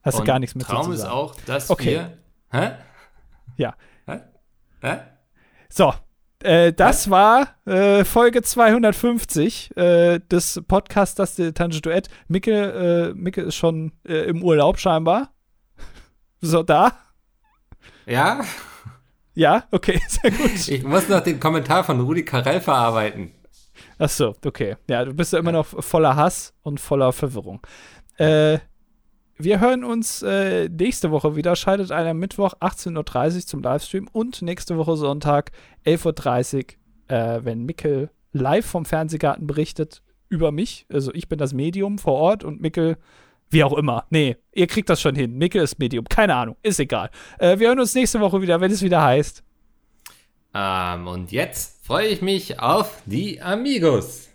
Hast 0.03 0.16
und 0.16 0.20
du 0.20 0.27
gar 0.27 0.39
nichts 0.39 0.55
mit 0.55 0.66
Traum 0.66 0.93
ist 0.93 1.07
auch, 1.07 1.35
dass 1.47 1.70
okay. 1.70 1.91
wir. 1.91 2.18
Hä? 2.51 2.72
Ja. 3.57 3.75
Hä? 4.07 4.20
Hä? 4.83 4.99
So, 5.70 5.95
äh, 6.41 6.75
das 6.75 7.09
war 7.09 7.55
äh, 7.64 8.05
Folge 8.05 8.43
250 8.43 9.75
äh, 9.79 10.20
des 10.20 10.61
Podcasts 10.68 11.14
Das 11.14 11.37
Dilettantische 11.37 11.81
Duett. 11.81 12.11
Micke, 12.29 12.53
äh, 12.53 13.14
Micke 13.14 13.41
ist 13.41 13.55
schon 13.55 13.93
äh, 14.07 14.29
im 14.29 14.43
Urlaub 14.43 14.79
scheinbar. 14.79 15.31
So, 16.43 16.62
da. 16.62 16.93
Ja? 18.07 18.41
Ja, 19.35 19.65
okay, 19.71 20.01
sehr 20.09 20.31
gut. 20.31 20.69
Ich 20.69 20.83
muss 20.85 21.09
noch 21.09 21.21
den 21.21 21.41
Kommentar 21.41 21.85
von 21.85 22.01
Rudi 22.01 22.25
Carell 22.25 22.61
verarbeiten. 22.61 23.33
Ach 23.99 24.09
so, 24.09 24.35
okay. 24.45 24.77
Ja, 24.89 25.05
du 25.05 25.15
bist 25.15 25.33
ja 25.33 25.39
immer 25.39 25.53
noch 25.53 25.67
voller 25.67 26.17
Hass 26.17 26.55
und 26.63 26.81
voller 26.81 27.13
Verwirrung. 27.13 27.61
Äh, 28.17 28.59
wir 29.37 29.61
hören 29.61 29.83
uns 29.83 30.23
äh, 30.23 30.69
nächste 30.69 31.11
Woche 31.11 31.35
wieder. 31.35 31.57
Schaltet 31.57 31.91
ein 31.91 32.07
am 32.07 32.19
Mittwoch 32.19 32.55
18.30 32.61 33.35
Uhr 33.35 33.41
zum 33.47 33.63
Livestream 33.63 34.09
und 34.13 34.43
nächste 34.43 34.77
Woche 34.77 34.97
Sonntag 34.97 35.51
11.30 35.85 36.77
Uhr, 37.11 37.17
äh, 37.17 37.45
wenn 37.45 37.65
Mickel 37.65 38.11
live 38.33 38.67
vom 38.67 38.85
Fernsehgarten 38.85 39.47
berichtet 39.47 40.03
über 40.29 40.53
mich. 40.53 40.87
Also 40.93 41.13
ich 41.13 41.29
bin 41.29 41.39
das 41.39 41.53
Medium 41.53 41.99
vor 41.99 42.15
Ort 42.15 42.45
und 42.45 42.61
Mickel 42.61 42.97
wie 43.51 43.64
auch 43.64 43.76
immer. 43.76 44.07
Nee, 44.11 44.36
ihr 44.53 44.66
kriegt 44.66 44.88
das 44.88 45.01
schon 45.01 45.14
hin. 45.14 45.34
Micke 45.34 45.61
ist 45.61 45.78
Medium. 45.78 46.05
Keine 46.07 46.34
Ahnung. 46.34 46.57
Ist 46.62 46.80
egal. 46.80 47.11
Äh, 47.38 47.59
wir 47.59 47.68
hören 47.68 47.80
uns 47.80 47.95
nächste 47.95 48.20
Woche 48.20 48.40
wieder, 48.42 48.61
wenn 48.61 48.70
es 48.70 48.82
wieder 48.82 49.03
heißt. 49.03 49.42
Ähm, 50.55 51.07
und 51.07 51.32
jetzt 51.32 51.84
freue 51.86 52.09
ich 52.09 52.22
mich 52.22 52.61
auf 52.61 53.03
die 53.07 53.42
Amigos. 53.42 54.28